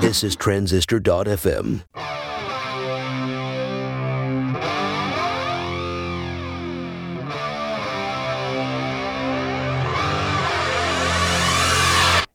This 0.00 0.24
is 0.24 0.36
Transistor.fm. 0.36 1.82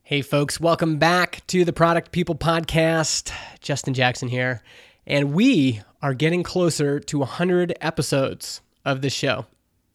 Hey, 0.04 0.22
folks, 0.22 0.60
welcome 0.60 0.98
back 0.98 1.44
to 1.48 1.64
the 1.64 1.72
Product 1.72 2.12
People 2.12 2.36
Podcast. 2.36 3.32
Justin 3.60 3.94
Jackson 3.94 4.28
here. 4.28 4.62
And 5.04 5.34
we 5.34 5.80
are 6.00 6.14
getting 6.14 6.44
closer 6.44 7.00
to 7.00 7.18
100 7.18 7.76
episodes 7.80 8.60
of 8.84 9.02
this 9.02 9.12
show. 9.12 9.46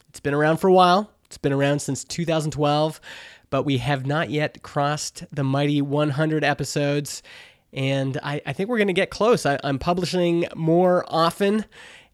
It's 0.10 0.20
been 0.20 0.34
around 0.34 0.58
for 0.58 0.68
a 0.68 0.74
while, 0.74 1.10
it's 1.28 1.38
been 1.38 1.54
around 1.54 1.80
since 1.80 2.04
2012, 2.04 3.00
but 3.50 3.64
we 3.64 3.78
have 3.78 4.06
not 4.06 4.30
yet 4.30 4.62
crossed 4.64 5.24
the 5.32 5.44
mighty 5.44 5.82
100 5.82 6.44
episodes. 6.44 7.24
And 7.72 8.18
I, 8.24 8.42
I 8.46 8.54
think 8.54 8.70
we're 8.70 8.78
going 8.78 8.88
to 8.88 8.94
get 8.94 9.10
close. 9.10 9.46
I, 9.46 9.60
I'm 9.64 9.80
publishing 9.80 10.46
more 10.56 11.06
often. 11.08 11.66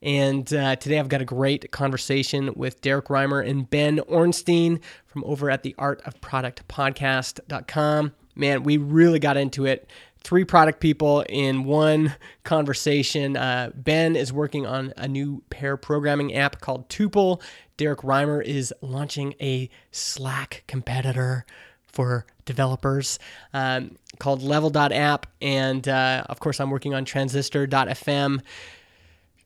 And 0.01 0.53
uh, 0.53 0.75
today 0.75 0.99
I've 0.99 1.09
got 1.09 1.21
a 1.21 1.25
great 1.25 1.71
conversation 1.71 2.53
with 2.55 2.81
Derrick 2.81 3.05
Reimer 3.05 3.47
and 3.47 3.69
Ben 3.69 3.97
Orenstein 3.99 4.81
from 5.07 5.23
over 5.23 5.49
at 5.49 5.63
the 5.63 5.73
Art 5.77 6.01
of 6.05 6.19
Product 6.21 6.67
Podcast.com. 6.67 8.13
Man, 8.35 8.63
we 8.63 8.77
really 8.77 9.19
got 9.19 9.37
into 9.37 9.65
it. 9.65 9.89
Three 10.25 10.43
product 10.43 10.79
people 10.79 11.23
in 11.29 11.65
one 11.65 12.15
conversation. 12.43 13.37
Uh, 13.37 13.69
ben 13.75 14.15
is 14.15 14.33
working 14.33 14.65
on 14.65 14.91
a 14.97 15.07
new 15.07 15.43
pair 15.51 15.77
programming 15.77 16.33
app 16.33 16.61
called 16.61 16.89
Tuple. 16.89 17.43
Derrick 17.77 17.99
Reimer 17.99 18.43
is 18.43 18.73
launching 18.81 19.35
a 19.39 19.69
Slack 19.91 20.63
competitor 20.65 21.45
for 21.85 22.25
developers 22.45 23.19
um, 23.53 23.97
called 24.17 24.41
Level.app. 24.41 25.27
And 25.43 25.87
uh, 25.87 26.23
of 26.27 26.39
course, 26.39 26.59
I'm 26.59 26.71
working 26.71 26.95
on 26.95 27.05
Transistor.fm. 27.05 28.41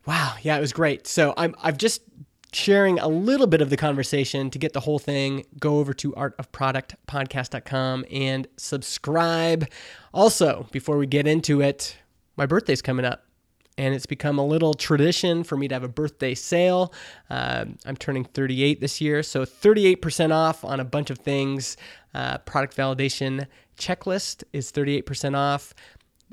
Wow, 0.06 0.36
yeah, 0.44 0.56
it 0.56 0.62
was 0.62 0.72
great. 0.72 1.08
So 1.08 1.34
I'm 1.36 1.56
I've 1.62 1.78
just 1.78 2.04
sharing 2.52 3.00
a 3.00 3.08
little 3.08 3.48
bit 3.48 3.62
of 3.62 3.70
the 3.70 3.78
conversation 3.78 4.50
to 4.50 4.60
get 4.60 4.74
the 4.74 4.80
whole 4.82 5.00
thing. 5.00 5.46
Go 5.60 5.78
over 5.78 5.94
to 5.96 6.12
artofproductpodcast.com 6.14 8.06
and 8.12 8.48
subscribe. 8.58 9.68
Also, 10.14 10.68
before 10.72 10.98
we 10.98 11.08
get 11.08 11.28
into 11.28 11.62
it, 11.62 11.98
my 12.36 12.46
birthday's 12.46 12.82
coming 12.82 13.06
up. 13.06 13.26
And 13.78 13.96
it's 13.96 14.06
become 14.06 14.38
a 14.40 14.46
little 14.46 14.74
tradition 14.74 15.46
for 15.46 15.56
me 15.56 15.70
to 15.70 15.76
have 15.76 15.86
a 15.86 15.90
birthday 15.90 16.36
sale. 16.36 16.94
Uh, 17.30 17.64
I'm 17.86 17.96
turning 17.96 18.26
38 18.26 18.82
this 18.82 19.00
year, 19.00 19.24
so 19.24 19.46
38% 19.46 20.34
off 20.34 20.66
on 20.66 20.82
a 20.82 20.84
bunch 20.84 21.10
of 21.10 21.20
things. 21.20 21.78
Uh, 22.14 22.40
product 22.40 22.76
validation 22.76 23.48
checklist 23.78 24.44
is 24.52 24.70
38% 24.70 25.38
off. 25.38 25.74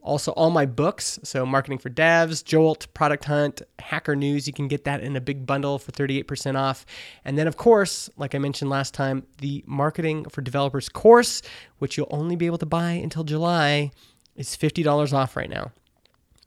Also, 0.02 0.30
all 0.32 0.50
my 0.50 0.66
books, 0.66 1.18
so 1.24 1.44
Marketing 1.44 1.78
for 1.78 1.90
Devs, 1.90 2.44
Jolt, 2.44 2.86
Product 2.94 3.24
Hunt, 3.24 3.62
Hacker 3.80 4.14
News, 4.14 4.46
you 4.46 4.52
can 4.52 4.68
get 4.68 4.84
that 4.84 5.00
in 5.00 5.16
a 5.16 5.20
big 5.20 5.46
bundle 5.46 5.78
for 5.78 5.90
38% 5.90 6.56
off. 6.56 6.86
And 7.24 7.36
then, 7.36 7.48
of 7.48 7.56
course, 7.56 8.08
like 8.16 8.34
I 8.34 8.38
mentioned 8.38 8.70
last 8.70 8.94
time, 8.94 9.26
the 9.38 9.64
Marketing 9.66 10.24
for 10.26 10.42
Developers 10.42 10.88
course, 10.88 11.42
which 11.78 11.96
you'll 11.96 12.06
only 12.10 12.36
be 12.36 12.46
able 12.46 12.58
to 12.58 12.66
buy 12.66 12.92
until 12.92 13.24
July, 13.24 13.90
is 14.36 14.56
$50 14.56 15.12
off 15.12 15.36
right 15.36 15.50
now. 15.50 15.72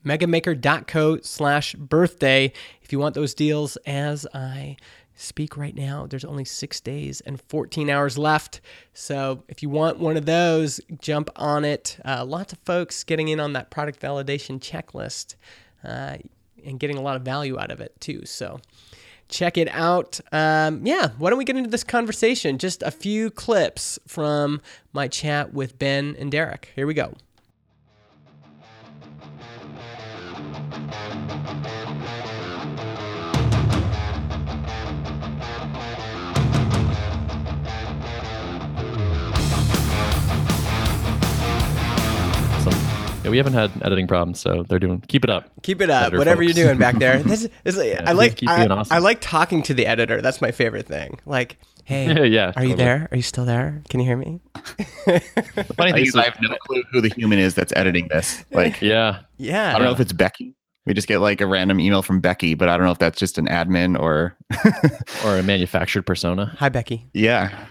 Megamaker.co 0.06 1.20
slash 1.22 1.76
birthday 1.76 2.54
if 2.82 2.94
you 2.94 3.00
want 3.00 3.16
those 3.16 3.34
deals 3.34 3.76
as 3.86 4.26
I 4.34 4.78
speak 5.20 5.58
right 5.58 5.76
now. 5.76 6.08
There's 6.08 6.26
only 6.26 6.46
six 6.46 6.80
days 6.80 7.22
and 7.22 7.42
14 7.42 7.90
hours 7.90 8.18
left. 8.18 8.62
So 8.94 9.44
if 9.48 9.62
you 9.62 9.70
want 9.70 10.00
one 10.00 10.18
of 10.18 10.26
those, 10.26 10.80
jump 11.02 11.30
on 11.36 11.66
it. 11.66 11.98
Uh, 12.06 12.24
lots 12.26 12.54
of 12.54 12.60
folks 12.60 13.04
getting 13.04 13.28
in 13.28 13.40
on 13.40 13.54
that 13.54 13.70
product 13.70 14.00
validation 14.02 14.60
checklist 14.60 15.36
uh, 15.84 16.18
and 16.66 16.80
getting 16.80 16.98
a 16.98 17.02
lot 17.02 17.16
of 17.16 17.24
value 17.24 17.60
out 17.60 17.72
of 17.72 17.82
it 17.82 17.94
too. 18.00 18.26
So 18.26 18.60
check 19.28 19.58
it 19.58 19.68
out. 19.70 20.20
Um, 20.32 20.86
yeah, 20.86 21.10
why 21.18 21.30
don't 21.30 21.38
we 21.38 21.46
get 21.46 21.58
into 21.58 21.70
this 21.70 21.84
conversation? 21.84 22.58
Just 22.58 22.82
a 22.82 22.92
few 22.92 23.30
clips 23.30 24.00
from 24.08 24.62
my 24.94 25.08
chat 25.08 25.54
with 25.54 25.78
Ben 25.78 26.16
and 26.18 26.32
Derrick. 26.32 26.72
Here 26.76 26.88
we 26.88 26.94
go. 26.94 27.14
We 43.30 43.38
haven't 43.38 43.54
had 43.54 43.72
editing 43.84 44.08
problems, 44.08 44.40
so 44.40 44.64
they're 44.68 44.80
doing. 44.80 45.02
Keep 45.08 45.24
it 45.24 45.30
up. 45.30 45.50
Keep 45.64 45.82
it 45.82 45.90
up. 45.90 46.04
Editor 46.04 46.18
Whatever 46.18 46.44
folks. 46.44 46.58
you're 46.58 46.66
doing 46.68 46.78
back 46.80 46.96
there. 47.00 47.22
This 47.24 47.44
is, 47.46 47.50
this 47.64 47.78
Yeah, 47.78 48.04
I 48.06 48.12
like. 48.14 48.36
keep 48.38 48.50
I, 48.50 48.58
doing 48.58 48.72
awesome. 48.72 48.94
I 48.96 49.00
like 49.00 49.20
talking 49.22 49.62
to 49.64 49.74
the 49.74 49.86
editor. 49.86 50.22
That's 50.22 50.42
my 50.42 50.52
favorite 50.52 50.86
thing. 50.88 51.20
Like, 51.26 51.58
hey, 51.86 52.08
Yeah, 52.16 52.24
yeah, 52.24 52.54
are 52.56 52.66
you 52.66 52.76
there? 52.76 53.08
Are 53.12 53.16
you 53.18 53.24
still 53.24 53.46
there? 53.46 53.82
Can 53.90 54.00
you 54.00 54.06
hear 54.06 54.18
me? 54.18 54.40
The 55.06 55.74
funny 55.78 55.92
thing 55.92 56.00
use 56.06 56.10
is, 56.10 56.16
I 56.16 56.26
have 56.26 56.38
no 56.42 56.56
clue 56.68 56.84
who 56.92 57.02
the 57.02 57.10
human 57.10 57.40
is 57.40 57.56
that's 57.56 57.74
editing 57.76 58.08
this. 58.10 58.44
Like, 58.52 58.82
yeah, 58.82 59.20
Yeah. 59.38 59.70
I 59.70 59.74
don't 59.80 59.84
know 59.84 59.92
if 59.94 60.00
it's 60.00 60.14
Becky. 60.14 60.56
We 60.86 60.94
just 60.96 61.08
get 61.08 61.20
like 61.20 61.40
a 61.42 61.46
random 61.46 61.80
email 61.80 62.02
from 62.02 62.20
Becky, 62.20 62.56
but 62.56 62.68
I 62.68 62.76
don't 62.76 62.86
know 62.86 62.92
if 62.92 62.98
that's 62.98 63.20
just 63.20 63.38
an 63.38 63.46
admin 63.48 64.00
or 64.00 64.36
or 65.24 65.38
a 65.38 65.44
manufactured 65.44 66.02
persona. 66.04 66.56
Hi, 66.58 66.70
Becky. 66.70 67.06
yeah. 67.14 67.66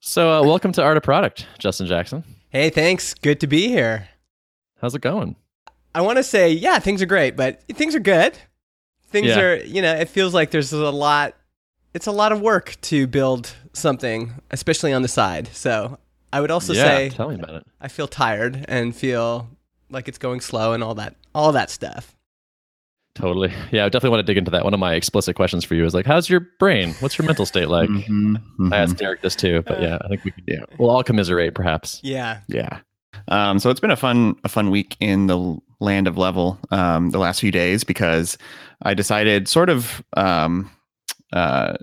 So, 0.00 0.32
uh, 0.32 0.42
welcome 0.42 0.72
to 0.72 0.82
Art 0.82 0.96
of 0.96 1.02
Product, 1.02 1.46
Justin 1.58 1.86
Jackson. 1.86 2.22
Hey, 2.50 2.70
thanks. 2.70 3.14
Good 3.14 3.40
to 3.40 3.46
be 3.46 3.68
here. 3.68 4.08
How's 4.80 4.94
it 4.94 5.02
going? 5.02 5.36
I 5.94 6.00
want 6.00 6.16
to 6.18 6.22
say, 6.22 6.50
yeah, 6.52 6.78
things 6.78 7.02
are 7.02 7.06
great, 7.06 7.36
but 7.36 7.62
things 7.74 7.94
are 7.94 8.00
good. 8.00 8.36
Things 9.10 9.28
Yeah. 9.28 9.40
are, 9.40 9.56
you 9.56 9.82
know, 9.82 9.94
it 9.94 10.08
feels 10.08 10.34
like 10.34 10.50
there's 10.50 10.72
a 10.72 10.90
lot. 10.90 11.34
It's 11.94 12.06
a 12.06 12.12
lot 12.12 12.32
of 12.32 12.40
work 12.40 12.76
to 12.82 13.06
build 13.06 13.54
something, 13.72 14.34
especially 14.50 14.92
on 14.92 15.02
the 15.02 15.08
side. 15.08 15.48
So 15.52 15.98
I 16.32 16.40
would 16.40 16.50
also 16.50 16.72
yeah, 16.72 16.82
say 16.84 17.08
tell 17.10 17.28
me 17.28 17.34
about 17.36 17.54
it. 17.54 17.66
I 17.80 17.88
feel 17.88 18.06
tired 18.06 18.64
and 18.68 18.94
feel 18.94 19.48
like 19.90 20.08
it's 20.08 20.18
going 20.18 20.40
slow 20.40 20.72
and 20.74 20.84
all 20.84 20.94
that, 20.96 21.16
all 21.34 21.52
that 21.52 21.70
stuff. 21.70 22.14
Totally. 23.18 23.52
Yeah, 23.72 23.84
I 23.84 23.88
definitely 23.88 24.10
want 24.16 24.26
to 24.26 24.30
dig 24.30 24.38
into 24.38 24.50
that. 24.52 24.64
One 24.64 24.72
of 24.74 24.80
my 24.80 24.94
explicit 24.94 25.36
questions 25.36 25.64
for 25.64 25.74
you 25.74 25.84
is 25.84 25.92
like, 25.94 26.06
how's 26.06 26.30
your 26.30 26.40
brain? 26.58 26.94
What's 27.00 27.18
your 27.18 27.26
mental 27.26 27.44
state 27.46 27.68
like? 27.68 27.88
Mhm, 27.90 28.36
mhm. 28.58 28.72
I 28.72 28.78
asked 28.78 28.96
Derrick 28.96 29.20
this 29.22 29.34
too, 29.36 29.62
but 29.66 29.82
yeah, 29.82 29.98
I 30.02 30.08
think 30.08 30.24
we 30.24 30.30
could, 30.30 30.44
Yeah. 30.46 30.60
we'll 30.78 30.90
all 30.90 31.02
commiserate, 31.02 31.54
perhaps. 31.54 32.00
Yeah. 32.02 32.40
Yeah. 32.48 32.78
Um, 33.28 33.58
so 33.58 33.68
it's 33.70 33.80
been 33.80 33.90
a 33.90 33.96
fun 33.96 34.36
a 34.44 34.48
fun 34.48 34.70
week 34.70 34.96
in 35.00 35.26
the 35.26 35.58
land 35.80 36.06
of 36.06 36.16
level 36.16 36.58
um, 36.70 37.10
the 37.10 37.18
last 37.18 37.40
few 37.40 37.50
days 37.50 37.84
because 37.84 38.38
I 38.82 38.94
decided 38.94 39.48
sort 39.48 39.68
of 39.70 40.02
um, 40.16 40.70
uh, 41.32 41.74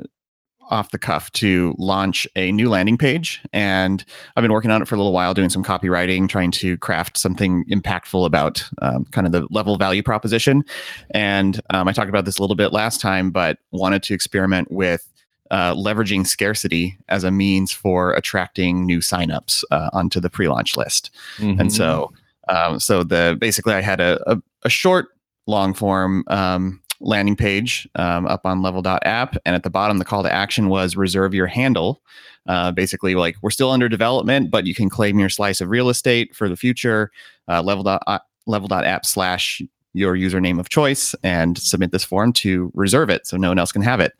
off 0.69 0.91
the 0.91 0.97
cuff 0.97 1.31
to 1.33 1.75
launch 1.77 2.27
a 2.35 2.51
new 2.51 2.69
landing 2.69 2.97
page 2.97 3.41
and 3.53 4.03
I've 4.35 4.41
been 4.41 4.51
working 4.51 4.71
on 4.71 4.81
it 4.81 4.87
for 4.87 4.95
a 4.95 4.97
little 4.97 5.13
while 5.13 5.33
doing 5.33 5.49
some 5.49 5.63
copywriting 5.63 6.27
trying 6.27 6.51
to 6.51 6.77
craft 6.77 7.17
something 7.17 7.65
impactful 7.65 8.25
about 8.25 8.67
um, 8.81 9.05
kind 9.05 9.27
of 9.27 9.33
the 9.33 9.47
level 9.51 9.77
value 9.77 10.03
proposition 10.03 10.63
and 11.11 11.61
um, 11.69 11.87
I 11.87 11.93
talked 11.93 12.09
about 12.09 12.25
this 12.25 12.37
a 12.37 12.41
little 12.41 12.55
bit 12.55 12.73
last 12.73 12.99
time 12.99 13.31
but 13.31 13.59
wanted 13.71 14.03
to 14.03 14.13
experiment 14.13 14.71
with 14.71 15.11
uh, 15.51 15.73
leveraging 15.75 16.25
scarcity 16.25 16.97
as 17.07 17.23
a 17.23 17.31
means 17.31 17.71
for 17.71 18.13
attracting 18.13 18.85
new 18.85 18.99
signups 18.99 19.63
uh, 19.71 19.89
onto 19.93 20.19
the 20.19 20.29
pre-launch 20.29 20.75
list. 20.75 21.11
Mhm. 21.37 21.59
And 21.59 21.73
so, 21.73 22.11
um, 22.49 22.79
so 22.79 23.03
the 23.03 23.37
basically, 23.39 23.73
I 23.73 23.81
had 23.81 23.99
a, 23.99 24.19
a, 24.31 24.41
a 24.63 24.69
short, 24.69 25.09
long 25.47 25.73
form 25.73 26.23
um, 26.27 26.81
landing 27.05 27.35
page 27.35 27.87
um, 27.95 28.25
up 28.25 28.45
on 28.45 28.61
Level.app, 28.61 29.37
and 29.45 29.55
at 29.55 29.63
the 29.63 29.69
bottom, 29.69 29.99
the 29.99 30.05
call 30.05 30.23
to 30.23 30.31
action 30.33 30.67
was 30.69 30.95
reserve 30.97 31.33
your 31.33 31.47
handle. 31.47 32.01
Uh, 32.47 32.71
basically, 32.71 33.15
like 33.15 33.35
we're 33.41 33.49
still 33.51 33.71
under 33.71 33.87
development, 33.87 34.51
but 34.51 34.65
you 34.65 34.75
can 34.75 34.89
claim 34.89 35.17
your 35.19 35.29
slice 35.29 35.61
of 35.61 35.69
real 35.69 35.89
estate 35.89 36.35
for 36.35 36.49
the 36.49 36.55
future. 36.57 37.11
Uh, 37.47 37.61
level 37.61 37.83
dot 37.83 38.01
uh, 38.07 38.19
level.app 38.47 39.05
slash 39.05 39.61
your 39.93 40.15
username 40.15 40.59
of 40.59 40.67
choice 40.69 41.15
and 41.23 41.57
submit 41.57 41.91
this 41.91 42.03
form 42.03 42.33
to 42.33 42.69
reserve 42.73 43.09
it 43.09 43.25
so 43.25 43.37
no 43.37 43.47
one 43.49 43.57
else 43.57 43.71
can 43.71 43.81
have 43.81 43.99
it. 44.01 44.11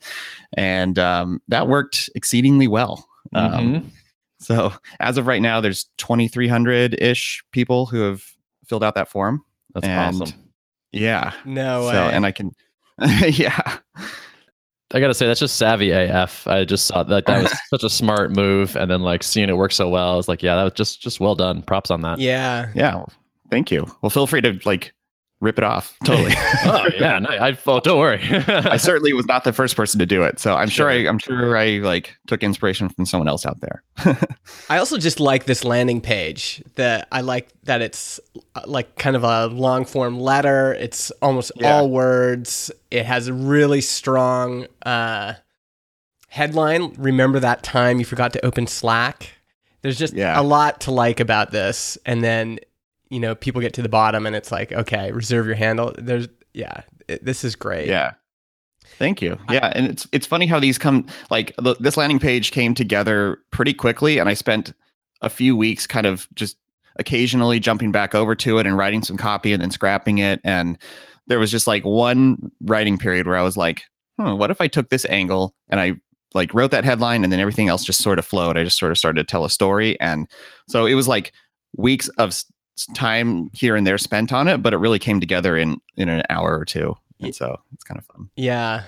And 0.56 0.98
um, 0.98 1.42
that 1.48 1.68
worked 1.68 2.08
exceedingly 2.14 2.66
well. 2.66 3.06
Um, 3.34 3.50
Mhm. 3.52 3.84
so 4.40 4.72
as 5.00 5.18
of 5.18 5.26
right 5.26 5.42
now, 5.42 5.60
there's 5.60 5.84
2,300 5.98 6.94
ish 7.00 7.44
people 7.52 7.84
who 7.86 8.00
have 8.00 8.22
filled 8.66 8.82
out 8.84 8.94
that 8.94 9.08
form. 9.08 9.44
that's 9.74 9.86
and- 9.86 10.22
awesome. 10.22 10.38
Yeah. 10.92 11.32
No 11.44 11.88
way. 11.88 11.96
And 11.96 12.24
I 12.24 12.32
can, 12.32 12.52
yeah. 13.26 13.78
I 14.92 15.00
gotta 15.00 15.14
say 15.14 15.26
that's 15.26 15.40
just 15.40 15.56
savvy 15.56 15.90
AF. 15.90 16.46
I 16.46 16.64
just 16.64 16.86
saw 16.86 17.02
that 17.02 17.26
that 17.26 17.42
was 17.42 17.52
such 17.70 17.82
a 17.82 17.90
smart 17.90 18.30
move, 18.30 18.76
and 18.76 18.90
then 18.90 19.02
like 19.02 19.22
seeing 19.22 19.48
it 19.48 19.56
work 19.56 19.72
so 19.72 19.88
well, 19.88 20.12
I 20.12 20.16
was 20.16 20.28
like, 20.28 20.42
yeah, 20.42 20.54
that 20.56 20.64
was 20.64 20.72
just 20.74 21.00
just 21.02 21.20
well 21.20 21.34
done. 21.34 21.62
Props 21.62 21.90
on 21.90 22.02
that. 22.02 22.18
yeah. 22.18 22.70
Yeah. 22.74 23.04
Thank 23.50 23.70
you. 23.70 23.86
Well, 24.02 24.10
feel 24.10 24.26
free 24.26 24.40
to 24.40 24.58
like 24.64 24.92
rip 25.46 25.58
it 25.58 25.64
off. 25.64 25.96
Totally. 26.04 26.32
oh 26.64 26.88
yeah, 26.98 27.20
no, 27.20 27.30
I 27.30 27.56
oh, 27.66 27.80
don't 27.80 27.98
worry. 27.98 28.20
I 28.48 28.76
certainly 28.76 29.12
was 29.12 29.26
not 29.26 29.44
the 29.44 29.52
first 29.52 29.76
person 29.76 30.00
to 30.00 30.06
do 30.06 30.24
it. 30.24 30.40
So 30.40 30.56
I'm 30.56 30.68
sure, 30.68 30.90
I 30.90 31.06
I'm 31.06 31.18
sure 31.18 31.56
I 31.56 31.78
like 31.78 32.16
took 32.26 32.42
inspiration 32.42 32.88
from 32.88 33.06
someone 33.06 33.28
else 33.28 33.46
out 33.46 33.60
there. 33.60 33.84
I 34.68 34.78
also 34.78 34.98
just 34.98 35.20
like 35.20 35.44
this 35.44 35.64
landing 35.64 36.00
page. 36.00 36.62
That 36.74 37.06
I 37.12 37.20
like 37.20 37.48
that 37.62 37.80
it's 37.80 38.18
uh, 38.56 38.62
like 38.66 38.96
kind 38.96 39.14
of 39.14 39.22
a 39.22 39.46
long 39.46 39.84
form 39.84 40.18
letter. 40.18 40.74
It's 40.74 41.12
almost 41.22 41.52
Yeah. 41.56 41.76
all 41.76 41.88
words. 41.88 42.72
It 42.90 43.06
has 43.06 43.28
a 43.28 43.32
really 43.32 43.80
strong 43.80 44.66
uh, 44.84 45.34
headline. 46.28 46.92
Remember 46.98 47.38
that 47.38 47.62
time 47.62 48.00
you 48.00 48.04
forgot 48.04 48.32
to 48.32 48.44
open 48.44 48.66
Slack? 48.66 49.30
There's 49.82 49.98
just 49.98 50.14
Yeah. 50.14 50.38
a 50.38 50.42
lot 50.42 50.80
to 50.82 50.90
like 50.90 51.20
about 51.20 51.52
this. 51.52 51.96
And 52.04 52.22
then 52.24 52.58
you 53.10 53.20
know 53.20 53.34
people 53.34 53.60
get 53.60 53.74
to 53.74 53.82
the 53.82 53.88
bottom 53.88 54.26
and 54.26 54.34
it's 54.36 54.50
like 54.52 54.72
okay, 54.72 55.12
reserve 55.12 55.46
your 55.46 55.54
handle. 55.54 55.94
There's 55.96 56.28
yeah, 56.52 56.82
it, 57.08 57.24
this 57.24 57.44
is 57.44 57.56
great. 57.56 57.88
Yeah. 57.88 58.12
Thank 58.98 59.20
you. 59.20 59.36
Yeah, 59.50 59.72
and 59.74 59.86
it's 59.88 60.06
it's 60.12 60.26
funny 60.26 60.46
how 60.46 60.60
these 60.60 60.78
come 60.78 61.06
like 61.30 61.54
this 61.80 61.96
landing 61.96 62.18
page 62.18 62.50
came 62.50 62.74
together 62.74 63.38
pretty 63.50 63.74
quickly, 63.74 64.18
and 64.18 64.28
I 64.28 64.34
spent 64.34 64.72
a 65.22 65.28
few 65.28 65.56
weeks 65.56 65.86
kind 65.86 66.06
of 66.06 66.28
just 66.34 66.56
occasionally 66.98 67.60
jumping 67.60 67.92
back 67.92 68.14
over 68.14 68.34
to 68.34 68.58
it 68.58 68.66
and 68.66 68.76
writing 68.76 69.02
some 69.02 69.16
copy 69.16 69.52
and 69.52 69.60
then 69.60 69.70
scrapping 69.70 70.18
it. 70.18 70.40
And 70.44 70.78
there 71.26 71.38
was 71.38 71.50
just 71.50 71.66
like 71.66 71.84
one 71.84 72.50
writing 72.62 72.96
period 72.96 73.26
where 73.26 73.36
I 73.36 73.42
was 73.42 73.56
like, 73.56 73.82
hmm, 74.18 74.36
what 74.38 74.50
if 74.50 74.60
I 74.60 74.68
took 74.68 74.88
this 74.88 75.04
angle 75.06 75.54
and 75.68 75.80
I 75.80 75.96
like 76.34 76.54
wrote 76.54 76.70
that 76.70 76.84
headline 76.84 77.24
and 77.24 77.32
then 77.32 77.40
everything 77.40 77.68
else 77.68 77.84
just 77.84 78.02
sort 78.02 78.18
of 78.18 78.24
flowed. 78.24 78.56
I 78.56 78.64
just 78.64 78.78
sort 78.78 78.92
of 78.92 78.98
started 78.98 79.26
to 79.26 79.30
tell 79.30 79.44
a 79.44 79.50
story, 79.50 79.98
and 80.00 80.28
so 80.68 80.86
it 80.86 80.94
was 80.94 81.08
like 81.08 81.32
weeks 81.76 82.08
of 82.18 82.34
time 82.94 83.50
here 83.52 83.76
and 83.76 83.86
there 83.86 83.98
spent 83.98 84.32
on 84.32 84.48
it, 84.48 84.62
but 84.62 84.74
it 84.74 84.78
really 84.78 84.98
came 84.98 85.20
together 85.20 85.56
in 85.56 85.80
in 85.96 86.08
an 86.08 86.22
hour 86.28 86.58
or 86.58 86.64
two. 86.64 86.94
And 87.20 87.34
so 87.34 87.58
it's 87.72 87.84
kind 87.84 87.98
of 87.98 88.04
fun. 88.04 88.28
Yeah. 88.36 88.84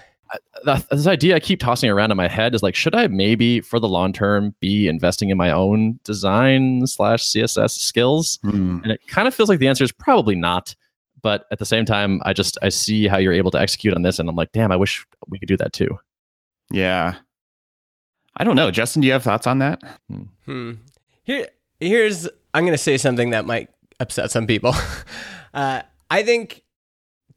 This 0.91 1.07
idea 1.07 1.37
I 1.37 1.41
keep 1.41 1.59
tossing 1.59 1.89
around 1.89 2.11
in 2.11 2.19
my 2.19 2.29
head 2.29 2.55
is 2.55 2.63
like, 2.63 2.75
should 2.75 2.95
I 2.95 3.07
maybe 3.07 3.63
for 3.63 3.81
the 3.81 3.89
long 3.89 4.13
term 4.13 4.55
be 4.61 4.87
investing 4.87 5.31
in 5.31 5.39
my 5.39 5.51
own 5.51 5.99
design 6.05 6.87
slash 6.87 7.25
CSS 7.25 7.71
skills? 7.71 8.39
Hmm. 8.43 8.81
And 8.83 8.93
it 8.93 9.01
kind 9.07 9.27
of 9.27 9.35
feels 9.35 9.49
like 9.49 9.59
the 9.59 9.69
answer 9.69 9.85
is 9.85 9.93
probably 9.93 10.35
not. 10.35 10.75
But 11.23 11.47
at 11.51 11.59
the 11.59 11.67
same 11.67 11.85
time, 11.85 12.21
I 12.25 12.33
just 12.33 12.59
I 12.63 12.69
see 12.69 13.09
how 13.09 13.17
you're 13.17 13.33
able 13.33 13.51
to 13.53 13.59
execute 13.59 13.93
on 13.95 14.03
this, 14.03 14.21
and 14.21 14.29
I'm 14.29 14.37
like, 14.37 14.53
damn, 14.53 14.71
I 14.71 14.77
wish 14.77 15.05
we 15.27 15.39
could 15.39 15.49
do 15.49 15.57
that 15.57 15.73
too. 15.73 15.99
Yeah. 16.71 17.17
I 18.37 18.45
don't 18.45 18.55
know. 18.55 18.71
Justin, 18.71 19.01
do 19.03 19.07
you 19.07 19.13
have 19.13 19.25
thoughts 19.25 19.47
on 19.47 19.59
that? 19.59 19.83
Hmm. 20.45 20.75
Here, 21.25 21.49
here's 21.81 22.29
I'm 22.55 22.65
going 22.65 22.75
to 22.75 22.79
say 22.79 22.99
something 22.99 23.31
that 23.31 23.47
might 23.47 23.69
upset 24.01 24.31
some 24.31 24.47
people. 24.47 24.75
uh, 25.55 25.83
I 26.11 26.23
think, 26.23 26.63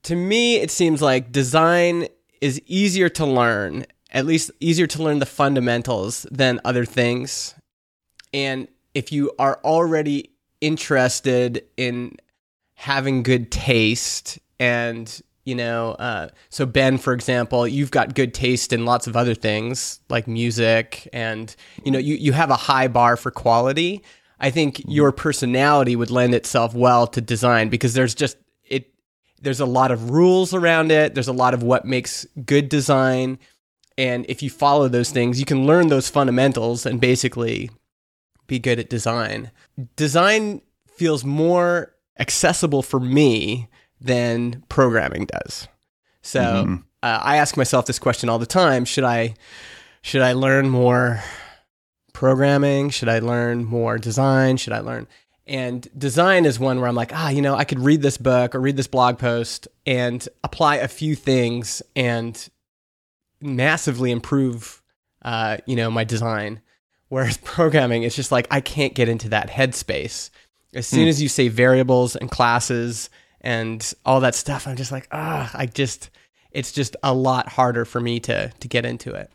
to 0.04 0.16
me, 0.16 0.58
it 0.58 0.72
seems 0.72 1.02
like 1.02 1.32
design 1.32 2.08
is 2.42 2.62
easier 2.66 3.10
to 3.10 3.26
learn, 3.26 3.86
at 4.12 4.26
least 4.26 4.52
easier 4.60 4.88
to 4.88 5.04
learn 5.04 5.20
the 5.20 5.26
fundamentals 5.26 6.26
than 6.32 6.60
other 6.66 6.86
things. 6.86 7.54
And 8.34 8.68
if 8.94 9.12
you 9.12 9.32
are 9.40 9.60
already 9.64 10.32
interested 10.60 11.64
in 11.78 12.16
having 12.76 13.24
good 13.24 13.52
taste 13.52 14.40
and 14.60 15.22
you 15.44 15.56
know 15.56 15.92
uh, 15.94 16.30
so 16.50 16.66
ben 16.66 16.98
for 16.98 17.14
example 17.14 17.68
you've 17.68 17.92
got 17.92 18.16
good 18.16 18.34
taste 18.34 18.74
in 18.74 18.86
lots 18.86 19.08
of 19.08 19.16
other 19.16 19.34
things 19.34 20.00
like 20.10 20.28
music 20.28 21.08
and 21.14 21.56
you 21.84 21.92
know 21.92 22.00
you, 22.00 22.16
you 22.16 22.32
have 22.32 22.50
a 22.50 22.56
high 22.56 22.88
bar 22.88 23.18
for 23.18 23.32
quality 23.32 24.04
i 24.42 24.50
think 24.52 24.82
your 24.88 25.12
personality 25.14 25.96
would 25.96 26.12
lend 26.12 26.36
itself 26.36 26.74
well 26.74 27.08
to 27.08 27.22
design 27.22 27.70
because 27.70 27.94
there's 27.94 28.14
just 28.14 28.36
it 28.68 28.94
there's 29.42 29.62
a 29.62 29.66
lot 29.66 29.92
of 29.92 30.10
rules 30.12 30.54
around 30.54 30.92
it 30.92 31.14
there's 31.16 31.30
a 31.30 31.34
lot 31.34 31.54
of 31.54 31.64
what 31.64 31.86
makes 31.86 32.26
good 32.46 32.68
design 32.68 33.40
and 33.98 34.26
if 34.28 34.44
you 34.44 34.50
follow 34.50 34.88
those 34.90 35.12
things 35.12 35.40
you 35.40 35.46
can 35.46 35.66
learn 35.66 35.88
those 35.88 36.10
fundamentals 36.10 36.86
and 36.86 37.00
basically 37.00 37.70
be 38.48 38.60
good 38.60 38.80
at 38.80 38.90
design 38.90 39.50
design 39.96 40.62
feels 40.98 41.24
more 41.24 41.94
accessible 42.20 42.82
for 42.84 43.00
me 43.00 43.68
than 44.00 44.64
programming 44.70 45.26
does. 45.26 45.68
So 46.22 46.42
Mhm. 46.42 46.84
uh, 47.02 47.20
I 47.24 47.38
ask 47.38 47.56
myself 47.58 47.86
this 47.86 47.98
question 47.98 48.30
all 48.30 48.38
the 48.40 48.46
time: 48.46 48.84
Should 48.86 49.04
I 49.04 49.34
should 50.04 50.22
I 50.22 50.34
learn 50.34 50.70
more 50.70 51.24
programming? 52.22 52.92
Should 52.92 53.10
I 53.10 53.18
learn 53.18 53.66
more 53.66 53.98
design? 53.98 54.58
Should 54.58 54.74
I 54.74 54.82
learn? 54.82 55.08
And 55.48 55.88
design 55.98 56.46
is 56.46 56.60
one 56.60 56.80
where 56.80 56.88
I'm 56.88 56.94
like, 56.94 57.12
ah, 57.16 57.30
you 57.30 57.42
know, 57.42 57.56
I 57.56 57.64
could 57.64 57.80
read 57.80 58.04
this 58.04 58.20
book 58.20 58.54
or 58.54 58.60
read 58.60 58.78
this 58.78 58.86
blog 58.86 59.18
post 59.18 59.68
and 59.88 60.30
apply 60.44 60.76
a 60.76 60.88
few 60.88 61.16
things 61.16 61.82
and 61.96 62.48
massively 63.42 64.12
improve, 64.12 64.84
uh, 65.24 65.58
you 65.66 65.76
know, 65.76 65.90
my 65.90 66.04
design. 66.04 66.62
Whereas 67.10 67.38
programming, 67.44 68.04
it's 68.04 68.16
just 68.16 68.32
like 68.32 68.46
I 68.52 68.62
can't 68.62 68.94
get 68.94 69.10
into 69.10 69.30
that 69.30 69.50
headspace. 69.50 70.30
As 70.76 70.86
soon 70.86 71.08
as 71.08 71.20
you 71.24 71.28
say 71.28 71.48
variables 71.48 72.16
and 72.16 72.30
classes 72.30 73.10
and 73.42 73.94
all 74.06 74.20
that 74.20 74.36
stuff, 74.36 74.68
I'm 74.68 74.76
just 74.76 74.92
like, 74.92 75.08
ah, 75.12 75.50
I 75.56 75.66
just, 75.66 76.12
it's 76.52 76.72
just 76.72 76.96
a 77.02 77.16
lot 77.16 77.50
harder 77.50 77.84
for 77.84 78.00
me 78.00 78.20
to 78.20 78.50
to 78.60 78.68
get 78.68 78.86
into 78.86 79.12
it. 79.16 79.32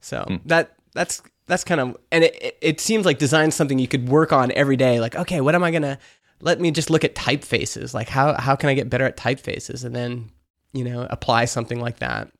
So 0.00 0.38
that 0.44 0.76
that's 0.94 1.20
that's 1.46 1.64
kind 1.64 1.80
of, 1.80 1.96
and 2.10 2.24
it, 2.24 2.56
it 2.60 2.80
seems 2.80 3.04
like 3.04 3.18
design's 3.18 3.54
something 3.54 3.78
you 3.78 3.88
could 3.88 4.08
work 4.08 4.32
on 4.32 4.52
every 4.52 4.76
day. 4.76 5.00
Like, 5.00 5.16
okay, 5.16 5.40
what 5.40 5.54
am 5.54 5.64
I 5.64 5.70
gonna? 5.70 5.98
Let 6.40 6.60
me 6.60 6.70
just 6.70 6.90
look 6.90 7.04
at 7.04 7.14
typefaces. 7.14 7.94
Like, 7.94 8.08
how 8.08 8.34
how 8.40 8.56
can 8.56 8.68
I 8.68 8.74
get 8.74 8.90
better 8.90 9.04
at 9.04 9.16
typefaces, 9.16 9.84
and 9.84 9.94
then 9.94 10.30
you 10.72 10.84
know 10.84 11.06
apply 11.10 11.44
something 11.46 11.80
like 11.80 11.98
that. 11.98 12.30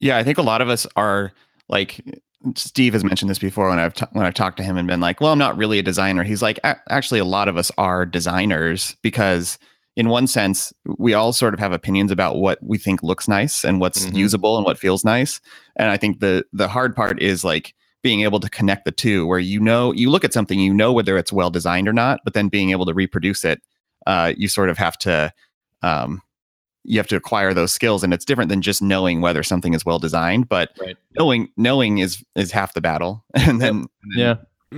Yeah, 0.00 0.16
I 0.18 0.24
think 0.24 0.38
a 0.38 0.42
lot 0.42 0.60
of 0.60 0.68
us 0.68 0.86
are 0.96 1.32
like 1.68 2.00
Steve 2.56 2.92
has 2.92 3.04
mentioned 3.04 3.30
this 3.30 3.38
before 3.38 3.68
when 3.68 3.78
I've 3.78 3.94
t- 3.94 4.06
when 4.12 4.26
I've 4.26 4.34
talked 4.34 4.56
to 4.56 4.62
him 4.62 4.76
and 4.76 4.88
been 4.88 5.00
like, 5.00 5.20
"Well, 5.20 5.32
I'm 5.32 5.38
not 5.38 5.56
really 5.56 5.78
a 5.78 5.82
designer." 5.82 6.24
He's 6.24 6.42
like, 6.42 6.58
"A- 6.64 6.80
"Actually, 6.90 7.20
a 7.20 7.24
lot 7.24 7.48
of 7.48 7.56
us 7.56 7.70
are 7.78 8.04
designers 8.04 8.96
because 9.02 9.58
in 9.96 10.08
one 10.08 10.26
sense, 10.26 10.72
we 10.98 11.12
all 11.14 11.32
sort 11.32 11.52
of 11.54 11.60
have 11.60 11.72
opinions 11.72 12.10
about 12.10 12.36
what 12.36 12.58
we 12.62 12.78
think 12.78 13.02
looks 13.02 13.28
nice 13.28 13.62
and 13.64 13.80
what's 13.80 14.06
Mhm. 14.06 14.14
usable 14.16 14.56
and 14.56 14.64
what 14.64 14.78
feels 14.78 15.04
nice. 15.04 15.40
And 15.76 15.90
I 15.90 15.96
think 15.96 16.20
the 16.20 16.44
the 16.52 16.68
hard 16.68 16.96
part 16.96 17.20
is 17.20 17.44
like 17.44 17.74
being 18.02 18.22
able 18.22 18.40
to 18.40 18.48
connect 18.50 18.84
the 18.84 18.90
two 18.92 19.26
where 19.26 19.38
you 19.38 19.60
know 19.60 19.92
you 19.92 20.10
look 20.10 20.24
at 20.24 20.32
something 20.32 20.58
you 20.58 20.74
know 20.74 20.92
whether 20.92 21.16
it's 21.16 21.32
well 21.32 21.50
designed 21.50 21.86
or 21.86 21.92
not 21.92 22.18
but 22.24 22.34
then 22.34 22.48
being 22.48 22.70
able 22.70 22.84
to 22.84 22.92
reproduce 22.92 23.44
it 23.44 23.62
uh, 24.08 24.32
you 24.36 24.48
sort 24.48 24.68
of 24.68 24.76
have 24.76 24.98
to 24.98 25.32
um, 25.82 26.20
you 26.82 26.98
have 26.98 27.06
to 27.06 27.14
acquire 27.14 27.54
those 27.54 27.72
skills 27.72 28.02
and 28.02 28.12
it's 28.12 28.24
different 28.24 28.48
than 28.48 28.60
just 28.60 28.82
knowing 28.82 29.20
whether 29.20 29.44
something 29.44 29.72
is 29.72 29.86
well 29.86 30.00
designed 30.00 30.48
but 30.48 30.70
Right. 30.80 30.96
knowing 31.16 31.48
knowing 31.56 31.98
is 31.98 32.24
is 32.34 32.50
half 32.50 32.74
the 32.74 32.80
battle 32.80 33.24
and 33.34 33.60
then, 33.60 33.70
and 33.70 33.88
then 34.16 34.18
Yeah. 34.18 34.34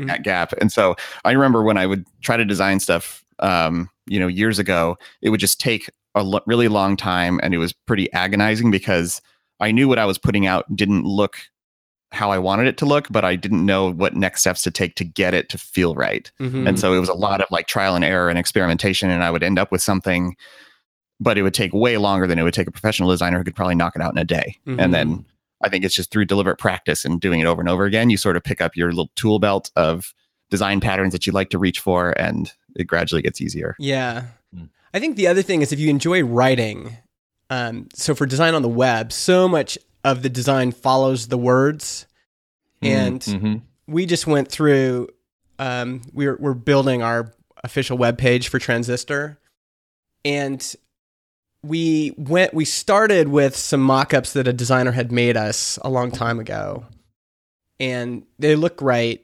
that 0.07 0.23
gap 0.23 0.53
and 0.61 0.71
so 0.71 0.95
i 1.25 1.31
remember 1.33 1.63
when 1.63 1.79
i 1.79 1.87
would 1.87 2.05
try 2.21 2.37
to 2.37 2.45
design 2.45 2.79
stuff 2.79 3.24
um, 3.41 3.89
you 4.07 4.19
know 4.21 4.27
years 4.29 4.59
ago 4.59 4.97
it 5.23 5.31
would 5.31 5.41
just 5.41 5.59
take 5.61 5.89
a 6.15 6.23
lo- 6.23 6.41
really 6.47 6.69
long 6.69 6.97
time 6.97 7.41
and 7.43 7.55
it 7.55 7.59
was 7.59 7.73
pretty 7.73 8.13
agonizing 8.13 8.71
because 8.71 9.21
i 9.61 9.71
knew 9.73 9.89
what 9.89 9.99
i 9.99 10.05
was 10.05 10.19
putting 10.19 10.47
out 10.47 10.65
didn't 10.77 11.05
look 11.05 11.39
how 12.13 12.31
i 12.31 12.39
wanted 12.39 12.67
it 12.67 12.77
to 12.77 12.85
look 12.87 13.09
but 13.11 13.25
i 13.25 13.35
didn't 13.35 13.65
know 13.65 13.91
what 13.93 14.15
next 14.15 14.41
steps 14.43 14.63
to 14.63 14.71
take 14.71 14.95
to 14.95 15.05
get 15.05 15.33
it 15.35 15.49
to 15.49 15.59
feel 15.59 15.95
right 15.95 16.31
Mhm. 16.41 16.69
and 16.69 16.79
so 16.79 16.93
it 16.93 16.99
was 17.01 17.09
a 17.09 17.15
lot 17.15 17.41
of 17.41 17.49
like 17.51 17.67
trial 17.67 17.95
and 17.97 18.05
error 18.05 18.29
and 18.29 18.39
experimentation 18.39 19.11
and 19.11 19.25
i 19.25 19.31
would 19.31 19.43
end 19.43 19.59
up 19.59 19.73
with 19.73 19.81
something 19.83 20.37
but 21.21 21.39
it 21.39 21.43
would 21.43 21.55
take 21.55 21.73
way 21.73 21.97
longer 21.97 22.27
than 22.27 22.39
it 22.39 22.43
would 22.43 22.55
take 22.55 22.67
a 22.69 22.73
professional 22.73 23.09
designer 23.11 23.39
who 23.39 23.45
could 23.45 23.57
probably 23.57 23.75
knock 23.75 23.95
it 23.97 24.03
out 24.03 24.13
in 24.13 24.19
a 24.19 24.25
day 24.25 24.57
Mhm. 24.67 24.81
and 24.81 24.93
then 24.95 25.25
i 25.65 25.69
think 25.69 25.85
it's 25.85 25.95
just 25.95 26.11
through 26.11 26.27
deliberate 26.27 26.59
practice 26.59 27.05
and 27.05 27.21
doing 27.21 27.41
it 27.41 27.47
over 27.47 27.61
and 27.61 27.69
over 27.71 27.85
again 27.87 28.11
you 28.11 28.17
sort 28.17 28.37
of 28.37 28.45
pick 28.45 28.61
up 28.61 28.77
your 28.77 28.91
little 28.91 29.11
tool 29.17 29.39
belt 29.39 29.71
of 29.77 30.13
design 30.51 30.81
patterns 30.81 31.13
that 31.13 31.27
you 31.27 31.33
like 31.33 31.51
to 31.51 31.59
reach 31.59 31.81
for 31.81 32.11
and 32.19 32.53
it 32.77 32.85
gradually 32.85 33.23
gets 33.23 33.41
easier 33.41 33.75
Yeah. 33.79 34.25
Hmm. 34.55 34.65
I 34.93 35.01
think 35.01 35.17
the 35.17 35.27
other 35.27 35.43
thing 35.43 35.63
is 35.63 35.73
if 35.73 35.79
you 35.81 35.91
enjoy 35.91 36.23
writing, 36.23 36.97
um, 37.51 37.89
so 37.95 38.15
for 38.15 38.27
design 38.27 38.55
on 38.55 38.63
the 38.63 38.69
web, 38.69 39.13
so 39.13 39.49
much 39.49 39.77
of 40.05 40.23
the 40.23 40.29
design 40.29 40.71
follows 40.73 41.29
the 41.29 41.39
words. 41.39 42.07
And 42.83 43.21
Mhm. 43.21 43.63
we 43.87 44.07
just 44.07 44.27
went 44.27 44.49
through, 44.49 45.09
um, 45.59 46.03
we're, 46.13 46.37
we're 46.37 46.55
building 46.55 47.03
our 47.03 47.33
official 47.65 47.97
web 47.99 48.19
page 48.19 48.49
for 48.49 48.59
Transistor. 48.59 49.39
And 50.25 50.63
we 51.63 52.13
went, 52.19 52.53
we 52.55 52.65
started 52.67 53.29
with 53.29 53.57
some 53.57 53.81
mock 53.81 54.13
ups 54.15 54.35
that 54.35 54.47
a 54.47 54.53
designer 54.53 54.93
had 54.93 55.11
made 55.11 55.37
us 55.37 55.79
a 55.83 55.89
long 55.89 56.11
time 56.11 56.39
ago. 56.39 56.85
And 57.81 58.25
they 58.39 58.55
look 58.55 58.77
great 58.77 59.24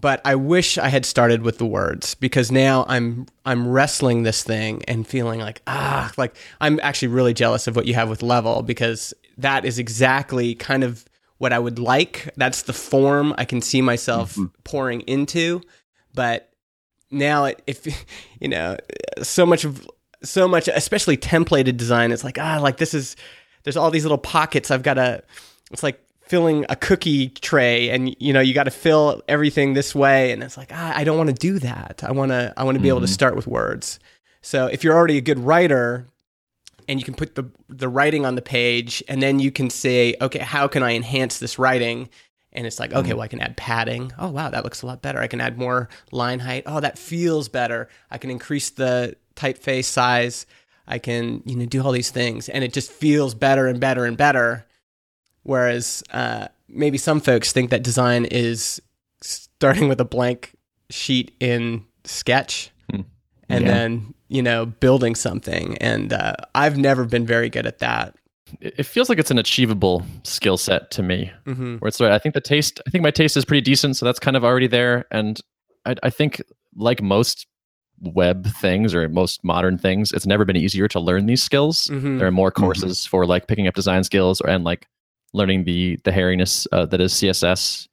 but 0.00 0.20
I 0.24 0.36
wish 0.36 0.78
I 0.78 0.88
had 0.88 1.04
started 1.04 1.42
with 1.42 1.58
the 1.58 1.66
words 1.66 2.14
because 2.14 2.52
now 2.52 2.84
I'm 2.88 3.26
I'm 3.44 3.66
wrestling 3.66 4.22
this 4.22 4.42
thing 4.44 4.82
and 4.86 5.06
feeling 5.06 5.40
like 5.40 5.60
ah 5.66 6.12
like 6.16 6.36
I'm 6.60 6.78
actually 6.82 7.08
really 7.08 7.34
jealous 7.34 7.66
of 7.66 7.74
what 7.74 7.86
you 7.86 7.94
have 7.94 8.08
with 8.08 8.22
level 8.22 8.62
because 8.62 9.12
that 9.38 9.64
is 9.64 9.78
exactly 9.78 10.54
kind 10.54 10.84
of 10.84 11.04
what 11.38 11.52
I 11.52 11.58
would 11.58 11.78
like. 11.78 12.28
That's 12.36 12.62
the 12.62 12.72
form 12.72 13.34
I 13.38 13.44
can 13.44 13.60
see 13.60 13.80
myself 13.80 14.36
pouring 14.64 15.00
into, 15.02 15.62
but 16.14 16.52
now 17.10 17.46
it 17.46 17.62
if 17.66 17.86
you 18.40 18.48
know 18.48 18.76
so 19.22 19.44
much 19.44 19.64
of 19.64 19.88
so 20.22 20.46
much 20.46 20.68
especially 20.68 21.16
templated 21.16 21.76
design 21.76 22.10
it's 22.10 22.24
like 22.24 22.38
ah 22.38 22.58
like 22.60 22.76
this 22.76 22.92
is 22.92 23.16
there's 23.64 23.76
all 23.76 23.90
these 23.90 24.04
little 24.04 24.18
pockets 24.18 24.70
I've 24.70 24.82
got 24.82 24.94
to 24.94 25.22
it's 25.70 25.82
like 25.82 26.00
filling 26.28 26.66
a 26.68 26.76
cookie 26.76 27.30
tray 27.30 27.88
and 27.88 28.14
you 28.20 28.32
know 28.34 28.40
you 28.40 28.52
got 28.52 28.64
to 28.64 28.70
fill 28.70 29.22
everything 29.28 29.72
this 29.72 29.94
way. 29.94 30.30
And 30.30 30.42
it's 30.42 30.56
like 30.56 30.70
ah, 30.72 30.92
I 30.94 31.04
don't 31.04 31.16
want 31.16 31.30
to 31.30 31.34
do 31.34 31.58
that. 31.60 32.02
I 32.04 32.12
want 32.12 32.30
to 32.30 32.52
I 32.56 32.64
want 32.64 32.76
to 32.76 32.82
be 32.82 32.88
able 32.88 33.00
to 33.00 33.08
start 33.08 33.34
with 33.34 33.46
words. 33.46 33.98
So 34.42 34.66
if 34.66 34.84
you're 34.84 34.94
already 34.94 35.16
a 35.16 35.22
good 35.22 35.38
writer 35.38 36.06
and 36.86 37.00
you 37.00 37.04
can 37.04 37.14
put 37.14 37.34
the 37.34 37.50
the 37.68 37.88
writing 37.88 38.26
on 38.26 38.34
the 38.34 38.42
page 38.42 39.02
and 39.08 39.22
then 39.22 39.40
you 39.40 39.50
can 39.50 39.70
say 39.70 40.14
okay 40.20 40.40
how 40.40 40.68
can 40.68 40.82
I 40.82 40.92
enhance 40.92 41.38
this 41.38 41.58
writing? 41.58 42.10
And 42.52 42.66
it's 42.66 42.78
like 42.78 42.92
okay 42.92 43.14
well 43.14 43.22
I 43.22 43.28
can 43.28 43.40
add 43.40 43.56
padding. 43.56 44.12
Oh 44.18 44.28
wow 44.28 44.50
that 44.50 44.64
looks 44.64 44.82
a 44.82 44.86
lot 44.86 45.00
better. 45.00 45.20
I 45.20 45.28
can 45.28 45.40
add 45.40 45.58
more 45.58 45.88
line 46.12 46.40
height. 46.40 46.64
Oh 46.66 46.80
that 46.80 46.98
feels 46.98 47.48
better. 47.48 47.88
I 48.10 48.18
can 48.18 48.30
increase 48.30 48.68
the 48.70 49.16
typeface 49.34 49.86
size. 49.86 50.44
I 50.86 50.98
can 50.98 51.42
you 51.46 51.56
know 51.56 51.64
do 51.64 51.82
all 51.82 51.92
these 51.92 52.10
things. 52.10 52.50
And 52.50 52.62
it 52.64 52.74
just 52.74 52.92
feels 52.92 53.34
better 53.34 53.66
and 53.66 53.80
better 53.80 54.04
and 54.04 54.16
better 54.16 54.66
Whereas 55.48 56.02
uh, 56.12 56.48
maybe 56.68 56.98
some 56.98 57.20
folks 57.20 57.52
think 57.52 57.70
that 57.70 57.82
design 57.82 58.26
is 58.26 58.82
starting 59.22 59.88
with 59.88 59.98
a 59.98 60.04
blank 60.04 60.52
sheet 60.90 61.34
in 61.40 61.86
Sketch 62.04 62.70
Hmm. 62.90 63.00
and 63.48 63.64
Yeah. 63.64 63.70
then 63.72 64.14
you 64.28 64.42
know 64.42 64.66
building 64.66 65.14
something. 65.14 65.78
And 65.78 66.12
uh, 66.12 66.34
I've 66.54 66.76
never 66.76 67.06
been 67.06 67.24
very 67.24 67.48
good 67.48 67.64
at 67.64 67.78
that. 67.78 68.14
It 68.60 68.74
it 68.80 68.82
feels 68.84 69.08
like 69.08 69.18
it's 69.18 69.30
an 69.30 69.38
achievable 69.38 70.04
skill 70.22 70.58
set 70.58 70.90
to 70.90 71.02
me. 71.02 71.30
hmm 71.46 71.76
Where 71.76 71.88
it's 71.88 71.98
right. 71.98 72.12
I 72.12 72.18
think 72.18 72.34
the 72.34 72.42
taste, 72.42 72.78
I 72.86 72.90
think 72.90 73.02
my 73.02 73.10
taste 73.10 73.34
is 73.38 73.46
pretty 73.46 73.62
decent, 73.62 73.96
so 73.96 74.04
that's 74.04 74.18
kind 74.18 74.36
of 74.36 74.44
already 74.44 74.66
there. 74.68 75.06
And 75.10 75.40
I, 75.86 75.94
I 76.02 76.10
think, 76.10 76.42
like 76.76 77.00
most 77.02 77.46
web 78.00 78.46
things 78.60 78.94
or 78.94 79.08
most 79.08 79.42
modern 79.44 79.78
things, 79.78 80.12
it's 80.12 80.26
never 80.26 80.44
been 80.44 80.56
easier 80.56 80.88
to 80.88 81.00
learn 81.00 81.24
these 81.24 81.42
skills. 81.42 81.86
hmm 81.88 82.18
There 82.18 82.26
are 82.26 82.30
more 82.42 82.50
courses 82.50 83.06
for 83.06 83.24
like 83.24 83.46
picking 83.46 83.66
up 83.66 83.74
design 83.74 84.04
skills 84.04 84.42
or, 84.42 84.50
and 84.50 84.62
like 84.64 84.86
learning 85.32 85.64
the 85.64 85.98
the 86.04 86.10
hairiness 86.10 86.66
uh, 86.72 86.86
that 86.86 87.00
is 87.00 87.12
CSS. 87.14 87.86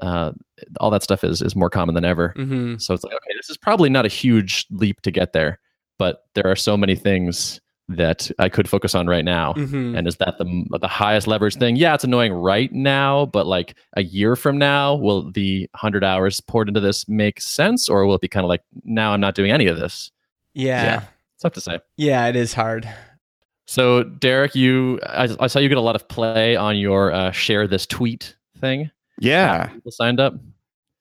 Uh, 0.00 0.32
all 0.80 0.90
that 0.90 1.02
stuff 1.02 1.22
is 1.24 1.42
is 1.42 1.54
more 1.54 1.70
common 1.70 1.94
than 1.94 2.04
ever. 2.04 2.32
hmm 2.36 2.76
So 2.78 2.94
it's 2.94 3.04
like, 3.04 3.12
okay, 3.14 3.32
this 3.36 3.50
is 3.50 3.56
probably 3.58 3.90
not 3.90 4.06
a 4.06 4.08
huge 4.08 4.66
leap 4.70 5.00
to 5.02 5.10
get 5.10 5.32
there, 5.32 5.58
but 5.98 6.22
there 6.34 6.46
are 6.46 6.56
so 6.56 6.76
many 6.76 6.96
things 6.96 7.60
that 7.88 8.30
I 8.38 8.48
could 8.48 8.68
focus 8.68 8.94
on 8.94 9.08
right 9.08 9.24
now. 9.24 9.52
hmm 9.54 9.94
And 9.96 10.06
is 10.08 10.16
that 10.16 10.38
the 10.38 10.78
the 10.80 10.88
highest 10.88 11.26
leverage 11.26 11.56
thing? 11.56 11.76
Yeah, 11.76 11.94
it's 11.94 12.04
annoying 12.04 12.32
right 12.32 12.72
now, 12.72 13.26
but 13.26 13.46
like 13.46 13.76
a 13.96 14.02
year 14.02 14.36
from 14.36 14.56
now, 14.58 14.94
will 14.94 15.30
the 15.32 15.68
hundred 15.74 16.02
hours 16.04 16.40
poured 16.40 16.68
into 16.68 16.80
this 16.80 17.06
make 17.08 17.40
sense, 17.40 17.88
or 17.88 18.06
will 18.06 18.14
it 18.14 18.20
be 18.22 18.28
kind 18.28 18.44
of 18.44 18.48
like 18.48 18.62
now 18.84 19.12
I'm 19.12 19.20
not 19.20 19.34
doing 19.34 19.50
any 19.50 19.66
of 19.66 19.76
this? 19.78 20.10
Yeah. 20.54 20.82
Yeah. 20.84 21.02
It's 21.34 21.42
tough 21.42 21.52
to 21.54 21.60
say. 21.60 21.78
yeah, 21.96 22.26
it 22.28 22.36
is 22.36 22.54
hard. 22.54 22.88
So 23.70 24.02
Derrick, 24.02 24.56
you 24.56 24.98
I, 25.06 25.28
I 25.38 25.46
saw 25.46 25.60
you 25.60 25.68
get 25.68 25.78
a 25.78 25.80
lot 25.80 25.94
of 25.94 26.08
play 26.08 26.56
on 26.56 26.76
your 26.76 27.12
uh, 27.12 27.30
share 27.30 27.68
this 27.68 27.86
tweet 27.86 28.34
thing. 28.58 28.90
Yeah. 29.20 29.68
People 29.68 29.92
signed 29.92 30.18
up. 30.18 30.34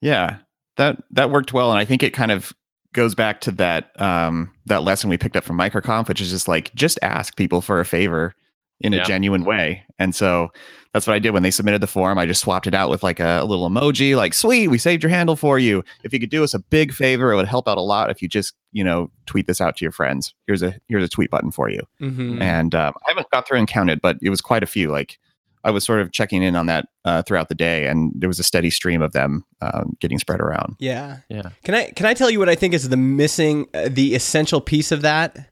Yeah, 0.01 0.37
that 0.77 1.01
that 1.09 1.31
worked 1.31 1.51
well, 1.51 1.71
and 1.71 1.79
I 1.79 1.85
think 1.85 2.03
it 2.03 2.11
kind 2.11 2.31
of 2.31 2.53
goes 2.93 3.15
back 3.15 3.41
to 3.41 3.51
that 3.53 3.99
um, 3.99 4.51
that 4.67 4.83
lesson 4.83 5.09
we 5.09 5.17
picked 5.17 5.35
up 5.35 5.45
from 5.45 5.57
MicroConf, 5.57 6.07
which 6.07 6.21
is 6.21 6.29
just 6.29 6.47
like 6.47 6.71
just 6.75 6.99
ask 7.01 7.35
people 7.35 7.61
for 7.61 7.79
a 7.79 7.85
favor 7.85 8.35
in 8.81 8.93
a 8.93 8.97
genuine 9.05 9.43
way. 9.43 9.83
And 9.97 10.15
so 10.15 10.49
that's 10.93 11.05
what 11.05 11.13
I 11.13 11.19
did 11.19 11.31
when 11.31 11.43
they 11.43 11.51
submitted 11.51 11.81
the 11.81 11.87
form. 11.87 12.17
I 12.17 12.25
just 12.25 12.41
swapped 12.41 12.65
it 12.65 12.73
out 12.73 12.89
with 12.89 13.03
like 13.03 13.19
a, 13.19 13.39
a 13.41 13.45
little 13.45 13.69
emoji, 13.69 14.15
like 14.15 14.33
"Sweet, 14.33 14.69
we 14.69 14.77
saved 14.77 15.03
your 15.03 15.09
handle 15.09 15.35
for 15.35 15.59
you. 15.59 15.83
If 16.03 16.13
you 16.13 16.19
could 16.19 16.29
do 16.29 16.43
us 16.43 16.53
a 16.53 16.59
big 16.59 16.93
favor, 16.93 17.31
it 17.31 17.35
would 17.35 17.47
help 17.47 17.67
out 17.67 17.77
a 17.77 17.81
lot. 17.81 18.09
If 18.09 18.21
you 18.21 18.27
just 18.27 18.53
you 18.71 18.83
know 18.83 19.11
tweet 19.25 19.47
this 19.47 19.61
out 19.61 19.75
to 19.77 19.85
your 19.85 19.91
friends. 19.91 20.33
Here's 20.47 20.63
a 20.63 20.75
here's 20.87 21.03
a 21.03 21.09
tweet 21.09 21.29
button 21.29 21.51
for 21.51 21.69
you." 21.69 21.81
hmm 21.99 22.41
and 22.41 22.73
um, 22.73 22.93
I 23.07 23.11
haven't 23.11 23.29
got 23.31 23.47
through 23.47 23.59
and 23.59 23.67
counted, 23.67 24.01
but 24.01 24.17
it 24.21 24.29
was 24.29 24.41
quite 24.41 24.63
a 24.63 24.67
few. 24.67 24.89
Like 24.89 25.19
I 25.63 25.71
was 25.71 25.83
sort 25.83 25.99
of 25.99 26.11
checking 26.11 26.41
in 26.41 26.55
on 26.55 26.67
that 26.67 26.87
uh, 27.05 27.21
throughout 27.21 27.49
the 27.49 27.55
day, 27.55 27.85
and 27.85 28.11
there 28.15 28.29
was 28.29 28.39
a 28.39 28.43
steady 28.43 28.69
stream 28.69 29.01
of 29.01 29.11
them 29.11 29.43
um, 29.61 29.97
getting 29.99 30.17
spread 30.17 30.39
around. 30.39 30.75
Yeah. 30.79 31.17
Yeah. 31.29 31.49
Can 31.63 31.75
I 31.75 31.91
can 31.91 32.05
I 32.05 32.13
tell 32.13 32.29
you 32.29 32.39
what 32.39 32.49
I 32.49 32.55
think 32.55 32.73
is 32.73 32.87
the 32.87 32.97
missing 32.97 33.67
uh, 33.73 33.89
the 33.91 34.15
essential 34.15 34.61
piece 34.61 34.91
of 34.91 35.01
that? 35.01 35.51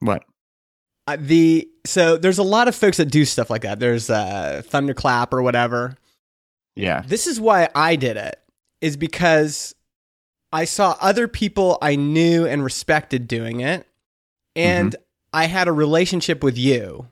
What? 0.00 0.24
Uh, 1.06 1.16
the 1.20 1.68
so 1.84 2.16
there's 2.16 2.38
a 2.38 2.42
lot 2.42 2.66
of 2.68 2.74
folks 2.74 2.96
that 2.96 3.06
do 3.10 3.24
stuff 3.24 3.50
like 3.50 3.62
that. 3.62 3.78
There's 3.78 4.08
uh, 4.08 4.62
Thunderclap 4.64 5.34
or 5.34 5.42
whatever. 5.42 5.96
Yeah, 6.76 7.02
This 7.06 7.26
is 7.28 7.38
why 7.40 7.68
I 7.74 7.94
did 7.94 8.16
it, 8.16 8.40
is 8.80 8.96
because 8.96 9.74
I 10.52 10.64
saw 10.64 10.96
other 11.00 11.28
people 11.28 11.78
I 11.80 11.94
knew 11.94 12.46
and 12.46 12.64
respected 12.64 13.28
doing 13.28 13.60
it, 13.60 13.86
and 14.56 14.96
I 15.32 15.44
had 15.46 15.68
a 15.68 15.72
relationship 15.72 16.42
with 16.42 16.58
you. 16.58 17.06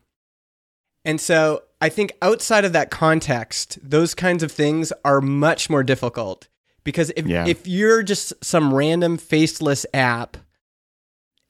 And 1.04 1.20
so 1.20 1.62
I 1.80 1.90
think 1.90 2.12
outside 2.22 2.64
of 2.64 2.72
that 2.72 2.90
context, 2.90 3.78
those 3.82 4.14
kinds 4.14 4.42
of 4.42 4.50
things 4.50 4.92
are 5.04 5.20
much 5.20 5.68
more 5.70 5.82
difficult 5.84 6.48
because 6.84 7.12
if, 7.16 7.26
Yeah. 7.26 7.46
if 7.46 7.66
you're 7.66 8.02
just 8.02 8.32
some 8.42 8.72
random 8.74 9.16
faceless 9.18 9.84
app 9.94 10.36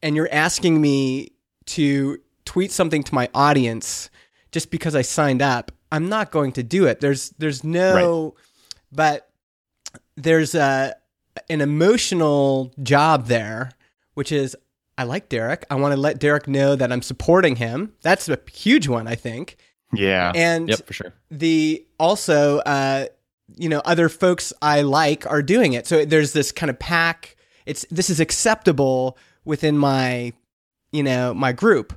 and 0.02 0.16
you're 0.16 0.32
asking 0.32 0.80
me 0.80 1.32
to 1.66 2.18
tweet 2.44 2.72
something 2.72 3.02
to 3.04 3.14
my 3.14 3.28
audience 3.34 4.10
just 4.50 4.70
because 4.70 4.94
I 4.94 5.02
signed 5.02 5.42
up, 5.42 5.72
I'm 5.90 6.08
not 6.08 6.30
going 6.30 6.52
to 6.52 6.62
do 6.62 6.86
it. 6.86 7.00
There's 7.00 7.30
there's 7.38 7.62
no 7.64 8.34
but 8.90 9.28
there's 10.16 10.54
a 10.54 10.94
an 11.48 11.60
emotional 11.60 12.72
job 12.82 13.26
there, 13.26 13.72
which 14.14 14.32
is 14.32 14.56
I 14.98 15.04
like 15.04 15.28
Derrick. 15.28 15.64
I 15.70 15.76
want 15.76 15.94
to 15.94 16.00
let 16.00 16.18
Derrick 16.18 16.46
know 16.46 16.76
that 16.76 16.92
I'm 16.92 17.02
supporting 17.02 17.56
him. 17.56 17.94
That's 18.02 18.28
a 18.28 18.38
huge 18.52 18.88
one, 18.88 19.06
I 19.08 19.14
think. 19.14 19.56
yeah, 19.94 20.32
And 20.34 20.68
Yep, 20.68 20.86
for 20.86 20.92
sure. 20.92 21.14
the 21.30 21.84
also 21.98 22.58
uh 22.58 23.06
you 23.56 23.68
know 23.68 23.82
other 23.84 24.08
folks 24.08 24.50
i 24.62 24.80
like 24.80 25.30
are 25.30 25.42
doing 25.42 25.74
it 25.74 25.86
so 25.86 26.06
there's 26.06 26.32
this 26.32 26.52
kind 26.52 26.70
of 26.70 26.78
pack 26.78 27.36
it's 27.66 27.84
this 27.90 28.08
is 28.08 28.18
acceptable 28.18 29.18
within 29.44 29.76
my 29.76 30.32
you 30.90 31.02
know 31.02 31.34
my 31.34 31.52
group 31.52 31.92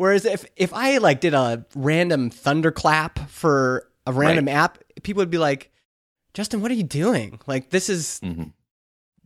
whereas 0.00 0.24
if 0.24 0.44
if 0.56 0.72
i 0.72 0.96
like 0.98 1.20
did 1.20 1.34
a 1.34 1.64
random 1.74 2.30
thunderclap 2.30 3.18
for 3.28 3.86
a 4.06 4.12
random 4.12 4.48
app 4.48 4.78
people 5.02 5.20
would 5.20 5.30
be 5.30 5.38
like 5.38 5.70
justin 6.32 6.60
what 6.62 6.70
are 6.70 6.74
you 6.82 6.84
doing? 7.02 7.38
Like 7.46 7.68
this 7.70 7.88
is 7.90 8.18
hmm 8.20 8.44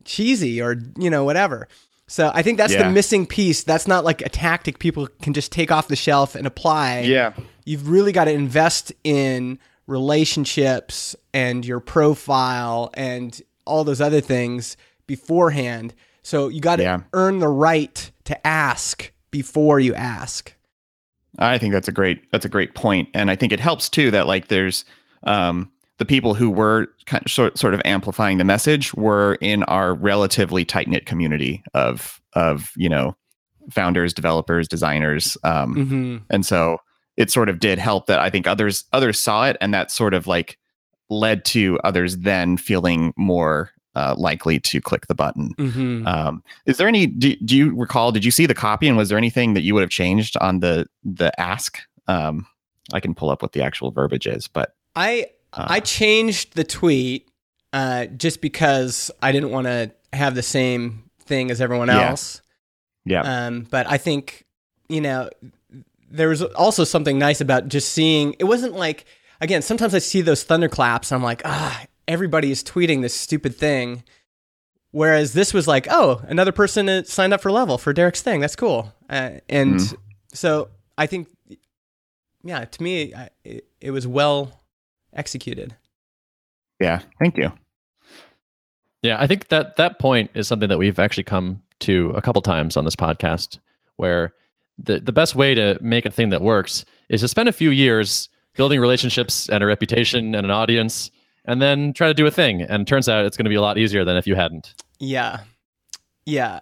cheesy 0.04 0.60
or 0.60 0.76
you 0.98 1.08
know 1.08 1.24
whatever. 1.24 1.66
So 2.06 2.30
i 2.34 2.42
think 2.42 2.58
that's 2.58 2.74
the 2.76 2.90
missing 2.90 3.24
piece. 3.26 3.62
That's 3.62 3.88
not 3.88 4.04
like 4.04 4.20
a 4.20 4.28
tactic 4.28 4.78
people 4.78 5.06
can 5.22 5.32
just 5.32 5.50
take 5.52 5.70
off 5.72 5.88
the 5.88 5.96
shelf 5.96 6.34
and 6.34 6.46
apply. 6.46 7.00
Yeah, 7.02 7.32
you've 7.64 7.88
really 7.88 8.12
got 8.12 8.24
to 8.26 8.32
invest 8.32 8.92
in 9.04 9.58
relationships 9.86 11.16
and 11.32 11.64
your 11.64 11.80
profile 11.80 12.90
and 12.94 13.40
all 13.64 13.84
those 13.84 14.00
other 14.00 14.20
things 14.20 14.76
beforehand. 15.06 15.94
So 16.22 16.48
you 16.48 16.60
got 16.60 16.76
to 16.76 16.82
Yeah. 16.82 17.00
earn 17.12 17.38
the 17.38 17.48
right 17.48 18.10
to 18.24 18.46
ask 18.46 19.12
before 19.30 19.80
you 19.80 19.94
ask. 19.94 20.54
I 21.38 21.58
think 21.58 21.72
that's 21.72 21.88
a 21.88 21.92
great 21.92 22.30
that's 22.30 22.44
a 22.44 22.48
great 22.48 22.74
point, 22.74 23.08
and 23.14 23.30
I 23.30 23.36
think 23.36 23.52
it 23.52 23.60
helps 23.60 23.88
too 23.88 24.10
that 24.10 24.26
like 24.26 24.48
there's 24.48 24.84
um, 25.24 25.70
the 25.98 26.04
people 26.04 26.34
who 26.34 26.50
were 26.50 26.88
kind 27.06 27.24
of 27.24 27.30
sort 27.30 27.58
sort 27.58 27.74
of 27.74 27.82
amplifying 27.84 28.38
the 28.38 28.44
message 28.44 28.94
were 28.94 29.36
in 29.40 29.62
our 29.64 29.94
relatively 29.94 30.64
tight 30.64 30.88
knit 30.88 31.06
community 31.06 31.62
of 31.74 32.20
of 32.34 32.72
you 32.76 32.88
know 32.88 33.16
founders, 33.70 34.12
developers, 34.12 34.68
designers, 34.68 35.36
um, 35.44 35.74
Mm-hmm. 35.74 36.16
and 36.30 36.44
so 36.44 36.78
it 37.16 37.30
sort 37.30 37.48
of 37.48 37.60
did 37.60 37.78
help 37.78 38.06
that 38.06 38.18
I 38.18 38.28
think 38.30 38.46
others 38.46 38.84
others 38.92 39.18
saw 39.18 39.46
it, 39.46 39.56
and 39.60 39.72
that 39.74 39.90
sort 39.90 40.14
of 40.14 40.26
like 40.26 40.58
led 41.10 41.44
to 41.44 41.78
others 41.84 42.18
then 42.18 42.56
feeling 42.56 43.12
more 43.16 43.70
uh, 43.94 44.14
likely 44.18 44.58
to 44.60 44.80
click 44.80 45.06
the 45.06 45.14
button. 45.14 45.54
Mm-hmm. 45.58 46.06
Um, 46.06 46.42
is 46.66 46.76
there 46.78 46.88
any? 46.88 47.06
Do, 47.06 47.34
do 47.36 47.56
you 47.56 47.74
recall? 47.74 48.12
Did 48.12 48.24
you 48.24 48.30
see 48.30 48.46
the 48.46 48.54
copy, 48.54 48.88
and 48.88 48.96
was 48.96 49.08
there 49.08 49.18
anything 49.18 49.54
that 49.54 49.62
you 49.62 49.74
would 49.74 49.82
have 49.82 49.90
changed 49.90 50.36
on 50.40 50.60
the 50.60 50.86
the 51.04 51.38
ask? 51.40 51.78
Um, 52.08 52.46
I 52.92 53.00
can 53.00 53.14
pull 53.14 53.30
up 53.30 53.40
what 53.42 53.52
the 53.52 53.62
actual 53.62 53.90
verbiage 53.90 54.26
is, 54.26 54.48
but 54.48 54.74
I 54.94 55.26
uh, 55.52 55.66
I 55.68 55.80
changed 55.80 56.54
the 56.54 56.64
tweet 56.64 57.28
uh, 57.72 58.06
just 58.06 58.40
because 58.40 59.10
I 59.22 59.32
didn't 59.32 59.50
want 59.50 59.66
to 59.66 59.90
have 60.12 60.34
the 60.34 60.42
same 60.42 61.04
thing 61.20 61.50
as 61.50 61.60
everyone 61.60 61.88
Yeah. 61.88 62.10
else. 62.10 62.42
yeah, 63.04 63.46
Um, 63.46 63.62
but 63.70 63.90
I 63.90 63.96
think, 63.98 64.44
you 64.88 65.00
know, 65.00 65.30
there 66.10 66.28
was 66.28 66.42
also 66.42 66.84
something 66.84 67.18
nice 67.18 67.40
about 67.40 67.68
just 67.68 67.90
seeing 67.92 68.34
it 68.38 68.44
wasn't 68.44 68.74
like 68.74 69.06
again, 69.40 69.62
sometimes 69.62 69.94
I 69.94 69.98
see 69.98 70.20
those 70.20 70.44
thunderclaps 70.44 71.10
and 71.10 71.16
I'm 71.18 71.24
like, 71.24 71.42
ah, 71.44 71.84
everybody 72.08 72.50
is 72.50 72.62
tweeting 72.62 73.02
this 73.02 73.14
stupid 73.14 73.54
thing. 73.56 74.02
Whereas 74.90 75.32
this 75.32 75.52
was 75.52 75.66
like, 75.66 75.86
oh, 75.90 76.22
another 76.28 76.52
person 76.52 76.88
uh, 76.88 77.02
signed 77.04 77.32
up 77.32 77.40
for 77.40 77.50
level 77.50 77.78
for 77.78 77.92
Derrick's 77.92 78.22
thing. 78.22 78.40
That's 78.40 78.54
cool. 78.56 78.92
Uh, 79.10 79.32
and 79.48 79.76
Mhm. 79.80 79.96
so 80.32 80.68
I 80.96 81.06
think, 81.06 81.28
yeah, 82.44 82.64
to 82.64 82.82
me, 82.82 83.12
I, 83.12 83.28
it, 83.44 83.66
it 83.80 83.90
was 83.90 84.06
well 84.06 84.62
executed. 85.12 85.74
yeah. 86.80 87.00
Thank 87.18 87.36
you. 87.36 87.52
Yeah, 89.02 89.16
I 89.20 89.26
think 89.26 89.48
that 89.48 89.76
that 89.76 89.98
point 89.98 90.30
is 90.34 90.48
something 90.48 90.68
that 90.68 90.78
we've 90.78 90.98
actually 90.98 91.24
come 91.24 91.62
to 91.80 92.10
a 92.16 92.22
couple 92.22 92.40
times 92.40 92.76
on 92.76 92.84
this 92.84 92.96
podcast, 92.96 93.58
where 93.96 94.32
the 94.78 94.98
the 95.00 95.12
best 95.12 95.34
way 95.34 95.54
to 95.54 95.76
make 95.80 96.06
a 96.06 96.10
thing 96.10 96.30
that 96.30 96.40
works 96.40 96.84
is 97.08 97.20
to 97.20 97.28
spend 97.28 97.48
a 97.48 97.52
few 97.52 97.70
years 97.70 98.28
building 98.56 98.80
relationships 98.80 99.48
and 99.50 99.62
a 99.62 99.66
reputation 99.66 100.34
and 100.34 100.44
an 100.46 100.50
audience, 100.50 101.10
and 101.44 101.60
then 101.60 101.92
try 101.92 102.08
to 102.08 102.14
do 102.14 102.26
a 102.26 102.30
thing. 102.30 102.62
And 102.62 102.82
it 102.82 102.86
turns 102.88 103.08
out 103.08 103.24
it's 103.24 103.36
going 103.36 103.44
to 103.44 103.50
be 103.50 103.54
a 103.56 103.60
lot 103.60 103.78
easier 103.78 104.04
than 104.04 104.16
if 104.16 104.26
you 104.26 104.34
hadn't. 104.34 104.74
Yeah. 104.98 105.40
Yeah. 106.26 106.60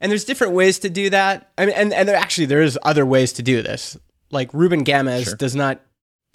And 0.00 0.10
there's 0.10 0.24
different 0.24 0.54
ways 0.54 0.78
to 0.80 0.90
do 0.90 1.10
that. 1.10 1.50
I 1.58 1.66
mean, 1.66 1.74
and, 1.74 1.92
and 1.92 2.08
there 2.08 2.16
actually 2.16 2.46
there 2.46 2.62
is 2.62 2.78
other 2.82 3.04
ways 3.04 3.32
to 3.34 3.42
do 3.42 3.62
this. 3.62 3.96
Like 4.30 4.52
Ruben 4.54 4.84
Gamez 4.84 5.24
Sure. 5.24 5.34
does 5.36 5.54
not 5.54 5.80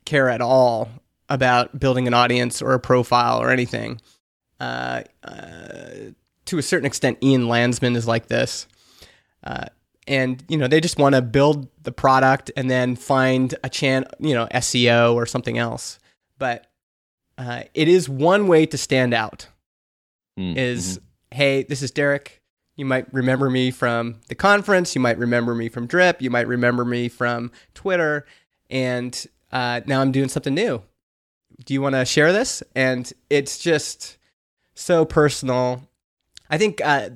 care 0.06 0.30
at 0.30 0.42
all 0.42 0.90
about 1.30 1.80
building 1.80 2.06
an 2.08 2.14
audience 2.14 2.62
or 2.62 2.74
a 2.74 2.80
profile 2.80 3.42
or 3.42 3.50
anything. 3.50 4.00
Uh, 4.60 5.02
uh, 5.24 6.12
to 6.46 6.58
a 6.60 6.62
certain 6.62 6.86
extent, 6.86 7.18
Ian 7.24 7.48
Landsman 7.48 7.96
is 7.96 8.08
like 8.08 8.28
this. 8.28 8.68
Uh, 9.44 9.66
and 10.08 10.44
you 10.48 10.58
know 10.58 10.68
they 10.68 10.80
just 10.80 11.00
want 11.00 11.16
to 11.16 11.22
build 11.22 11.68
the 11.82 11.92
product 11.92 12.52
and 12.56 12.70
then 12.70 12.96
find 12.96 13.56
a 13.64 13.70
chan 13.70 14.06
you 14.20 14.36
know 14.36 14.46
SEO 14.54 15.16
or 15.16 15.26
something 15.26 15.58
else. 15.58 15.98
But 16.38 16.68
uh, 17.38 17.64
it 17.74 17.88
is 17.88 18.08
one 18.10 18.48
way 18.48 18.66
to 18.66 18.78
stand 18.78 19.14
out 19.14 19.48
Mm, 20.38 20.58
is 20.58 21.00
mhm. 21.00 21.36
hey, 21.38 21.64
this 21.64 21.82
is 21.82 21.92
Derrick. 21.92 22.42
You 22.76 22.86
might 22.86 23.12
remember 23.14 23.50
me 23.50 23.72
from 23.72 24.20
the 24.28 24.36
conference. 24.36 24.94
You 24.94 25.00
might 25.00 25.18
remember 25.18 25.56
me 25.56 25.70
from 25.70 25.88
Drip. 25.88 26.22
You 26.22 26.30
might 26.30 26.46
remember 26.48 26.84
me 26.84 27.08
from 27.08 27.52
Twitter. 27.74 28.26
And 28.70 29.26
uh, 29.54 29.80
now 29.86 30.02
I'm 30.02 30.12
doing 30.12 30.28
something 30.28 30.54
new. 30.54 30.82
Do 31.64 31.74
you 31.74 31.82
want 31.82 31.96
to 31.96 32.04
share 32.04 32.34
this? 32.34 32.64
And 32.76 33.12
it's 33.30 33.58
just 33.58 34.18
so 34.74 35.06
personal. 35.06 35.88
I 36.50 36.58
think 36.58 36.82
uh, 36.84 37.12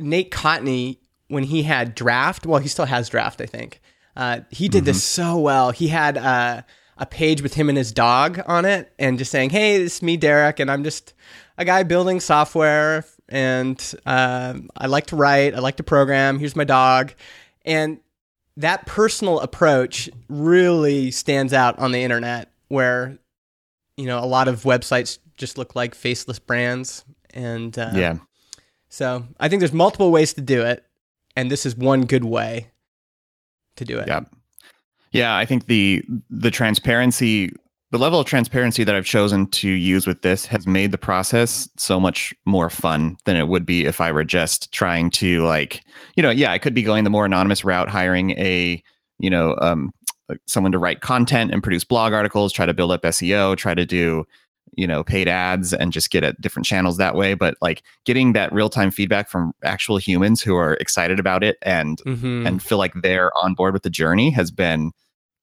Nate 0.00 0.30
Kontny, 0.30 0.96
when 1.28 1.42
he 1.44 1.62
had 1.62 1.94
Draft, 1.94 2.46
well, 2.46 2.60
he 2.60 2.68
still 2.68 2.86
has 2.86 3.10
Draft, 3.10 3.42
I 3.42 3.46
think. 3.46 3.82
Uh, 4.16 4.40
he 4.50 4.68
did 4.68 4.86
this 4.86 5.04
so 5.04 5.36
well. 5.36 5.72
He 5.72 5.88
had 5.88 6.16
uh, 6.16 6.62
a 6.98 7.06
page 7.06 7.42
with 7.42 7.54
him 7.54 7.68
and 7.68 7.76
his 7.76 7.92
dog 7.92 8.40
on 8.46 8.64
it, 8.64 8.92
and 8.98 9.18
just 9.18 9.30
saying, 9.30 9.50
"Hey, 9.50 9.78
this 9.78 9.96
is 9.96 10.02
me, 10.02 10.16
Derrick, 10.16 10.60
and 10.60 10.70
I'm 10.70 10.84
just 10.84 11.14
a 11.58 11.64
guy 11.64 11.82
building 11.82 12.20
software, 12.20 13.04
and 13.28 13.94
uh, 14.06 14.54
I 14.76 14.86
like 14.86 15.06
to 15.06 15.16
write, 15.16 15.54
I 15.54 15.58
like 15.58 15.76
to 15.76 15.82
program. 15.82 16.38
Here's 16.38 16.56
my 16.56 16.64
dog," 16.64 17.12
and 17.64 17.98
that 18.56 18.86
personal 18.86 19.40
approach 19.40 20.08
really 20.28 21.10
stands 21.10 21.52
out 21.52 21.78
on 21.78 21.92
the 21.92 22.02
internet, 22.02 22.50
where 22.68 23.18
you 23.96 24.06
know 24.06 24.18
a 24.18 24.26
lot 24.26 24.48
of 24.48 24.62
websites 24.62 25.18
just 25.36 25.58
look 25.58 25.76
like 25.76 25.94
faceless 25.94 26.38
brands, 26.38 27.04
and 27.34 27.78
uh, 27.78 27.90
yeah. 27.94 28.16
so 28.88 29.26
I 29.38 29.48
think 29.48 29.60
there's 29.60 29.72
multiple 29.72 30.10
ways 30.10 30.32
to 30.34 30.40
do 30.40 30.62
it, 30.62 30.84
and 31.36 31.50
this 31.50 31.66
is 31.66 31.76
one 31.76 32.06
good 32.06 32.24
way 32.24 32.70
to 33.76 33.84
do 33.84 33.98
it. 33.98 34.08
Yeah. 34.08 34.20
Yeah, 35.16 35.36
I 35.36 35.44
think 35.44 35.66
the 35.66 36.02
the 36.30 36.50
transparency 36.50 37.50
the 37.92 37.98
level 37.98 38.18
of 38.18 38.26
transparency 38.26 38.82
that 38.82 38.96
I've 38.96 39.06
chosen 39.06 39.46
to 39.52 39.68
use 39.68 40.08
with 40.08 40.22
this 40.22 40.44
has 40.46 40.66
made 40.66 40.90
the 40.90 40.98
process 40.98 41.68
so 41.76 42.00
much 42.00 42.34
more 42.44 42.68
fun 42.68 43.16
than 43.26 43.36
it 43.36 43.46
would 43.46 43.64
be 43.64 43.84
if 43.86 44.00
I 44.00 44.10
were 44.10 44.24
just 44.24 44.72
trying 44.72 45.08
to 45.12 45.44
like, 45.44 45.84
you 46.16 46.22
know, 46.22 46.30
yeah, 46.30 46.50
I 46.50 46.58
could 46.58 46.74
be 46.74 46.82
going 46.82 47.04
the 47.04 47.10
more 47.10 47.24
anonymous 47.24 47.64
route, 47.64 47.88
hiring 47.88 48.32
a, 48.32 48.82
you 49.20 49.30
know, 49.30 49.56
um 49.60 49.92
someone 50.46 50.72
to 50.72 50.78
write 50.78 51.00
content 51.00 51.52
and 51.52 51.62
produce 51.62 51.84
blog 51.84 52.12
articles, 52.12 52.52
try 52.52 52.66
to 52.66 52.74
build 52.74 52.90
up 52.90 53.02
SEO, 53.02 53.56
try 53.56 53.72
to 53.74 53.86
do, 53.86 54.24
you 54.76 54.86
know, 54.86 55.04
paid 55.04 55.28
ads 55.28 55.72
and 55.72 55.92
just 55.92 56.10
get 56.10 56.24
at 56.24 56.40
different 56.40 56.66
channels 56.66 56.96
that 56.96 57.14
way, 57.14 57.34
but 57.34 57.54
like 57.62 57.84
getting 58.04 58.32
that 58.32 58.52
real-time 58.52 58.90
feedback 58.90 59.30
from 59.30 59.52
actual 59.62 59.96
humans 59.96 60.42
who 60.42 60.56
are 60.56 60.74
excited 60.74 61.20
about 61.20 61.44
it 61.44 61.56
and 61.62 62.02
Mm-hmm. 62.04 62.48
and 62.48 62.60
feel 62.60 62.78
like 62.78 62.92
they're 63.02 63.30
on 63.42 63.54
board 63.54 63.72
with 63.72 63.84
the 63.84 63.90
journey 63.90 64.30
has 64.30 64.50
been 64.50 64.90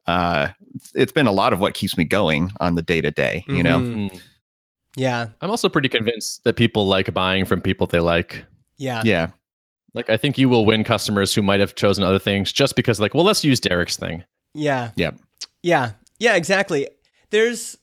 uh 0.08 0.50
it's 0.96 1.12
been 1.12 1.28
a 1.28 1.32
lot 1.32 1.54
of 1.54 1.60
what 1.60 1.74
keeps 1.74 1.98
me 1.98 2.04
going 2.04 2.52
on 2.60 2.76
the 2.76 2.82
day 2.82 3.00
to 3.02 3.12
day 3.12 3.44
you 3.48 3.64
know 3.64 3.80
Mhm. 3.80 4.12
Mm. 4.12 4.22
yeah, 4.96 5.28
I'm 5.42 5.50
also 5.50 5.70
pretty 5.70 5.90
convinced 5.90 6.44
that 6.44 6.56
people 6.56 6.86
like 6.88 7.14
buying 7.14 7.46
from 7.46 7.62
people 7.62 7.88
they 7.88 8.00
like. 8.00 8.46
yeah, 8.78 9.02
yeah 9.06 9.28
Like 9.94 10.10
I 10.10 10.18
think 10.18 10.38
you 10.38 10.50
will 10.50 10.66
win 10.66 10.84
customers 10.84 11.34
who 11.34 11.42
might 11.42 11.60
have 11.60 11.76
chosen 11.76 12.04
other 12.04 12.20
things 12.20 12.52
just 12.52 12.76
because 12.76 13.00
like, 13.00 13.14
well, 13.14 13.24
let's 13.24 13.44
use 13.44 13.60
Derrick's 13.60 13.98
thing. 13.98 14.24
yeah, 14.54 14.92
Yep. 14.96 15.18
yeah, 15.62 15.92
yeah. 16.20 16.36
Exactly. 16.36 16.88
There's 17.30 17.78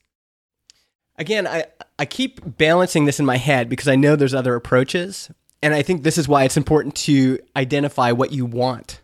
again, 1.16 1.46
I 1.46 1.64
I 1.98 2.04
keep 2.06 2.40
balancing 2.58 3.04
this 3.04 3.20
in 3.20 3.26
my 3.26 3.36
head 3.36 3.68
because 3.68 3.88
I 3.88 3.96
know 3.96 4.16
there's 4.16 4.34
other 4.34 4.54
approaches, 4.54 5.30
and 5.62 5.74
I 5.74 5.82
think 5.82 6.02
this 6.02 6.16
is 6.18 6.26
why 6.28 6.44
it's 6.44 6.56
important 6.56 6.94
to 7.06 7.38
identify 7.56 8.12
what 8.12 8.32
you 8.32 8.44
want. 8.46 9.00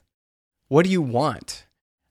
What 0.69 0.85
do 0.85 0.91
you 0.91 1.03
want? 1.03 1.66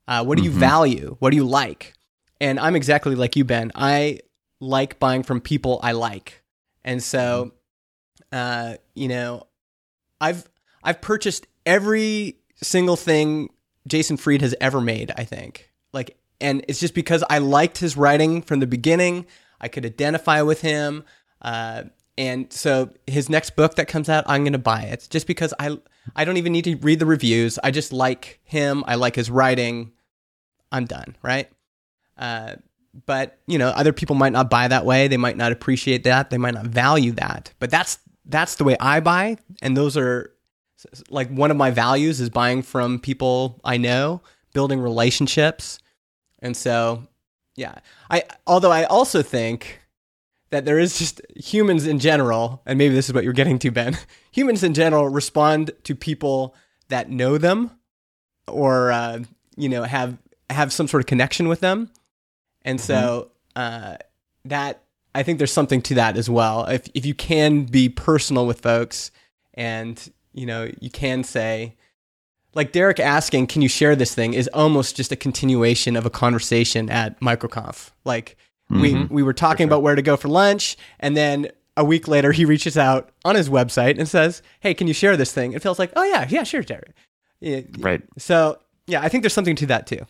Uh, 0.08 0.24
what 0.24 0.38
do 0.38 0.44
you 0.44 0.50
Mhm. 0.50 0.54
value? 0.54 1.16
What 1.18 1.30
do 1.30 1.36
you 1.36 1.46
like? 1.46 1.94
And 2.40 2.60
I'm 2.60 2.76
exactly 2.76 3.14
like 3.14 3.34
you, 3.36 3.44
Ben. 3.44 3.72
I 3.74 4.20
like 4.60 4.98
buying 4.98 5.22
from 5.22 5.40
people 5.40 5.80
I 5.82 5.92
like, 5.92 6.42
and 6.84 7.02
so, 7.02 7.52
uh, 8.32 8.74
you 8.94 9.08
know, 9.08 9.46
I've 10.20 10.48
I've 10.82 11.00
purchased 11.00 11.46
every 11.64 12.36
single 12.62 12.96
thing 12.96 13.50
Jason 13.86 14.16
Fried 14.16 14.42
has 14.42 14.54
ever 14.60 14.80
made. 14.80 15.12
I 15.16 15.24
think 15.24 15.70
like, 15.92 16.16
and 16.40 16.64
it's 16.68 16.78
just 16.80 16.94
because 16.94 17.24
I 17.28 17.38
liked 17.38 17.78
his 17.78 17.96
writing 17.96 18.42
from 18.42 18.60
the 18.60 18.66
beginning. 18.66 19.26
I 19.60 19.68
could 19.68 19.84
identify 19.86 20.42
with 20.42 20.60
him, 20.60 21.04
uh, 21.42 21.84
and 22.18 22.52
so 22.52 22.90
his 23.06 23.28
next 23.30 23.56
book 23.56 23.74
that 23.76 23.88
comes 23.88 24.08
out, 24.08 24.24
I'm 24.26 24.42
going 24.44 24.52
to 24.52 24.58
buy 24.58 24.82
it 24.82 25.06
just 25.10 25.26
because 25.26 25.52
I 25.58 25.78
I 26.14 26.24
don't 26.24 26.36
even 26.36 26.52
need 26.52 26.64
to 26.64 26.76
read 26.76 26.98
the 26.98 27.06
reviews. 27.06 27.58
I 27.64 27.70
just 27.70 27.92
like 27.92 28.40
him. 28.44 28.84
I 28.86 28.94
like 28.96 29.16
his 29.16 29.30
writing. 29.30 29.92
I'm 30.76 30.84
done, 30.84 31.16
right? 31.22 31.48
Uh, 32.16 32.56
but 33.04 33.38
you 33.46 33.58
know, 33.58 33.68
other 33.68 33.92
people 33.92 34.16
might 34.16 34.32
not 34.32 34.50
buy 34.50 34.68
that 34.68 34.84
way. 34.84 35.08
They 35.08 35.16
might 35.16 35.36
not 35.36 35.52
appreciate 35.52 36.04
that. 36.04 36.30
They 36.30 36.38
might 36.38 36.54
not 36.54 36.66
value 36.66 37.12
that. 37.12 37.52
But 37.58 37.70
that's 37.70 37.98
that's 38.24 38.56
the 38.56 38.64
way 38.64 38.76
I 38.80 39.00
buy, 39.00 39.38
and 39.62 39.76
those 39.76 39.96
are 39.96 40.32
like 41.10 41.30
one 41.30 41.50
of 41.50 41.56
my 41.56 41.70
values 41.70 42.20
is 42.20 42.30
buying 42.30 42.62
from 42.62 42.98
people 42.98 43.60
I 43.64 43.76
know, 43.76 44.22
building 44.52 44.80
relationships, 44.80 45.78
and 46.40 46.56
so 46.56 47.06
yeah. 47.56 47.76
I 48.10 48.24
although 48.46 48.72
I 48.72 48.84
also 48.84 49.22
think 49.22 49.80
that 50.50 50.64
there 50.64 50.78
is 50.78 50.98
just 50.98 51.20
humans 51.34 51.86
in 51.86 51.98
general, 51.98 52.62
and 52.66 52.78
maybe 52.78 52.94
this 52.94 53.08
is 53.08 53.14
what 53.14 53.24
you're 53.24 53.32
getting 53.32 53.58
to, 53.60 53.70
Ben. 53.70 53.98
Humans 54.32 54.62
in 54.62 54.74
general 54.74 55.08
respond 55.08 55.70
to 55.84 55.94
people 55.94 56.54
that 56.88 57.10
know 57.10 57.38
them, 57.38 57.70
or 58.46 58.92
uh, 58.92 59.20
you 59.56 59.68
know 59.68 59.82
have 59.82 60.18
have 60.50 60.72
some 60.72 60.88
sort 60.88 61.02
of 61.02 61.06
connection 61.06 61.48
with 61.48 61.60
them, 61.60 61.90
and 62.64 62.80
so 62.80 63.30
uh, 63.54 63.96
that 64.44 64.82
I 65.14 65.22
think 65.22 65.38
there's 65.38 65.52
something 65.52 65.82
to 65.82 65.94
that 65.94 66.16
as 66.16 66.28
well. 66.30 66.64
If 66.66 66.88
if 66.94 67.04
you 67.06 67.14
can 67.14 67.64
be 67.64 67.88
personal 67.88 68.46
with 68.46 68.60
folks, 68.60 69.10
and 69.54 70.00
you 70.32 70.46
know 70.46 70.70
you 70.80 70.90
can 70.90 71.24
say. 71.24 71.76
Like 72.54 72.72
Derrick 72.72 72.98
asking, 73.00 73.48
"Can 73.48 73.60
you 73.60 73.68
share 73.68 73.94
this 73.94 74.14
thing?" 74.14 74.32
is 74.32 74.48
almost 74.54 74.96
just 74.96 75.12
a 75.12 75.16
continuation 75.16 75.94
of 75.94 76.06
a 76.06 76.10
conversation 76.10 76.88
at 76.88 77.20
MicroConf. 77.20 77.90
Like 78.06 78.38
we 78.70 78.94
Mhm. 78.94 79.10
we 79.10 79.22
were 79.22 79.34
talking 79.34 79.64
sure. 79.64 79.68
about 79.68 79.82
where 79.82 79.94
to 79.94 80.00
go 80.00 80.16
for 80.16 80.28
lunch, 80.28 80.76
and 80.98 81.14
then 81.14 81.48
a 81.76 81.84
week 81.84 82.08
later 82.08 82.32
he 82.32 82.46
reaches 82.46 82.78
out 82.78 83.10
on 83.26 83.34
his 83.34 83.50
website 83.50 83.98
and 83.98 84.08
says, 84.08 84.40
"Hey, 84.60 84.72
can 84.72 84.86
you 84.88 84.94
share 84.94 85.18
this 85.18 85.32
thing?" 85.34 85.52
It 85.52 85.60
feels 85.62 85.78
like, 85.78 85.92
"Oh 85.96 86.04
yeah, 86.04 86.26
yeah, 86.30 86.44
sure, 86.44 86.62
Derrick." 86.62 86.94
Yeah, 87.40 87.60
right 87.80 88.00
So 88.16 88.58
yeah, 88.86 89.02
I 89.02 89.10
think 89.10 89.22
there's 89.22 89.34
something 89.34 89.56
to 89.56 89.66
that 89.66 89.86
too. 89.86 90.06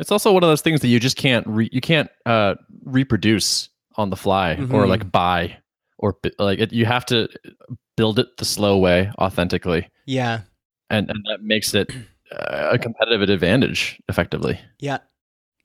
It's 0.00 0.10
also 0.10 0.32
one 0.32 0.42
of 0.42 0.48
those 0.48 0.62
things 0.62 0.80
that 0.80 0.88
you 0.88 0.98
just 0.98 1.16
can't 1.16 1.46
re- 1.46 1.68
you 1.72 1.80
can't 1.80 2.08
uh, 2.26 2.54
reproduce 2.84 3.68
on 3.96 4.10
the 4.10 4.16
fly 4.16 4.52
or 4.54 4.84
Mhm. 4.84 4.88
like 4.88 5.12
buy 5.12 5.56
or 5.98 6.16
like 6.38 6.58
it, 6.58 6.72
you 6.72 6.86
have 6.86 7.04
to 7.06 7.28
build 7.96 8.18
it 8.18 8.36
the 8.38 8.44
slow 8.44 8.78
way 8.78 9.12
authentically, 9.18 9.88
Yeah, 10.06 10.40
and 10.88 11.10
and 11.10 11.24
that 11.30 11.42
makes 11.42 11.74
it 11.74 11.90
uh, 12.32 12.68
a 12.72 12.78
competitive 12.78 13.28
advantage 13.28 14.00
effectively. 14.08 14.58
yeah, 14.78 14.98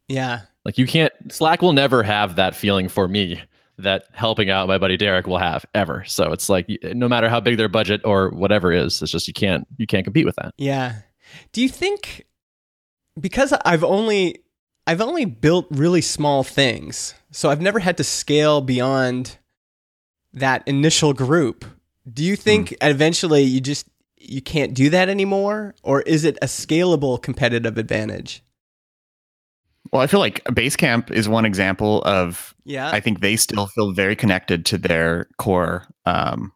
yeah, 0.10 0.42
Like 0.66 0.78
you 0.78 0.86
can't 0.86 1.14
Slack 1.30 1.62
will 1.62 1.74
never 1.74 2.04
have 2.04 2.36
that 2.36 2.56
feeling 2.56 2.90
for 2.90 3.08
me 3.08 3.42
that 3.78 4.06
helping 4.14 4.50
out 4.50 4.68
my 4.68 4.78
buddy 4.78 4.98
Derrick 4.98 5.28
will 5.28 5.38
have 5.38 5.66
ever. 5.74 6.04
So 6.08 6.32
it's 6.32 6.50
like 6.50 6.68
no 6.84 7.08
matter 7.10 7.28
how 7.30 7.40
big 7.40 7.58
their 7.58 7.68
budget 7.70 8.02
or 8.06 8.30
whatever 8.32 8.72
is, 8.74 9.02
it's 9.02 9.12
just 9.12 9.28
you 9.28 9.34
can't 9.34 9.66
you 9.78 9.88
can't 9.88 10.04
compete 10.04 10.26
with 10.26 10.36
that. 10.38 10.54
yeah. 10.58 10.96
Do 11.54 11.62
you 11.62 11.70
think 11.70 12.26
because 13.20 13.54
I've 13.66 13.84
only 13.84 14.44
I've 14.88 15.02
only 15.02 15.26
built 15.26 15.68
really 15.72 16.02
small 16.02 16.44
things, 16.44 17.14
so 17.32 17.50
I've 17.50 17.62
never 17.62 17.80
had 17.80 17.98
to 17.98 18.04
scale 18.04 18.62
beyond 18.62 19.38
that 20.34 20.68
initial 20.68 21.14
group. 21.14 21.66
Do 22.12 22.24
you 22.24 22.36
think 22.36 22.76
eventually 22.82 23.44
you 23.44 23.62
just 23.62 23.88
you 24.18 24.42
can't 24.42 24.74
do 24.74 24.90
that 24.90 25.10
anymore, 25.10 25.76
or 25.84 26.02
is 26.02 26.24
it 26.24 26.38
a 26.42 26.46
scalable 26.46 27.22
competitive 27.22 27.78
advantage? 27.78 28.44
Well, 29.92 30.02
I 30.02 30.08
feel 30.08 30.20
like 30.20 30.44
Basecamp 30.46 31.12
is 31.12 31.30
one 31.30 31.46
example 31.46 32.02
of 32.04 32.54
Yeah. 32.66 32.90
I 32.92 33.00
think 33.00 33.22
they 33.22 33.36
still 33.36 33.68
feel 33.68 33.94
very 33.94 34.16
connected 34.16 34.66
to 34.68 34.78
their 34.78 35.28
core 35.38 35.88
um 36.06 36.52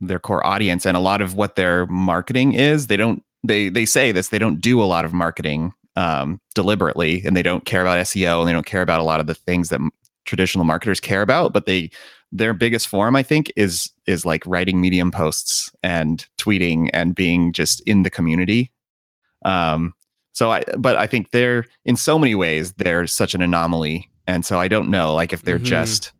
their 0.00 0.18
core 0.18 0.44
audience 0.46 0.86
and 0.86 0.96
a 0.96 1.00
lot 1.00 1.20
of 1.20 1.34
what 1.34 1.56
their 1.56 1.86
marketing 1.86 2.54
is, 2.54 2.86
they 2.86 2.96
don't 2.96 3.22
they 3.46 3.68
they 3.68 3.84
say 3.84 4.12
this, 4.12 4.28
they 4.28 4.38
don't 4.38 4.60
do 4.60 4.82
a 4.82 4.84
lot 4.84 5.04
of 5.04 5.12
marketing 5.12 5.72
um 6.00 6.40
deliberately 6.54 7.22
and 7.24 7.36
they 7.36 7.42
don't 7.42 7.64
care 7.64 7.82
about 7.82 7.98
SEO 7.98 8.40
and 8.40 8.48
they 8.48 8.52
don't 8.52 8.66
care 8.74 8.82
about 8.82 9.00
a 9.00 9.08
lot 9.10 9.20
of 9.20 9.26
the 9.26 9.34
things 9.34 9.68
that 9.68 9.80
m- 9.80 9.90
traditional 10.24 10.64
marketers 10.64 11.00
care 11.00 11.22
about, 11.22 11.52
but 11.52 11.66
they 11.66 11.90
their 12.32 12.54
biggest 12.54 12.86
form 12.88 13.16
I 13.16 13.22
think 13.22 13.52
is 13.56 13.90
is 14.06 14.24
like 14.24 14.42
writing 14.46 14.80
medium 14.80 15.10
posts 15.10 15.70
and 15.82 16.26
tweeting 16.38 16.88
and 16.92 17.14
being 17.14 17.52
just 17.52 17.80
in 17.82 18.02
the 18.04 18.10
community. 18.10 18.70
Um 19.44 19.92
so 20.32 20.50
I 20.52 20.62
but 20.78 20.96
I 20.96 21.06
think 21.06 21.30
they're 21.30 21.64
in 21.84 21.96
so 21.96 22.18
many 22.18 22.34
ways 22.34 22.72
they're 22.74 23.06
such 23.06 23.34
an 23.34 23.42
anomaly 23.42 24.08
and 24.26 24.44
so 24.46 24.60
I 24.60 24.68
don't 24.68 24.90
know 24.90 25.14
like 25.14 25.32
if 25.32 25.42
they're 25.42 25.58
Mhm. 25.58 25.64
just 25.76 26.12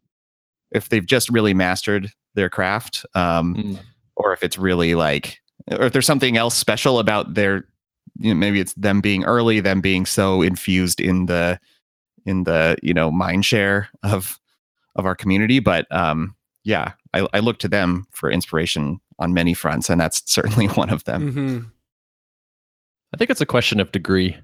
if 0.72 0.88
they've 0.88 1.06
just 1.06 1.28
really 1.30 1.54
mastered 1.54 2.10
their 2.34 2.50
craft 2.50 3.04
um 3.14 3.54
Mm. 3.54 3.78
or 4.16 4.32
if 4.32 4.42
it's 4.42 4.58
really 4.58 4.94
like 4.94 5.38
or 5.70 5.86
if 5.86 5.92
there's 5.92 6.06
something 6.06 6.36
else 6.36 6.56
special 6.56 6.98
about 6.98 7.34
their 7.34 7.64
you 8.20 8.32
know 8.32 8.38
maybe 8.38 8.60
it's 8.60 8.74
them 8.74 9.00
being 9.00 9.24
early 9.24 9.60
them 9.60 9.80
being 9.80 10.06
so 10.06 10.42
infused 10.42 11.00
in 11.00 11.26
the 11.26 11.58
in 12.26 12.44
the 12.44 12.76
you 12.82 12.94
know 12.94 13.10
mind 13.10 13.44
share 13.44 13.88
of 14.02 14.38
of 14.96 15.06
our 15.06 15.14
community 15.16 15.58
but 15.58 15.90
um 15.90 16.34
yeah 16.64 16.92
I, 17.14 17.26
I 17.32 17.40
look 17.40 17.58
to 17.60 17.68
them 17.68 18.06
for 18.12 18.30
inspiration 18.30 19.00
on 19.18 19.32
many 19.34 19.54
fronts 19.54 19.88
and 19.90 20.00
that's 20.00 20.22
certainly 20.30 20.66
one 20.82 20.90
of 20.90 21.04
them 21.04 21.32
hmm 21.32 21.58
I 23.12 23.16
think 23.16 23.28
it's 23.30 23.40
a 23.40 23.46
question 23.46 23.80
of 23.80 23.90
degree. 23.90 24.36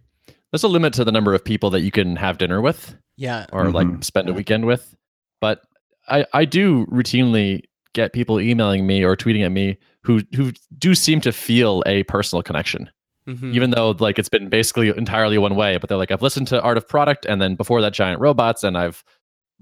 There's 0.50 0.64
a 0.64 0.68
limit 0.68 0.92
to 0.94 1.04
the 1.04 1.12
number 1.12 1.32
of 1.34 1.44
people 1.44 1.70
that 1.70 1.82
you 1.82 1.92
can 1.92 2.16
have 2.16 2.38
dinner 2.38 2.60
with 2.60 2.96
Yeah. 3.16 3.46
or 3.52 3.70
like 3.70 3.86
Mhm. 3.86 4.02
spend 4.02 4.28
a 4.28 4.32
weekend 4.32 4.64
with. 4.66 4.96
But 5.40 5.62
I, 6.08 6.26
I 6.32 6.44
do 6.46 6.84
routinely 6.86 7.62
get 7.94 8.12
people 8.12 8.40
emailing 8.40 8.84
me 8.84 9.04
or 9.04 9.16
tweeting 9.16 9.44
at 9.44 9.52
me 9.52 9.78
who 10.02 10.22
who 10.34 10.52
do 10.78 10.96
seem 10.96 11.20
to 11.20 11.30
feel 11.32 11.84
a 11.86 12.02
personal 12.04 12.42
connection. 12.42 12.90
Hmm 13.26 13.52
even 13.54 13.70
though 13.70 13.90
like 13.98 14.18
it's 14.18 14.28
been 14.28 14.48
basically 14.48 14.88
entirely 14.96 15.36
one 15.38 15.54
way 15.56 15.76
but 15.78 15.88
they're 15.88 15.98
like 15.98 16.10
i've 16.10 16.22
listened 16.22 16.46
to 16.48 16.60
art 16.62 16.76
of 16.76 16.86
product 16.88 17.26
and 17.26 17.40
then 17.42 17.54
before 17.56 17.80
that 17.80 17.92
giant 17.92 18.20
robots 18.20 18.62
and 18.64 18.78
i've 18.78 19.02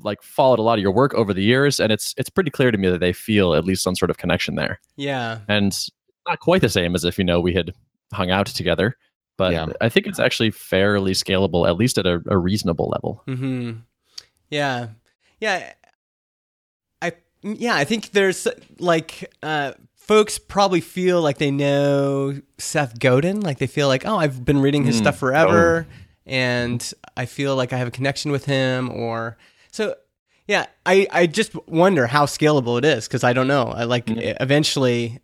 like 0.01 0.23
followed 0.23 0.59
a 0.59 0.63
lot 0.63 0.79
of 0.79 0.83
your 0.83 0.93
work 0.93 1.15
over 1.15 1.33
the 1.33 1.43
years 1.43 1.81
and 1.81 1.91
it's 1.93 2.15
it's 2.19 2.29
pretty 2.29 2.51
clear 2.51 2.71
to 2.71 2.79
me 2.79 2.89
that 2.91 2.99
they 3.01 3.13
feel 3.13 3.55
at 3.55 3.65
least 3.65 3.83
some 3.83 3.95
sort 3.95 4.11
of 4.11 4.19
connection 4.19 4.55
there 4.57 4.81
yeah. 4.97 5.39
and 5.49 5.87
not 6.29 6.41
quite 6.41 6.61
the 6.61 6.69
same 6.69 6.95
as 6.95 7.05
if 7.05 7.17
you 7.19 7.25
know 7.25 7.41
we 7.41 7.55
had 7.55 7.73
hung 8.13 8.31
out 8.31 8.47
together 8.47 8.97
but 9.39 9.53
Yeah. 9.53 9.67
i 9.81 9.89
think 9.89 10.07
it's 10.07 10.19
actually 10.21 10.51
fairly 10.51 11.13
scalable 11.13 11.67
at 11.69 11.77
least 11.77 11.97
at 11.97 12.07
a, 12.07 12.21
a 12.27 12.37
reasonable 12.37 12.89
level 12.89 13.23
hmm 13.27 13.73
Yeah. 14.51 14.89
Yeah. 15.41 15.73
I 17.03 17.13
yeah, 17.43 17.77
I 17.77 17.85
think 17.85 18.13
there's 18.13 18.47
like 18.79 19.31
uh 19.43 19.73
folks 20.07 20.39
probably 20.39 20.81
feel 20.81 21.23
like 21.23 21.39
they 21.39 21.51
know 21.51 22.41
Seth 22.59 22.99
Godin, 22.99 23.41
like 23.41 23.59
they 23.59 23.67
feel 23.67 23.89
like, 23.89 24.05
"Oh, 24.07 24.17
I've 24.17 24.45
been 24.45 24.61
reading 24.61 24.85
his 24.85 24.97
Mm, 24.97 24.99
stuff 25.01 25.17
forever 25.19 25.87
and 26.27 26.93
I 27.17 27.27
feel 27.27 27.57
like 27.57 27.73
I 27.73 27.79
have 27.79 27.89
a 27.89 27.91
connection 27.91 28.31
with 28.31 28.45
him 28.47 28.91
or 28.91 29.37
so 29.71 29.95
yeah, 30.47 30.67
I 30.85 31.07
I 31.11 31.27
just 31.27 31.53
wonder 31.69 32.07
how 32.07 32.27
scalable 32.27 32.77
it 32.79 32.85
is 32.85 33.09
cuz 33.09 33.25
I 33.25 33.33
don't 33.33 33.49
know. 33.49 33.65
I 33.69 33.85
like 33.85 34.07
Mhm. 34.07 34.37
eventually 34.41 35.21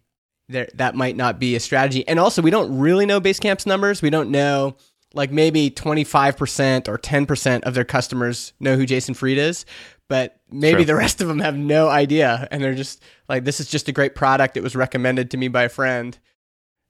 there 0.48 0.68
that 0.74 0.94
might 0.94 1.16
not 1.16 1.38
be 1.38 1.54
a 1.56 1.60
strategy. 1.60 2.06
And 2.08 2.18
also 2.18 2.40
we 2.42 2.50
don't 2.50 2.78
really 2.78 3.06
know 3.06 3.20
Basecamp's 3.20 3.66
numbers. 3.66 4.00
We 4.02 4.10
don't 4.10 4.30
know 4.30 4.76
like 5.14 5.30
maybe 5.32 5.70
25% 5.70 6.88
or 6.88 6.98
10% 6.98 7.62
of 7.62 7.74
their 7.74 7.84
customers 7.84 8.52
know 8.60 8.76
who 8.76 8.86
Jason 8.86 9.14
Fried 9.14 9.38
is, 9.38 9.64
but 10.08 10.40
maybe 10.50 10.78
Sure. 10.80 10.84
the 10.86 10.94
rest 10.96 11.20
of 11.20 11.28
them 11.28 11.40
have 11.40 11.56
no 11.56 11.88
idea 11.88 12.46
and 12.50 12.62
they're 12.62 12.74
just 12.74 13.02
like 13.28 13.44
this 13.44 13.58
is 13.60 13.68
just 13.68 13.88
a 13.88 13.92
great 13.92 14.14
product 14.14 14.56
it 14.56 14.62
was 14.62 14.76
recommended 14.76 15.30
to 15.32 15.36
me 15.36 15.48
by 15.48 15.64
a 15.64 15.68
friend. 15.68 16.18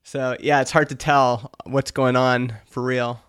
So, 0.03 0.35
yeah, 0.39 0.61
it's 0.61 0.71
hard 0.71 0.89
to 0.89 0.95
tell 0.95 1.51
what's 1.65 1.91
going 1.91 2.15
on 2.15 2.53
for 2.67 2.81
real. 2.83 3.21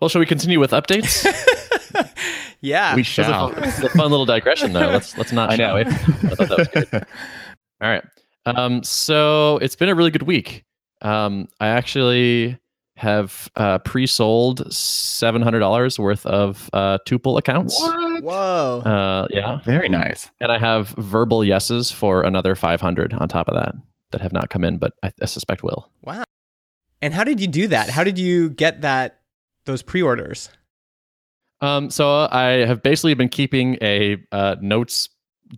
well 0.00 0.08
shall 0.08 0.18
we 0.20 0.26
continue 0.26 0.58
with 0.60 0.72
updates 0.72 1.24
yeah. 2.60 2.94
we 2.94 3.02
This 3.02 3.12
is 3.12 3.18
a 3.18 3.22
shall 3.24 3.48
fun, 3.50 3.64
a 3.64 3.88
fun 3.90 4.10
little 4.10 4.26
digression 4.26 4.72
though 4.72 4.88
let's 4.88 5.16
let's 5.18 5.32
not 5.32 5.50
I 5.52 5.56
know. 5.56 5.76
it. 5.76 5.86
I 5.88 5.90
thought 5.92 6.48
that 6.48 6.58
was 6.58 6.68
good. 6.68 6.88
All 7.80 7.88
right. 7.90 8.04
Um, 8.46 8.82
so 8.84 9.58
it's 9.58 9.76
been 9.76 9.88
a 9.88 9.94
really 9.94 10.10
good 10.12 10.22
week. 10.22 10.64
Um, 11.00 11.48
I 11.60 11.68
actually 11.68 12.58
have 13.02 13.50
uh, 13.56 13.78
pre-sold 13.80 14.72
seven 14.72 15.42
hundred 15.42 15.58
dollars 15.60 15.98
worth 15.98 16.24
of 16.24 16.70
uh, 16.72 16.98
Tuple 17.06 17.38
accounts. 17.38 17.78
What? 17.80 18.22
Whoa. 18.24 18.80
Uh, 18.80 19.26
yeah, 19.30 19.60
Very 19.64 19.88
nice. 19.88 20.30
and 20.40 20.50
I 20.50 20.58
have 20.58 20.88
verbal 20.98 21.44
yeses 21.44 21.90
for 21.90 22.22
another 22.22 22.54
five 22.54 22.80
hundred 22.80 23.12
on 23.12 23.28
top 23.28 23.48
of 23.48 23.54
that 23.56 23.74
that 24.12 24.20
have 24.20 24.32
not 24.32 24.48
come 24.50 24.64
in, 24.64 24.78
but 24.78 24.92
I, 25.02 25.12
I 25.20 25.26
suspect 25.26 25.62
will. 25.62 25.90
wow. 26.02 26.24
And 27.02 27.12
how 27.12 27.24
did 27.24 27.40
you 27.40 27.48
do 27.48 27.66
that? 27.68 27.90
How 27.90 28.04
did 28.04 28.16
you 28.18 28.48
get 28.50 28.82
that 28.82 29.18
those 29.66 29.82
pre-orders? 29.82 30.48
Um, 31.60 31.90
so 31.90 32.28
I 32.30 32.64
have 32.66 32.82
basically 32.82 33.14
been 33.14 33.28
keeping 33.28 33.76
a 33.82 34.18
uh, 34.32 34.56
notes 34.60 35.08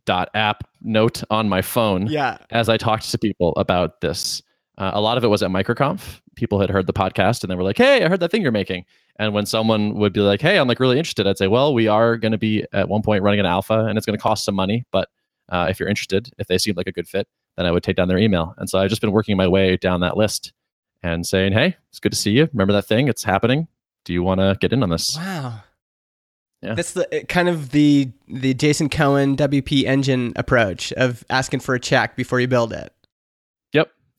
dot 0.07 0.29
app 0.35 0.65
note 0.83 1.23
on 1.31 1.49
my 1.49 1.63
phone 1.63 2.07
Yeah. 2.07 2.39
as 2.51 2.69
I 2.69 2.77
talked 2.79 3.11
to 3.11 3.19
people 3.19 3.53
about 3.57 4.01
this. 4.01 4.43
Uh, 4.77 4.91
a 4.95 5.01
lot 5.01 5.17
of 5.17 5.25
it 5.25 5.29
was 5.29 5.43
at 5.43 5.51
MicroConf. 5.51 6.21
People 6.35 6.61
had 6.61 6.71
heard 6.71 6.87
the 6.87 6.93
podcast 6.93 7.43
and 7.43 7.51
they 7.51 7.55
were 7.55 7.63
like, 7.63 7.79
"Hey, 7.79 8.05
I 8.05 8.09
heard 8.09 8.21
that 8.21 8.31
thing 8.31 8.43
you're 8.43 8.53
making." 8.53 8.85
And 9.17 9.33
when 9.33 9.47
someone 9.47 9.95
would 9.95 10.13
be 10.13 10.21
like, 10.21 10.41
"Hey, 10.41 10.59
I'm 10.59 10.67
like 10.67 10.81
really 10.81 10.99
interested," 10.99 11.27
I'd 11.27 11.39
say, 11.39 11.47
"Well, 11.47 11.73
we 11.73 11.87
are 11.87 12.17
going 12.17 12.33
to 12.33 12.39
be 12.39 12.65
at 12.73 12.89
one 12.89 13.03
point 13.03 13.23
running 13.23 13.41
an 13.41 13.47
alpha, 13.47 13.87
and 13.87 13.97
it's 13.97 14.07
going 14.07 14.19
to 14.19 14.23
cost 14.23 14.45
some 14.45 14.55
money. 14.55 14.85
But 14.91 15.09
uh, 15.49 15.67
if 15.71 15.79
you're 15.79 15.89
interested, 15.89 16.31
if 16.39 16.49
they 16.49 16.59
seem 16.59 16.75
like 16.77 16.89
a 16.89 16.93
good 16.93 17.07
fit, 17.07 17.29
then 17.57 17.67
I 17.67 17.71
would 17.71 17.83
take 17.85 17.97
down 17.97 18.09
their 18.09 18.19
email." 18.19 18.55
And 18.59 18.69
so 18.69 18.79
I've 18.79 18.91
just 18.91 19.01
been 19.01 19.13
working 19.13 19.37
my 19.37 19.47
way 19.47 19.77
down 19.77 20.01
that 20.01 20.17
list 20.17 20.53
and 21.03 21.25
saying, 21.25 21.53
"Hey, 21.53 21.77
it's 21.91 22.01
good 22.01 22.13
to 22.13 22.19
see 22.19 22.33
you. 22.33 22.49
Remember 22.53 22.73
that 22.73 22.87
thing? 22.87 23.07
It's 23.09 23.23
happening. 23.23 23.69
Do 24.05 24.13
you 24.13 24.23
want 24.23 24.41
to 24.41 24.57
get 24.61 24.73
in 24.73 24.83
on 24.83 24.91
this?" 24.91 25.17
Wow. 25.17 25.61
Yeah. 26.63 26.75
That's 26.75 26.93
the 26.93 27.25
kind 27.29 27.49
of 27.49 27.71
the 27.71 28.11
the 28.27 28.55
Jason 28.55 28.89
Cohen 28.89 29.37
WP 29.37 29.85
engine 29.85 30.33
approach 30.35 30.93
of 30.95 31.23
asking 31.29 31.61
for 31.61 31.75
a 31.75 31.81
check 31.81 32.17
before 32.17 32.41
you 32.41 32.49
build 32.49 32.73
it. 32.73 32.93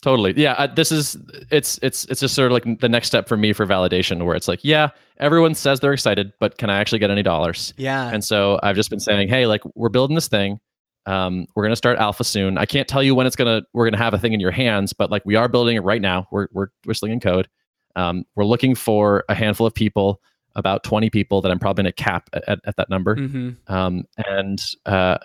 Totally. 0.06 0.34
Yeah, 0.38 0.52
uh, 0.52 0.68
this 0.68 0.92
is 0.92 1.18
it's 1.50 1.80
it's 1.82 2.06
it's 2.06 2.20
just 2.20 2.36
sort 2.36 2.52
of 2.52 2.54
like 2.54 2.80
the 2.80 2.88
next 2.88 3.08
step 3.08 3.28
for 3.28 3.38
me 3.38 3.54
for 3.54 3.66
validation, 3.66 4.24
where 4.24 4.36
it's 4.36 4.48
like, 4.48 4.60
yeah, 4.62 4.92
everyone 5.18 5.56
says 5.56 5.80
they're 5.80 5.94
excited, 5.94 6.32
but 6.40 6.60
can 6.60 6.70
I 6.70 6.78
actually 6.78 7.00
get 7.00 7.10
any 7.10 7.24
dollars? 7.24 7.74
Yeah. 7.76 8.12
And 8.14 8.24
so 8.24 8.60
I've 8.62 8.76
just 8.76 8.92
been 8.92 9.00
saying, 9.00 9.30
hey, 9.30 9.48
like 9.48 9.62
we're 9.74 9.90
building 9.90 10.14
this 10.14 10.28
thing. 10.28 10.60
Um, 11.08 11.48
we're 11.56 11.64
gonna 11.64 11.76
start 11.76 11.98
alpha 11.98 12.24
soon. 12.24 12.60
I 12.60 12.68
can't 12.68 12.88
tell 12.88 13.02
you 13.02 13.16
when 13.16 13.26
it's 13.26 13.36
gonna 13.36 13.64
we're 13.74 13.90
gonna 13.90 13.98
have 13.98 14.14
a 14.14 14.20
thing 14.20 14.34
in 14.34 14.40
your 14.40 14.52
hands, 14.52 14.94
but 14.94 15.10
like 15.10 15.24
we 15.26 15.36
are 15.36 15.48
building 15.48 15.76
it 15.76 15.84
right 15.84 16.04
now. 16.04 16.28
We're 16.30 16.50
we're 16.52 16.68
whistling 16.86 17.12
in 17.12 17.20
code. 17.20 17.48
Um, 17.96 18.26
we're 18.36 18.46
looking 18.46 18.76
for 18.76 19.24
a 19.28 19.34
handful 19.34 19.66
of 19.66 19.74
people, 19.74 20.22
about 20.54 20.84
20 20.84 21.10
people 21.10 21.42
that 21.42 21.52
I'm 21.52 21.58
probably 21.58 21.82
gonna 21.82 21.94
cap 21.94 22.30
at, 22.34 22.48
at, 22.48 22.60
at 22.66 22.76
that 22.76 22.92
number. 22.92 23.16
hmm 23.16 23.54
Um, 23.66 24.04
and 24.28 24.64
uh, 24.86 25.18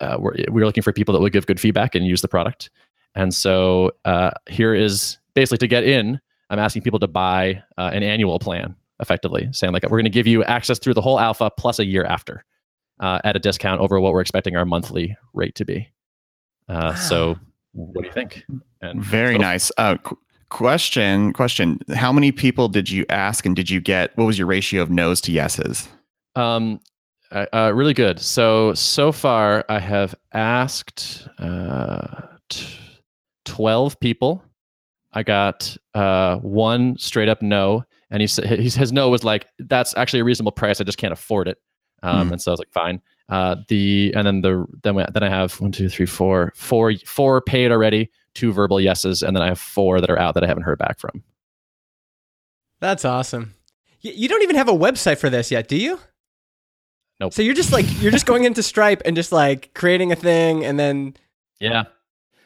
uh, 0.00 0.16
we're, 0.18 0.32
we're 0.48 0.64
looking 0.64 0.82
for 0.82 0.94
people 0.94 1.12
that 1.12 1.20
will 1.20 1.28
give 1.28 1.44
good 1.44 1.60
feedback 1.60 1.94
and 1.94 2.06
use 2.06 2.22
the 2.22 2.28
product. 2.28 2.70
And 3.14 3.34
so 3.34 3.92
uh, 4.04 4.30
here 4.48 4.74
is 4.74 5.18
basically 5.34 5.58
to 5.58 5.66
get 5.68 5.84
in, 5.84 6.20
I'm 6.50 6.58
asking 6.58 6.82
people 6.82 6.98
to 7.00 7.08
buy 7.08 7.62
uh, 7.78 7.90
an 7.92 8.02
annual 8.02 8.38
plan, 8.38 8.74
effectively 9.00 9.48
saying 9.52 9.72
like 9.72 9.82
we're 9.84 9.90
going 9.98 10.04
to 10.04 10.10
give 10.10 10.26
you 10.26 10.44
access 10.44 10.78
through 10.78 10.94
the 10.94 11.00
whole 11.02 11.18
alpha 11.20 11.50
plus 11.58 11.78
a 11.78 11.84
year 11.84 12.04
after 12.04 12.44
uh, 13.00 13.18
at 13.24 13.36
a 13.36 13.38
discount 13.38 13.80
over 13.80 14.00
what 14.00 14.12
we're 14.12 14.20
expecting 14.20 14.56
our 14.56 14.64
monthly 14.64 15.16
rate 15.34 15.54
to 15.56 15.64
be. 15.64 15.90
Uh, 16.68 16.94
So 16.94 17.36
what 17.72 18.02
do 18.02 18.06
you 18.08 18.12
think? 18.12 18.44
And 18.80 19.02
Very 19.02 19.34
so- 19.34 19.40
nice. 19.40 19.72
Uh, 19.78 19.96
qu- 19.96 20.18
question, 20.50 21.32
question. 21.32 21.80
How 21.94 22.12
many 22.12 22.32
people 22.32 22.68
did 22.68 22.90
you 22.90 23.04
ask 23.08 23.44
and 23.46 23.56
did 23.56 23.70
you 23.70 23.80
get, 23.80 24.16
what 24.16 24.24
was 24.24 24.38
your 24.38 24.46
ratio 24.46 24.82
of 24.82 24.90
no's 24.90 25.20
to 25.22 25.32
yeses? 25.32 25.88
Um, 26.36 26.80
uh, 27.30 27.46
uh, 27.52 27.72
really 27.74 27.94
good. 27.94 28.20
So 28.20 28.74
so 28.74 29.10
far, 29.10 29.64
I 29.70 29.78
have 29.78 30.14
asked 30.34 31.26
uh, 31.38 32.20
t- 32.50 32.66
twelve 33.44 33.98
people. 34.00 34.42
I 35.12 35.22
got 35.22 35.76
uh, 35.94 36.36
one 36.38 36.96
straight 36.98 37.28
up 37.28 37.42
no, 37.42 37.84
and 38.10 38.20
he 38.20 38.26
said 38.26 38.46
his, 38.46 38.92
no 38.92 39.08
was 39.10 39.24
like, 39.24 39.46
"That's 39.58 39.94
actually 39.96 40.20
a 40.20 40.24
reasonable 40.24 40.52
price. 40.52 40.80
I 40.80 40.84
just 40.84 40.98
can't 40.98 41.12
afford 41.12 41.48
it." 41.48 41.58
Um, 42.02 42.26
Hmm. 42.28 42.32
And 42.34 42.42
so 42.42 42.50
I 42.50 42.52
was 42.52 42.58
like, 42.60 42.72
"Fine." 42.72 43.00
Uh, 43.28 43.56
the 43.68 44.12
and 44.16 44.26
then 44.26 44.40
the 44.42 44.66
then 44.82 44.94
we, 44.94 45.04
then 45.12 45.22
I 45.22 45.28
have 45.28 45.60
one, 45.60 45.72
two, 45.72 45.88
three, 45.88 46.06
four, 46.06 46.52
four, 46.56 46.92
four 47.06 47.40
paid 47.40 47.70
already, 47.70 48.10
two 48.34 48.52
verbal 48.52 48.80
yeses, 48.80 49.22
and 49.22 49.36
then 49.36 49.42
I 49.42 49.46
have 49.48 49.58
four 49.60 50.00
that 50.00 50.10
are 50.10 50.18
out 50.18 50.34
that 50.34 50.44
I 50.44 50.46
haven't 50.46 50.64
heard 50.64 50.78
back 50.78 50.98
from. 50.98 51.22
That's 52.80 53.04
awesome. 53.04 53.54
Y- 54.04 54.12
You 54.14 54.28
don't 54.28 54.42
even 54.42 54.56
have 54.56 54.68
a 54.68 54.72
website 54.72 55.18
for 55.18 55.30
this 55.30 55.50
yet, 55.50 55.68
do 55.68 55.76
you? 55.76 55.98
Nope. 57.20 57.32
So 57.32 57.42
you're 57.42 57.54
just 57.54 57.72
like 57.72 57.86
you're 58.02 58.10
just 58.10 58.26
going 58.26 58.44
into 58.44 58.62
Stripe 58.62 59.02
and 59.04 59.14
just 59.14 59.30
like 59.30 59.72
creating 59.74 60.10
a 60.10 60.16
thing 60.16 60.64
and 60.64 60.78
then 60.78 61.14
Yeah. 61.60 61.84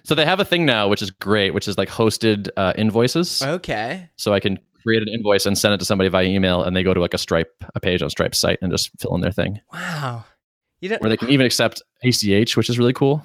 So 0.06 0.14
they 0.14 0.24
have 0.24 0.38
a 0.38 0.44
thing 0.44 0.64
now, 0.64 0.86
which 0.86 1.02
is 1.02 1.10
great, 1.10 1.52
which 1.52 1.66
is 1.66 1.76
like 1.76 1.88
hosted 1.88 2.48
uh, 2.56 2.72
invoices. 2.78 3.42
okay. 3.42 4.08
so 4.14 4.32
I 4.32 4.38
can 4.38 4.56
create 4.84 5.02
an 5.02 5.08
invoice 5.08 5.46
and 5.46 5.58
send 5.58 5.74
it 5.74 5.78
to 5.78 5.84
somebody 5.84 6.08
via 6.08 6.26
email, 6.26 6.62
and 6.62 6.76
they 6.76 6.84
go 6.84 6.94
to 6.94 7.00
like 7.00 7.12
a 7.12 7.18
Stripe, 7.18 7.52
a 7.74 7.80
page 7.80 8.02
on 8.02 8.08
Stripe's 8.08 8.38
site, 8.38 8.60
and 8.62 8.70
just 8.70 8.90
fill 9.00 9.16
in 9.16 9.20
their 9.20 9.32
thing. 9.32 9.60
Wow. 9.72 10.24
You 10.80 10.90
don't 10.90 11.04
Or 11.04 11.08
they 11.08 11.16
can 11.16 11.30
even 11.30 11.44
accept 11.44 11.82
ACH, 12.04 12.56
which 12.56 12.70
is 12.70 12.78
really 12.78 12.92
cool. 12.92 13.20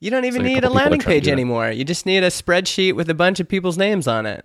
you 0.00 0.10
don't 0.10 0.24
even 0.24 0.42
need 0.42 0.64
a 0.64 0.68
landing 0.68 0.98
are 0.98 1.04
trying 1.04 1.20
to 1.20 1.20
page 1.20 1.28
anymore. 1.28 1.70
You 1.70 1.84
just 1.84 2.06
need 2.06 2.24
a 2.24 2.28
spreadsheet 2.28 2.94
with 2.94 3.08
a 3.08 3.14
bunch 3.14 3.38
of 3.38 3.48
people's 3.48 3.78
names 3.78 4.08
on 4.08 4.26
it. 4.26 4.44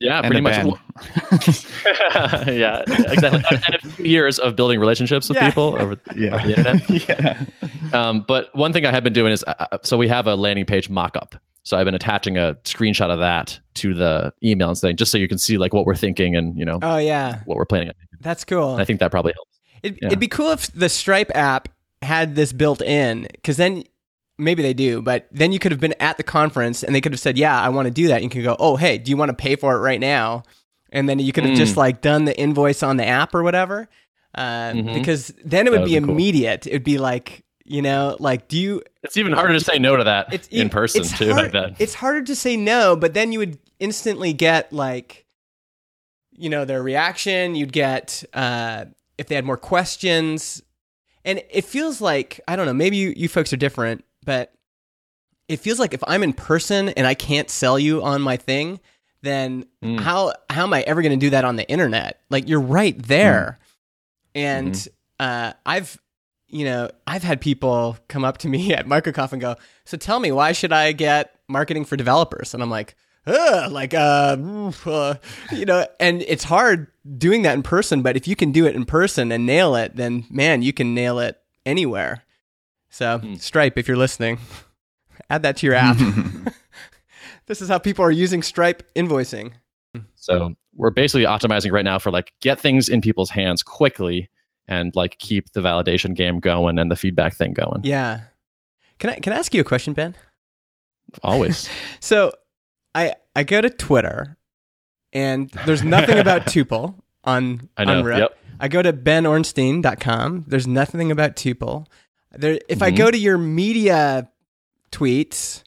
Yeah, 0.00 0.18
And 0.18 0.26
pretty 0.26 0.40
much. 0.42 0.54
Ben. 0.54 0.72
yeah, 2.58 2.82
exactly. 2.86 3.42
And 3.66 3.74
a 3.74 3.88
few 3.88 4.04
years 4.04 4.38
of 4.38 4.54
building 4.56 4.78
relationships 4.80 5.28
with 5.28 5.36
Yeah. 5.36 5.48
people 5.48 5.74
over, 5.78 5.92
over 5.92 5.98
the 6.06 6.54
internet. 6.56 6.90
yeah. 7.08 7.44
Um, 7.92 8.24
but 8.26 8.54
one 8.54 8.72
thing 8.72 8.84
I 8.86 8.90
have 8.90 9.04
been 9.04 9.12
doing 9.12 9.32
is, 9.32 9.42
uh, 9.46 9.54
uh, 9.72 9.78
so 9.82 9.96
we 9.96 10.08
have 10.08 10.26
a 10.26 10.34
landing 10.36 10.66
page 10.66 10.90
mock-up. 10.90 11.34
So 11.62 11.76
I've 11.76 11.84
been 11.84 11.94
attaching 11.94 12.36
a 12.38 12.56
screenshot 12.64 13.10
of 13.10 13.18
that 13.18 13.58
to 13.76 13.94
the 13.94 14.32
email 14.44 14.68
and 14.68 14.78
saying, 14.78 14.96
just 14.96 15.10
so 15.10 15.18
you 15.18 15.28
can 15.28 15.38
see 15.38 15.58
like 15.58 15.72
what 15.74 15.84
we're 15.84 15.96
thinking 15.96 16.36
and 16.36 16.56
you 16.56 16.64
know 16.64 16.78
Oh 16.82 16.98
yeah, 16.98 17.40
what 17.44 17.56
we're 17.56 17.64
planning. 17.64 17.88
on. 17.88 17.94
that's 18.20 18.44
cool. 18.44 18.72
And 18.74 18.80
I 18.80 18.84
think 18.84 19.00
that 19.00 19.10
probably 19.10 19.32
helps. 19.32 19.50
It, 19.82 19.98
Yeah. 20.00 20.06
It'd 20.08 20.20
be 20.20 20.28
cool 20.28 20.52
if 20.52 20.72
the 20.72 20.88
Stripe 20.88 21.30
app 21.34 21.68
had 22.02 22.34
this 22.36 22.52
built 22.52 22.82
in, 22.82 23.22
because 23.32 23.56
then 23.56 23.82
maybe 24.38 24.62
they 24.62 24.74
do, 24.74 25.00
but 25.02 25.26
then 25.32 25.52
you 25.52 25.58
could 25.58 25.72
have 25.72 25.80
been 25.80 25.94
at 26.00 26.16
the 26.16 26.22
conference 26.22 26.82
and 26.82 26.94
they 26.94 27.00
could 27.00 27.12
have 27.12 27.20
said, 27.20 27.38
"Yeah, 27.38 27.60
I 27.60 27.68
want 27.70 27.86
to 27.86 27.90
do 27.90 28.08
that." 28.08 28.16
And 28.16 28.24
you 28.24 28.30
can 28.30 28.42
go, 28.42 28.56
"Oh, 28.58 28.76
hey, 28.76 28.98
do 28.98 29.10
you 29.10 29.16
want 29.16 29.30
to 29.30 29.34
pay 29.34 29.56
for 29.56 29.74
it 29.76 29.80
right 29.80 30.00
now?" 30.00 30.42
And 30.92 31.08
then 31.08 31.18
you 31.18 31.32
could 31.32 31.44
have 31.44 31.54
Mm. 31.54 31.58
just 31.58 31.76
like 31.76 32.00
done 32.00 32.24
the 32.26 32.38
invoice 32.38 32.82
on 32.82 32.96
the 32.96 33.04
app 33.06 33.34
or 33.34 33.42
whatever, 33.42 33.88
uh, 34.34 34.70
Mhm. 34.72 34.94
because 34.94 35.32
then 35.44 35.66
it 35.66 35.70
would 35.70 35.84
be 35.84 35.98
be 35.98 36.00
cool. 36.00 36.10
immediate. 36.10 36.66
It'd 36.66 36.84
be 36.84 36.98
like, 36.98 37.42
you 37.64 37.82
know, 37.82 38.16
like 38.20 38.46
do 38.48 38.56
you? 38.58 38.82
It's 39.02 39.16
even 39.16 39.32
harder 39.32 39.52
to 39.54 39.60
say 39.60 39.78
no 39.78 39.96
to 39.96 40.04
that 40.04 40.32
It's 40.32 40.48
in 40.48 40.68
person 40.68 41.00
it's 41.02 41.16
too. 41.18 41.32
hard- 41.32 41.46
I 41.46 41.48
bet. 41.68 41.76
It's 41.80 41.94
harder 41.94 42.22
to 42.22 42.36
say 42.36 42.56
no, 42.56 42.94
but 42.96 43.14
then 43.14 43.32
you 43.32 43.38
would 43.40 43.58
instantly 43.80 44.32
get 44.32 44.72
like, 44.72 45.26
you 46.32 46.48
know, 46.50 46.64
their 46.64 46.82
reaction. 46.82 47.54
You'd 47.56 47.72
get 47.72 48.22
uh, 48.34 48.84
if 49.18 49.26
they 49.26 49.34
had 49.34 49.44
more 49.44 49.56
questions, 49.56 50.62
and 51.24 51.42
it 51.50 51.64
feels 51.64 52.00
like 52.00 52.40
I 52.46 52.54
don't 52.56 52.66
know. 52.66 52.74
Maybe 52.74 52.96
you, 52.96 53.12
you 53.16 53.28
folks 53.28 53.52
are 53.52 53.56
different, 53.56 54.04
but 54.26 54.52
it 55.48 55.60
feels 55.60 55.78
like 55.78 55.94
if 55.94 56.02
I'm 56.06 56.22
in 56.22 56.34
person 56.34 56.90
and 56.90 57.06
I 57.06 57.14
can't 57.14 57.48
sell 57.48 57.78
you 57.78 58.02
on 58.02 58.20
my 58.20 58.36
thing, 58.36 58.80
then 59.22 59.64
Mm. 59.82 60.00
how 60.00 60.32
how 60.50 60.64
am 60.64 60.74
I 60.74 60.82
ever 60.82 61.00
going 61.00 61.18
to 61.18 61.24
do 61.26 61.30
that 61.30 61.44
on 61.44 61.56
the 61.56 61.66
internet? 61.70 62.20
Like 62.28 62.48
you're 62.48 62.60
right 62.60 63.00
there, 63.00 63.58
and 64.34 64.72
Mhm. 64.74 64.88
uh, 65.20 65.52
I've 65.64 65.98
you 66.48 66.64
know 66.64 66.90
I've 67.06 67.22
had 67.22 67.40
people 67.40 67.96
come 68.08 68.24
up 68.24 68.38
to 68.38 68.48
me 68.48 68.72
at 68.78 68.86
MicroConf 68.86 69.32
and 69.32 69.40
go, 69.40 69.56
"So 69.84 69.96
tell 69.96 70.20
me, 70.20 70.30
why 70.32 70.52
should 70.52 70.72
I 70.72 70.92
get 70.92 71.34
marketing 71.48 71.84
for 71.86 71.96
developers?" 71.96 72.52
And 72.52 72.62
I'm 72.62 72.70
like. 72.70 72.94
Ugh, 73.28 73.72
like 73.72 73.92
uh, 73.92 74.36
uh, 74.86 75.14
you 75.50 75.64
know, 75.64 75.84
and 75.98 76.22
it's 76.28 76.44
hard 76.44 76.86
doing 77.18 77.42
that 77.42 77.54
in 77.54 77.62
person. 77.64 78.00
But 78.00 78.16
if 78.16 78.28
you 78.28 78.36
can 78.36 78.52
do 78.52 78.66
it 78.66 78.76
in 78.76 78.84
person 78.84 79.32
and 79.32 79.44
nail 79.44 79.74
it, 79.74 79.96
then 79.96 80.26
man, 80.30 80.62
you 80.62 80.72
can 80.72 80.94
nail 80.94 81.18
it 81.18 81.36
anywhere. 81.64 82.22
So 82.96 83.18
Hmm. 83.18 83.34
Stripe, 83.34 83.76
if 83.76 83.86
you're 83.88 83.96
listening, 83.98 84.38
add 85.30 85.42
that 85.42 85.58
to 85.58 85.66
your 85.66 85.74
app. 85.74 85.98
this 87.46 87.60
is 87.60 87.68
how 87.68 87.78
people 87.78 88.02
are 88.04 88.10
using 88.10 88.42
Stripe 88.42 88.82
invoicing. 88.96 89.52
So 90.14 90.54
we're 90.74 90.90
basically 90.90 91.24
optimizing 91.24 91.72
right 91.72 91.84
now 91.84 91.98
for 91.98 92.10
like 92.10 92.32
get 92.40 92.58
things 92.58 92.88
in 92.88 93.00
people's 93.02 93.30
hands 93.30 93.62
quickly 93.62 94.30
and 94.66 94.94
like 94.96 95.18
keep 95.18 95.52
the 95.52 95.60
validation 95.60 96.14
game 96.14 96.40
going 96.40 96.78
and 96.78 96.90
the 96.90 96.96
feedback 96.96 97.34
thing 97.34 97.52
going. 97.52 97.82
Yeah. 97.84 98.20
Can 98.98 99.10
I 99.10 99.14
can 99.16 99.32
I 99.32 99.36
ask 99.36 99.54
you 99.54 99.60
a 99.60 99.64
question, 99.64 99.92
Ben? 99.92 100.14
Always. 101.22 101.68
So 102.00 102.32
I 102.94 103.14
I 103.34 103.44
go 103.44 103.60
to 103.60 103.70
Twitter 103.70 104.36
and 105.12 105.50
there's 105.66 105.82
nothing 105.82 106.18
about 106.18 106.46
Tuple 106.46 106.94
on 107.24 107.68
I 107.76 107.84
know. 107.84 107.98
on 107.98 108.04
Rip. 108.04 108.18
Yep. 108.18 108.38
I 108.58 108.68
go 108.68 108.82
to 108.82 108.92
benorenstein.com. 108.92 110.44
There's 110.46 110.66
nothing 110.66 111.10
about 111.10 111.36
Tuple. 111.36 111.86
There 112.38 112.58
if 112.68 112.82
I 112.82 112.90
Mhm. 112.90 112.96
go 112.96 113.10
to 113.10 113.18
your 113.18 113.38
media 113.38 114.28
tweets, 114.92 115.62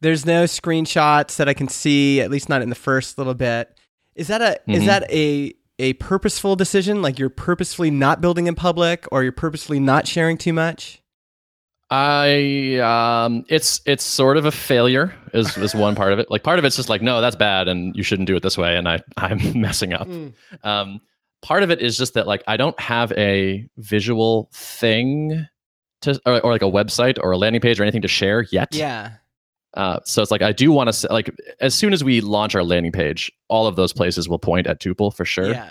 there's 0.00 0.24
no 0.26 0.44
screenshots 0.44 1.36
that 1.36 1.48
I 1.48 1.54
can 1.54 1.68
see, 1.68 2.20
at 2.20 2.30
least 2.30 2.48
not 2.48 2.62
in 2.62 2.68
the 2.68 2.74
first 2.74 3.18
little 3.18 3.34
bit. 3.34 3.76
Is 4.14 4.28
that 4.28 4.40
a 4.42 4.58
is 4.70 4.82
Mhm. 4.82 4.86
that 4.86 5.10
a 5.10 5.52
a 5.78 5.92
purposeful 5.94 6.56
decision 6.56 7.02
like 7.02 7.18
you're 7.18 7.28
purposefully 7.28 7.90
not 7.90 8.20
building 8.22 8.46
in 8.46 8.54
public 8.54 9.06
or 9.12 9.22
you're 9.22 9.32
purposefully 9.32 9.78
not 9.80 10.06
sharing 10.08 10.38
too 10.38 10.52
much? 10.54 11.02
I 11.90 12.78
um 12.78 13.44
it's 13.48 13.80
it's 13.86 14.02
sort 14.04 14.36
of 14.38 14.44
a 14.44 14.50
failure 14.50 15.14
is 15.32 15.56
is 15.56 15.74
one 15.74 15.94
part 15.94 16.12
of 16.12 16.18
it. 16.18 16.30
Like 16.30 16.42
part 16.42 16.58
of 16.58 16.64
it's 16.64 16.76
just 16.76 16.88
like 16.88 17.00
no, 17.02 17.20
that's 17.20 17.36
bad 17.36 17.68
and 17.68 17.94
you 17.94 18.02
shouldn't 18.02 18.26
do 18.26 18.34
it 18.36 18.42
this 18.42 18.58
way 18.58 18.76
and 18.76 18.88
I 18.88 19.00
I'm 19.16 19.38
messing 19.60 19.92
up. 19.92 20.08
Mm. 20.08 20.32
Um 20.64 21.00
part 21.42 21.62
of 21.62 21.70
it 21.70 21.80
is 21.80 21.96
just 21.96 22.14
that 22.14 22.26
like 22.26 22.42
I 22.48 22.56
don't 22.56 22.78
have 22.80 23.12
a 23.12 23.68
visual 23.76 24.48
thing 24.52 25.46
to 26.06 26.20
or, 26.26 26.40
or 26.40 26.52
like 26.52 26.62
a 26.62 26.66
website 26.70 27.18
or 27.22 27.30
a 27.32 27.38
landing 27.38 27.60
page 27.60 27.78
or 27.78 27.82
anything 27.84 28.02
to 28.02 28.08
share 28.08 28.46
yet. 28.50 28.74
Yeah. 28.74 29.12
Uh, 29.74 30.00
so 30.04 30.22
it's 30.22 30.30
like 30.30 30.40
I 30.42 30.52
do 30.52 30.72
want 30.72 30.90
to 30.92 31.12
like 31.12 31.30
as 31.60 31.74
soon 31.74 31.92
as 31.92 32.02
we 32.02 32.20
launch 32.22 32.54
our 32.54 32.64
landing 32.64 32.92
page, 32.92 33.30
all 33.48 33.66
of 33.66 33.76
those 33.76 33.92
places 33.92 34.28
will 34.28 34.38
point 34.38 34.66
at 34.66 34.80
Tuple 34.80 35.14
for 35.14 35.24
sure. 35.26 35.50
Yeah. 35.50 35.70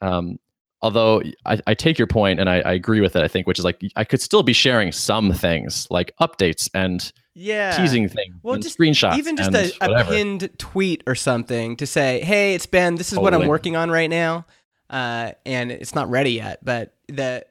Um, 0.00 0.38
although 0.82 1.22
I, 1.44 1.60
I 1.66 1.74
take 1.74 1.96
your 1.98 2.08
point 2.08 2.40
and 2.40 2.50
I, 2.50 2.56
I 2.60 2.72
agree 2.72 3.00
with 3.00 3.14
it. 3.16 3.22
I 3.22 3.28
think 3.28 3.46
which 3.46 3.58
is 3.60 3.64
like 3.64 3.80
I 3.94 4.02
could 4.04 4.20
still 4.20 4.42
be 4.42 4.52
sharing 4.52 4.90
some 4.90 5.32
things 5.32 5.86
like 5.90 6.12
updates 6.20 6.68
and 6.74 7.12
Yeah. 7.34 7.76
teasing 7.76 8.08
things 8.08 8.34
Well, 8.42 8.54
and 8.54 8.62
just 8.62 8.78
screenshots, 8.78 9.16
even 9.18 9.36
just 9.36 9.54
a, 9.54 9.72
a 9.80 10.04
pinned 10.04 10.50
tweet 10.58 11.04
or 11.06 11.14
something 11.14 11.76
to 11.76 11.86
say, 11.86 12.20
"Hey, 12.22 12.54
it's 12.54 12.66
Ben. 12.66 12.96
This 12.96 13.12
is 13.12 13.18
what 13.18 13.32
I'm 13.32 13.46
working 13.46 13.76
on 13.76 13.90
right 13.90 14.10
now, 14.10 14.44
uh, 14.90 15.32
and 15.44 15.70
it's 15.70 15.94
not 15.94 16.10
ready 16.10 16.32
yet." 16.32 16.64
But 16.64 16.94
the 17.08 17.46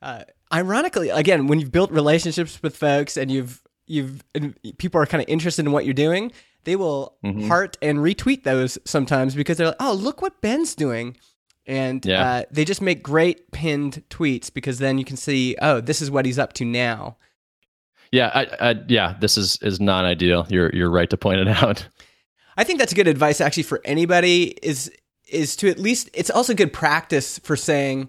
uh, 0.00 0.24
ironically, 0.54 1.08
again, 1.10 1.46
when 1.48 1.58
you've 1.60 1.72
built 1.72 1.90
relationships 1.90 2.62
with 2.62 2.76
folks 2.76 3.16
and 3.16 3.30
you've 3.30 3.60
you've 3.86 4.22
and 4.34 4.58
people 4.78 5.00
are 5.00 5.06
kind 5.06 5.22
of 5.22 5.28
interested 5.28 5.66
in 5.66 5.72
what 5.72 5.84
you're 5.84 5.92
doing, 5.92 6.32
they 6.64 6.76
will 6.76 7.16
Mhm. 7.24 7.48
heart 7.48 7.76
and 7.82 7.98
retweet 7.98 8.44
those 8.44 8.78
sometimes 8.86 9.34
because 9.34 9.58
they're 9.58 9.66
like, 9.68 9.76
"Oh, 9.80 9.92
look 9.92 10.22
what 10.22 10.40
Ben's 10.40 10.74
doing." 10.74 11.16
And 11.66 12.04
Yeah. 12.04 12.24
uh, 12.30 12.42
they 12.50 12.64
just 12.64 12.80
make 12.82 13.02
great 13.02 13.50
pinned 13.50 14.02
tweets 14.10 14.52
because 14.52 14.78
then 14.78 14.96
you 14.98 15.04
can 15.04 15.16
see, 15.16 15.56
oh, 15.60 15.80
this 15.80 16.00
is 16.02 16.10
what 16.10 16.24
he's 16.26 16.38
up 16.38 16.52
to 16.54 16.64
now. 16.64 17.16
Yeah, 18.12 18.30
I, 18.34 18.70
I, 18.70 18.74
yeah. 18.88 19.16
This 19.20 19.36
is 19.36 19.58
is 19.60 19.80
not 19.80 20.04
ideal. 20.04 20.46
You're 20.48 20.70
you're 20.74 20.90
right 20.90 21.10
to 21.10 21.16
point 21.16 21.40
it 21.40 21.48
out. 21.62 21.86
I 22.56 22.62
think 22.64 22.78
that's 22.78 22.94
good 22.94 23.08
advice 23.08 23.40
actually 23.40 23.64
for 23.64 23.80
anybody 23.84 24.54
is 24.62 24.90
is 25.28 25.56
to 25.56 25.68
at 25.68 25.78
least 25.78 26.08
it's 26.14 26.30
also 26.30 26.54
good 26.54 26.72
practice 26.72 27.38
for 27.40 27.56
saying 27.56 28.08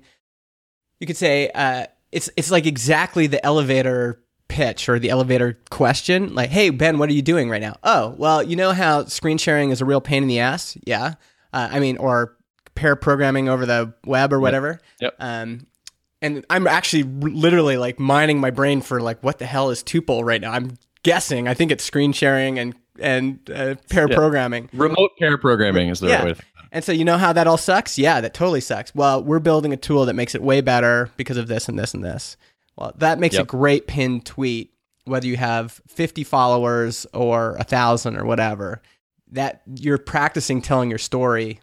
you 0.99 1.07
could 1.07 1.17
say 1.17 1.49
uh, 1.55 1.85
it's 2.15 2.29
it's 2.37 2.49
like 2.49 2.65
exactly 2.65 3.27
the 3.27 3.43
elevator 3.45 4.21
pitch 4.47 4.87
or 4.89 4.97
the 4.99 5.09
elevator 5.09 5.59
question 5.69 6.33
like 6.35 6.49
hey 6.49 6.69
Ben 6.69 6.97
what 6.97 7.09
are 7.09 7.13
you 7.13 7.21
doing 7.23 7.49
right 7.49 7.61
now 7.61 7.75
oh 7.83 8.15
well 8.17 8.41
you 8.43 8.55
know 8.55 8.71
how 8.73 9.03
screen 9.05 9.37
sharing 9.37 9.71
is 9.71 9.81
a 9.81 9.85
real 9.85 9.99
pain 10.01 10.21
in 10.23 10.29
the 10.29 10.39
ass 10.39 10.77
yeah 10.85 11.15
uh, 11.51 11.67
I 11.71 11.79
mean 11.79 11.97
or 11.97 12.35
pair 12.75 12.95
programming 12.95 13.49
over 13.49 13.65
the 13.65 13.93
web 14.05 14.31
or 14.33 14.39
whatever 14.39 14.79
Yep. 15.01 15.15
um 15.19 15.67
and 16.21 16.45
I'm 16.49 16.67
actually 16.67 17.03
literally 17.03 17.77
like 17.77 17.99
mining 17.99 18.39
my 18.39 18.51
brain 18.51 18.81
for 18.81 19.01
like 19.01 19.21
what 19.23 19.39
the 19.39 19.45
hell 19.45 19.69
is 19.71 19.83
tuple 19.83 20.23
right 20.23 20.39
now 20.41 20.51
I'm 20.51 20.77
guessing 21.03 21.47
I 21.47 21.53
think 21.55 21.71
it's 21.71 21.83
screen 21.83 22.11
sharing 22.13 22.59
and 22.59 22.75
and 22.99 23.39
uh, 23.53 23.75
pair 23.89 24.07
Yeah. 24.09 24.15
programming 24.15 24.69
Remote 24.73 25.11
pair 25.19 25.37
programming 25.37 25.89
is 25.89 25.99
the 25.99 26.07
Yeah. 26.09 26.23
right 26.23 26.37
way. 26.37 26.43
And 26.75 26.83
so 26.83 26.91
you 26.91 27.05
know 27.05 27.17
how 27.17 27.31
that 27.33 27.47
all 27.47 27.57
sucks? 27.57 27.97
Yeah, 27.97 28.19
that 28.19 28.33
totally 28.33 28.59
sucks. 28.59 28.93
Well, 28.93 29.23
we're 29.23 29.39
building 29.39 29.71
a 29.71 29.77
tool 29.77 30.05
that 30.05 30.13
makes 30.13 30.35
it 30.35 30.43
way 30.43 30.59
better 30.59 31.09
because 31.15 31.37
of 31.37 31.47
this 31.47 31.69
and 31.69 31.79
this 31.79 31.93
and 31.93 32.03
this. 32.03 32.35
Well, 32.75 32.91
that 32.97 33.17
makes 33.17 33.37
a 33.37 33.45
great 33.45 33.87
pinned 33.87 34.25
tweet, 34.25 34.73
whether 35.05 35.25
you 35.25 35.37
have 35.37 35.81
50 35.87 36.25
followers 36.25 37.07
or 37.13 37.55
a 37.55 37.63
thousand 37.63 38.17
or 38.17 38.25
whatever. 38.25 38.81
That 39.31 39.61
you're 39.73 39.97
practicing 39.97 40.61
telling 40.61 40.89
your 40.89 40.99
story. 40.99 41.61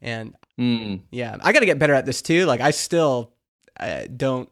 And 0.00 0.34
Mm, 0.58 1.02
yeah, 1.10 1.36
I 1.42 1.52
got 1.52 1.60
to 1.60 1.66
get 1.66 1.78
better 1.78 1.94
at 1.94 2.06
this 2.06 2.22
too. 2.22 2.46
Like 2.46 2.60
I 2.60 2.70
still 2.70 3.32
uh, 3.78 4.04
don't 4.16 4.48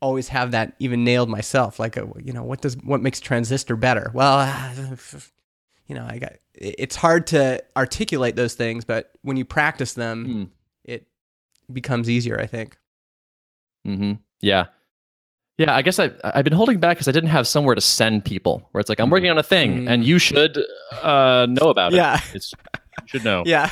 always 0.00 0.28
have 0.28 0.52
that 0.52 0.74
even 0.78 1.04
nailed 1.04 1.28
myself. 1.28 1.78
Like, 1.78 1.96
uh, 1.96 2.06
you 2.22 2.32
know, 2.32 2.42
what 2.42 2.62
does 2.62 2.76
what 2.78 3.02
makes 3.02 3.20
transistor 3.20 3.76
better? 3.76 4.10
Well, 4.14 4.38
you 5.86 5.94
know, 5.94 6.06
I 6.08 6.18
got 6.18 6.32
it's 6.54 6.96
hard 6.96 7.26
to 7.28 7.62
articulate 7.76 8.34
those 8.36 8.54
things, 8.54 8.84
but 8.84 9.12
when 9.22 9.36
you 9.36 9.44
practice 9.44 9.92
them, 9.94 10.26
mm, 10.26 10.48
it 10.84 11.06
becomes 11.72 12.08
easier. 12.08 12.38
I 12.40 12.46
think. 12.46 12.76
hmm 13.84 14.12
Yeah. 14.40 14.66
Yeah, 15.58 15.74
I 15.74 15.80
guess 15.80 15.98
I 15.98 16.10
I've 16.22 16.44
been 16.44 16.52
holding 16.52 16.80
back 16.80 16.96
because 16.96 17.08
I 17.08 17.12
didn't 17.12 17.30
have 17.30 17.46
somewhere 17.48 17.74
to 17.74 17.80
send 17.80 18.24
people. 18.26 18.68
Where 18.72 18.80
it's 18.80 18.90
like 18.90 19.00
I'm 19.00 19.08
working 19.10 19.30
on 19.30 19.38
a 19.38 19.42
thing, 19.42 19.84
Mm. 19.84 19.90
and 19.90 20.04
you 20.04 20.18
should 20.18 20.58
uh, 21.02 21.46
know 21.48 21.70
about 21.70 21.92
it. 21.94 21.96
Yeah. 21.96 22.20
it's, 22.34 22.52
you 22.74 23.06
should 23.06 23.24
know. 23.24 23.42
Yeah, 23.46 23.70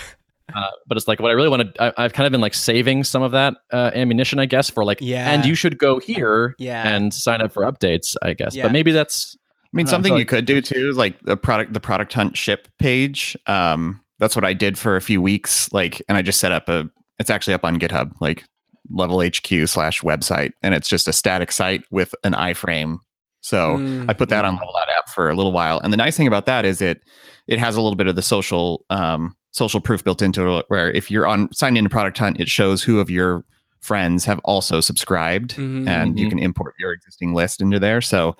Uh, 0.55 0.71
but 0.87 0.97
it's 0.97 1.07
like 1.09 1.21
what 1.21 1.31
I 1.31 1.35
really 1.35 1.49
want 1.51 1.75
to. 1.75 2.01
I've 2.01 2.13
kind 2.15 2.27
of 2.27 2.31
been 2.33 2.41
like 2.41 2.55
saving 2.55 3.05
some 3.05 3.23
of 3.23 3.33
that 3.33 3.55
uh, 3.73 3.91
ammunition, 3.95 4.39
I 4.39 4.47
guess, 4.47 4.71
for 4.71 4.83
like. 4.85 4.99
Yeah. 5.03 5.31
And 5.31 5.45
you 5.45 5.55
should 5.55 5.77
go 5.79 5.99
here 5.99 6.55
Yeah. 6.59 6.89
and 6.89 7.13
sign 7.13 7.43
up 7.43 7.53
for 7.53 7.65
updates, 7.65 8.15
I 8.23 8.33
guess. 8.33 8.55
Yeah. 8.55 8.63
But 8.65 8.73
maybe 8.73 8.91
that's 8.93 9.37
I 9.37 9.44
mean, 9.77 9.87
Uh, 9.87 9.91
something 9.91 10.13
so- 10.13 10.17
you 10.19 10.25
could 10.25 10.45
do 10.47 10.61
too 10.61 10.89
is 10.91 10.97
like 10.97 11.21
the 11.23 11.37
product, 11.37 11.73
the 11.73 11.81
product 11.81 12.13
hunt 12.13 12.37
ship 12.37 12.69
page. 12.79 13.37
Um, 13.47 14.01
that's 14.19 14.37
what 14.37 14.45
I 14.45 14.53
did 14.53 14.79
for 14.79 14.97
a 14.97 15.01
few 15.01 15.21
weeks. 15.21 15.73
Like, 15.73 16.01
and 16.09 16.17
I 16.17 16.23
just 16.23 16.41
set 16.41 16.53
up 16.53 16.69
a. 16.69 16.89
It's 17.19 17.31
actually 17.31 17.55
up 17.55 17.65
on 17.65 17.79
GitHub, 17.79 18.13
like 18.21 18.45
Level 18.91 19.21
HQ 19.21 19.67
slash 19.69 20.01
website, 20.03 20.53
and 20.63 20.75
it's 20.75 20.89
just 20.89 21.07
a 21.09 21.13
static 21.13 21.53
site 21.53 21.85
with 21.91 22.15
an 22.25 22.33
iframe. 22.35 22.99
So 23.41 23.77
Mm. 23.77 24.07
I 24.09 24.15
put 24.15 24.31
that 24.31 24.45
on 24.45 24.55
Level 24.55 24.75
app 24.79 25.09
for 25.15 25.29
a 25.29 25.35
little 25.35 25.53
while, 25.53 25.79
and 25.85 25.93
the 25.93 25.97
nice 25.97 26.17
thing 26.17 26.27
about 26.27 26.47
that 26.47 26.65
is 26.65 26.81
it 26.81 27.03
it 27.47 27.59
has 27.59 27.77
a 27.77 27.81
little 27.83 27.97
bit 27.97 28.07
of 28.07 28.17
the 28.17 28.23
social 28.23 28.85
um, 28.91 29.35
social 29.53 29.81
proof 29.81 30.03
built 30.03 30.23
into 30.23 30.57
it, 30.59 30.65
where 30.69 30.91
if 30.93 31.11
you're 31.11 31.27
on 31.27 31.53
signed 31.53 31.77
into 31.79 31.91
Product 31.91 32.17
Hunt, 32.19 32.41
it 32.41 32.49
shows 32.49 32.83
who 32.83 33.01
of 33.01 33.11
your 33.11 33.45
friends 33.85 34.25
have 34.25 34.39
also 34.41 34.81
subscribed, 34.81 35.57
Mhm. 35.57 35.87
and 35.89 36.19
you 36.19 36.27
Mhm. 36.27 36.31
can 36.31 36.39
import 36.39 36.75
your 36.79 36.93
existing 36.93 37.35
list 37.35 37.61
into 37.61 37.79
there. 37.79 38.01
So, 38.01 38.37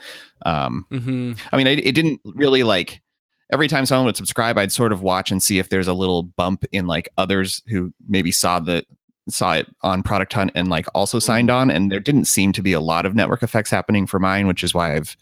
um, 0.47 0.87
Mm-hmm. 0.91 1.33
I 1.53 1.57
mean, 1.57 1.67
it, 1.67 1.87
it 1.87 1.93
didn't 1.95 2.21
really 2.25 2.63
like 2.63 3.01
every 3.53 3.69
time 3.69 3.85
someone 3.87 4.07
would 4.07 4.17
subscribe, 4.17 4.57
I'd 4.59 4.73
sort 4.73 4.91
of 4.91 5.03
watch 5.03 5.31
and 5.31 5.43
see 5.43 5.59
if 5.59 5.69
there's 5.69 5.87
a 5.87 5.93
little 5.93 6.23
bump 6.23 6.65
in 6.73 6.87
like 6.87 7.09
others 7.19 7.63
who 7.69 7.93
maybe 8.09 8.33
saw 8.33 8.59
the 8.59 8.85
saw 9.29 9.55
it 9.55 9.67
on 9.83 10.03
Product 10.03 10.33
Hunt 10.33 10.51
and 10.55 10.69
like 10.69 10.87
also 10.95 11.19
signed 11.19 11.51
on, 11.51 11.71
and 11.71 11.91
there 11.93 12.01
didn't 12.01 12.25
seem 12.27 12.53
to 12.53 12.63
be 12.63 12.73
a 12.73 12.81
lot 12.81 13.07
of 13.07 13.15
network 13.15 13.43
effects 13.43 13.71
happening 13.71 14.07
for 14.07 14.19
mine, 14.19 14.47
which 14.47 14.65
is 14.65 14.75
why 14.75 14.95
I've 14.97 15.17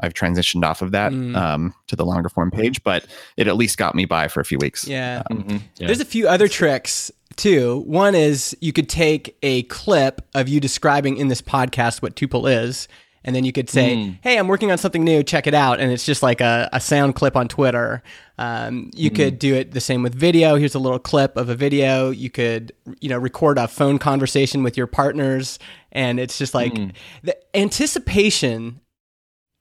I've 0.00 0.12
transitioned 0.14 0.64
off 0.64 0.82
of 0.82 0.90
that 0.90 1.12
Mm. 1.12 1.36
um, 1.36 1.74
to 1.86 1.94
the 1.96 2.04
longer 2.04 2.28
form 2.28 2.50
page, 2.50 2.82
but 2.82 3.06
it 3.36 3.46
at 3.46 3.56
least 3.56 3.76
got 3.78 3.94
me 3.94 4.04
by 4.06 4.26
for 4.28 4.40
a 4.40 4.44
few 4.44 4.58
weeks. 4.58 4.86
Yeah. 4.88 5.22
Mhm. 5.30 5.62
Yeah. 5.78 5.86
There's 5.86 6.00
a 6.00 6.04
few 6.04 6.26
other 6.26 6.48
tricks 6.48 7.12
too. 7.36 7.82
One 7.86 8.14
is 8.14 8.56
you 8.60 8.72
could 8.72 8.88
take 8.88 9.36
a 9.42 9.62
clip 9.64 10.20
of 10.34 10.48
you 10.48 10.60
describing 10.60 11.16
in 11.16 11.28
this 11.28 11.42
podcast 11.42 12.02
what 12.02 12.16
Tuple 12.16 12.50
is, 12.64 12.88
and 13.24 13.34
then 13.34 13.44
you 13.44 13.52
could 13.52 13.70
say, 13.70 13.96
Mm. 13.96 14.18
"Hey, 14.22 14.38
I'm 14.38 14.48
working 14.48 14.70
on 14.70 14.78
something 14.78 15.02
new. 15.02 15.22
Check 15.22 15.46
it 15.46 15.54
out." 15.54 15.80
And 15.80 15.90
it's 15.90 16.04
just 16.04 16.22
like 16.22 16.40
a, 16.40 16.68
a 16.72 16.80
sound 16.80 17.14
clip 17.14 17.36
on 17.36 17.48
Twitter. 17.48 18.02
Um, 18.38 18.90
you 18.94 19.10
could 19.10 19.38
do 19.38 19.54
it 19.54 19.72
the 19.72 19.80
same 19.80 20.02
with 20.02 20.14
video. 20.14 20.56
Here's 20.56 20.74
a 20.74 20.78
little 20.78 20.98
clip 20.98 21.36
of 21.36 21.48
a 21.48 21.54
video. 21.54 22.10
You 22.10 22.30
could, 22.30 22.72
you 23.00 23.08
know, 23.08 23.18
record 23.18 23.58
a 23.58 23.68
phone 23.68 23.98
conversation 23.98 24.62
with 24.62 24.76
your 24.76 24.86
partners, 24.86 25.58
and 25.92 26.18
it's 26.20 26.36
just 26.36 26.52
like 26.54 26.74
the 27.22 27.36
anticipation 27.54 28.80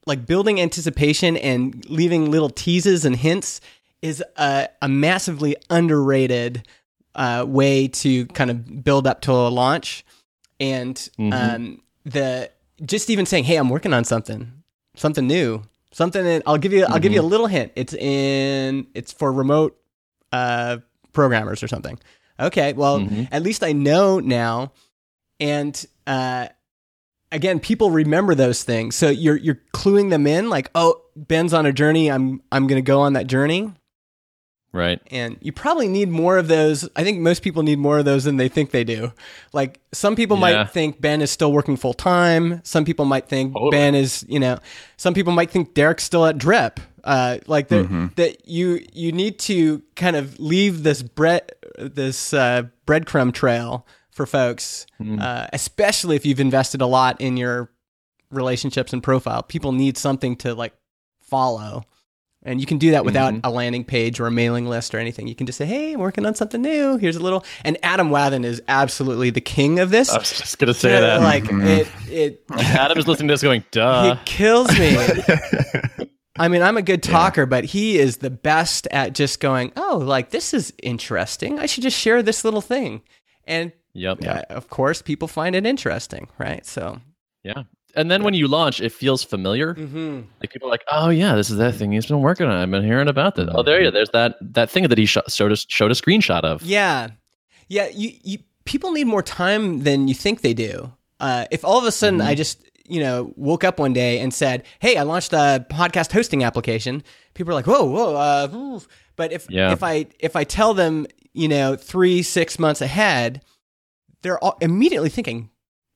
like 0.05 0.25
building 0.25 0.59
anticipation 0.59 1.37
and 1.37 1.89
leaving 1.89 2.29
little 2.29 2.49
teases 2.49 3.05
and 3.05 3.15
hints 3.15 3.61
is 4.01 4.21
a, 4.35 4.67
a 4.81 4.89
massively 4.89 5.55
underrated 5.69 6.67
uh, 7.15 7.45
way 7.47 7.87
to 7.87 8.25
kind 8.27 8.49
of 8.49 8.83
build 8.83 9.07
up 9.07 9.21
to 9.21 9.31
a 9.31 9.49
launch. 9.49 10.05
And 10.59 11.09
um, 11.19 11.81
the 12.05 12.49
just 12.85 13.09
even 13.09 13.25
saying, 13.25 13.43
"Hey, 13.45 13.57
I'm 13.57 13.69
working 13.69 13.93
on 13.93 14.03
something, 14.03 14.51
something 14.95 15.27
new, 15.27 15.63
something." 15.91 16.25
In, 16.25 16.43
I'll 16.45 16.57
give 16.57 16.71
you, 16.73 16.85
I'll 16.85 16.99
give 16.99 17.11
you 17.11 17.21
a 17.21 17.23
little 17.23 17.47
hint. 17.47 17.71
It's 17.75 17.93
in, 17.93 18.87
it's 18.93 19.11
for 19.11 19.31
remote 19.31 19.77
uh, 20.31 20.77
programmers 21.11 21.63
or 21.63 21.67
something. 21.67 21.99
Okay, 22.39 22.73
well, 22.73 22.99
at 23.31 23.43
least 23.43 23.63
I 23.63 23.73
know 23.73 24.19
now. 24.19 24.71
And 25.39 25.85
uh, 26.07 26.47
again, 27.31 27.59
people 27.59 27.91
remember 27.91 28.35
those 28.35 28.63
things. 28.63 28.95
So 28.95 29.09
you're 29.09 29.35
you're 29.37 29.59
cluing 29.73 30.09
them 30.09 30.25
in, 30.27 30.49
like, 30.49 30.69
oh, 30.75 31.01
Ben's 31.15 31.53
on 31.53 31.65
a 31.65 31.73
journey. 31.73 32.09
I'm 32.09 32.41
I'm 32.51 32.67
going 32.67 32.81
to 32.81 32.85
go 32.85 33.01
on 33.01 33.13
that 33.13 33.27
journey. 33.27 33.73
Right. 34.73 34.99
And 35.11 35.37
you 35.39 35.51
probably 35.51 35.87
need 35.87 36.09
more 36.09 36.37
of 36.39 36.47
those. 36.47 36.89
I 36.95 37.03
think 37.03 37.19
most 37.19 37.43
people 37.43 37.61
need 37.61 37.77
more 37.77 37.99
of 37.99 38.05
those 38.05 38.23
than 38.23 38.37
they 38.37 38.49
think 38.49 38.71
they 38.71 38.83
do. 38.83 39.13
Like 39.53 39.79
some 39.93 40.15
people 40.15 40.35
Yeah. 40.37 40.41
might 40.41 40.71
think 40.71 40.99
Ben 40.99 41.21
is 41.21 41.29
still 41.29 41.53
working 41.53 41.77
full 41.77 41.93
time. 41.93 42.59
Some 42.63 42.83
people 42.83 43.05
might 43.05 43.29
think 43.29 43.53
Totally. 43.53 43.69
Ben 43.71 43.93
is, 43.95 44.25
you 44.27 44.39
know, 44.39 44.57
some 44.97 45.13
people 45.13 45.31
might 45.31 45.51
think 45.51 45.75
Derrick's 45.75 46.03
still 46.03 46.25
at 46.25 46.37
Drip. 46.39 46.79
Uh, 47.03 47.37
like 47.47 47.67
that, 47.67 48.11
that 48.15 48.47
you 48.47 48.79
you 48.93 49.11
need 49.11 49.37
to 49.37 49.83
kind 49.97 50.15
of 50.15 50.39
leave 50.39 50.83
this 50.83 51.03
bread 51.03 51.51
this 51.77 52.33
uh, 52.33 52.63
breadcrumb 52.87 53.33
trail 53.33 53.85
for 54.09 54.25
folks, 54.25 54.85
uh, 55.19 55.47
especially 55.51 56.15
if 56.15 56.25
you've 56.25 56.39
invested 56.39 56.79
a 56.81 56.85
lot 56.85 57.19
in 57.19 57.35
your 57.35 57.69
relationships 58.31 58.93
and 58.93 59.03
profile. 59.03 59.43
People 59.43 59.73
need 59.73 59.97
something 59.97 60.37
to 60.37 60.55
like 60.55 60.73
follow. 61.19 61.83
And 62.45 62.59
you 62.59 62.65
can 62.65 62.77
do 62.77 62.91
that 62.91 63.05
without 63.05 63.33
a 63.43 63.49
landing 63.49 63.85
page 63.85 64.19
or 64.19 64.27
a 64.27 64.31
mailing 64.31 64.67
list 64.67 64.93
or 64.93 64.99
anything. 64.99 65.27
You 65.27 65.35
can 65.35 65.45
just 65.45 65.57
say, 65.57 65.65
"Hey, 65.65 65.93
I'm 65.93 65.99
working 66.01 66.25
on 66.25 66.35
something 66.35 66.61
new. 66.61 66.97
Here's 66.97 67.15
a 67.15 67.21
little." 67.21 67.45
And 67.63 67.77
Adam 67.83 68.09
Wathan 68.09 68.43
is 68.43 68.61
absolutely 68.67 69.29
the 69.29 69.39
king 69.41 69.79
of 69.79 69.91
this. 69.91 70.09
I 70.09 70.17
was 70.19 70.31
just 70.37 70.59
gonna 70.59 70.73
say 70.73 70.91
Yeah, 70.91 70.99
that. 70.99 71.21
Like 71.21 71.45
it, 71.49 71.87
it, 72.09 72.43
Adam 72.51 72.97
is 72.97 73.07
listening 73.07 73.29
to 73.29 73.33
this, 73.33 73.41
going, 73.41 73.63
"Duh." 73.71 74.15
he 74.15 74.21
kills 74.25 74.67
me. 74.77 74.97
I 76.35 76.47
mean, 76.47 76.63
I'm 76.63 76.77
a 76.77 76.81
good 76.81 77.03
talker, 77.03 77.45
but 77.45 77.63
he 77.63 77.97
is 77.99 78.17
the 78.17 78.31
best 78.31 78.87
at 78.91 79.13
just 79.13 79.39
going, 79.39 79.71
"Oh, 79.77 80.01
like 80.03 80.31
this 80.31 80.53
is 80.53 80.73
interesting. 80.81 81.59
I 81.59 81.65
should 81.67 81.83
just 81.83 81.97
share 81.97 82.21
this 82.23 82.43
little 82.43 82.61
thing." 82.61 83.03
And 83.45 83.71
Yep. 83.93 84.25
uh, 84.25 84.41
of 84.49 84.69
course, 84.69 85.01
people 85.03 85.27
find 85.27 85.55
it 85.55 85.65
interesting, 85.65 86.27
right? 86.39 86.65
So, 86.65 86.99
Yeah. 87.43 87.63
And 87.95 88.09
then 88.09 88.23
when 88.23 88.33
you 88.33 88.47
launch, 88.47 88.81
it 88.81 88.91
feels 88.91 89.23
familiar. 89.23 89.75
Mm-hmm. 89.75 90.21
Like 90.41 90.51
people 90.51 90.67
are 90.67 90.71
like, 90.71 90.83
"Oh 90.91 91.09
yeah, 91.09 91.35
this 91.35 91.49
is 91.51 91.57
that 91.57 91.75
thing 91.75 91.91
he's 91.91 92.07
been 92.07 92.21
working 92.21 92.47
on. 92.47 92.53
I've 92.53 92.71
been 92.71 92.83
hearing 92.83 93.07
about 93.07 93.35
this. 93.35 93.47
Oh, 93.53 93.61
there 93.61 93.81
you. 93.81 93.91
There's 93.91 94.09
that 94.11 94.35
that 94.41 94.69
thing 94.71 94.87
that 94.87 94.97
he 94.97 95.05
sh- 95.05 95.17
showed 95.27 95.51
us 95.51 95.65
showed 95.69 95.91
a 95.91 95.93
screenshot 95.93 96.41
of. 96.41 96.63
Yeah, 96.63 97.09
yeah. 97.67 97.89
You, 97.93 98.11
you 98.23 98.37
people 98.65 98.91
need 98.93 99.05
more 99.05 99.21
time 99.21 99.83
than 99.83 100.07
you 100.07 100.15
think 100.15 100.41
they 100.41 100.55
do. 100.55 100.91
Uh, 101.19 101.45
if 101.51 101.63
all 101.63 101.77
of 101.77 101.85
a 101.85 101.91
sudden 101.91 102.19
Mm-hmm. 102.19 102.29
I 102.29 102.35
just 102.35 102.67
you 102.87 102.99
know 102.99 103.31
woke 103.35 103.63
up 103.63 103.77
one 103.79 103.93
day 103.93 104.19
and 104.19 104.33
said, 104.33 104.63
"Hey, 104.79 104.97
I 104.97 105.03
launched 105.03 105.31
a 105.33 105.63
podcast 105.69 106.11
hosting 106.11 106.43
application," 106.43 107.03
people 107.35 107.51
are 107.51 107.55
like, 107.55 107.67
"Whoa, 107.67 107.85
whoa." 107.85 108.15
Uh, 108.15 108.79
but 109.15 109.31
if 109.31 109.45
Yeah. 109.51 109.71
if 109.71 109.83
I 109.83 110.07
if 110.19 110.35
I 110.35 110.45
tell 110.45 110.73
them, 110.73 111.05
you 111.33 111.47
know, 111.47 111.75
three 111.75 112.23
six 112.23 112.57
months 112.57 112.81
ahead, 112.81 113.43
they're 114.23 114.39
all 114.43 114.57
immediately 114.61 115.09
thinking, 115.09 115.51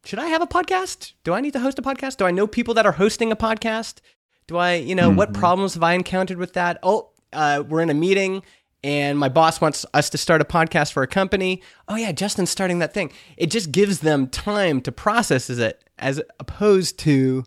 "Should 0.07 0.19
I 0.19 0.27
have 0.27 0.41
a 0.41 0.47
podcast? 0.47 1.13
Do 1.25 1.33
I 1.33 1.41
need 1.41 1.51
to 1.51 1.59
host 1.59 1.77
a 1.77 1.81
podcast? 1.81 2.15
Do 2.15 2.25
I 2.25 2.31
know 2.31 2.47
people 2.47 2.73
that 2.75 2.85
are 2.85 2.93
hosting 2.93 3.31
a 3.31 3.35
podcast? 3.35 3.99
Do 4.47 4.55
I, 4.55 4.75
you 4.75 4.95
know, 4.95 5.09
what 5.09 5.33
problems 5.33 5.73
have 5.73 5.83
I 5.83 5.95
encountered 5.95 6.37
with 6.37 6.53
that? 6.53 6.79
Oh, 6.81 7.09
uh, 7.33 7.63
we're 7.67 7.81
in 7.81 7.89
a 7.89 7.93
meeting 7.93 8.41
and 8.83 9.19
my 9.19 9.27
boss 9.27 9.59
wants 9.59 9.85
us 9.93 10.09
to 10.11 10.17
start 10.17 10.39
a 10.39 10.45
podcast 10.45 10.93
for 10.93 11.03
a 11.03 11.07
company. 11.07 11.61
Oh 11.89 11.95
yeah, 11.95 12.13
Justin's 12.13 12.49
starting 12.49 12.79
that 12.79 12.93
thing. 12.93 13.11
It 13.35 13.51
just 13.51 13.73
gives 13.73 13.99
them 13.99 14.27
time 14.27 14.79
to 14.81 14.93
process 14.93 15.49
it 15.49 15.83
as 15.99 16.21
opposed 16.39 16.97
to 16.99 17.43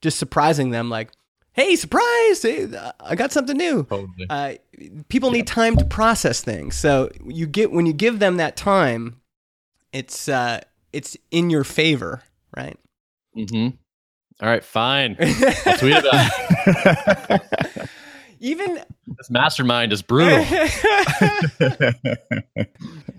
just 0.00 0.18
surprising 0.18 0.70
them 0.70 0.90
like, 0.90 1.12
"Hey, 1.52 1.76
surprise! 1.76 2.42
Hey, 2.42 2.68
I 2.98 3.14
got 3.14 3.30
something 3.30 3.56
new." 3.56 3.84
Totally. 3.84 4.26
Uh, 4.28 4.54
people 5.08 5.30
need 5.30 5.46
time 5.46 5.76
to 5.76 5.84
process 5.84 6.42
things. 6.42 6.74
So 6.74 7.10
you 7.24 7.46
get 7.46 7.70
when 7.70 7.86
you 7.86 7.92
give 7.92 8.18
them 8.18 8.38
that 8.38 8.56
time, 8.56 9.20
it's 9.92 10.28
uh, 10.28 10.62
it's 10.92 11.16
in 11.30 11.50
your 11.50 11.64
favor, 11.64 12.22
right? 12.56 12.76
Mm-hmm. 13.36 13.76
All 14.42 14.48
right, 14.48 14.64
fine. 14.64 15.16
I'll 15.66 15.78
tweet 15.78 15.96
about 15.96 16.30
it. 16.56 17.88
Even 18.42 18.76
This 19.18 19.28
mastermind 19.28 19.92
is 19.92 20.00
brutal. 20.00 20.38
is 20.38 20.48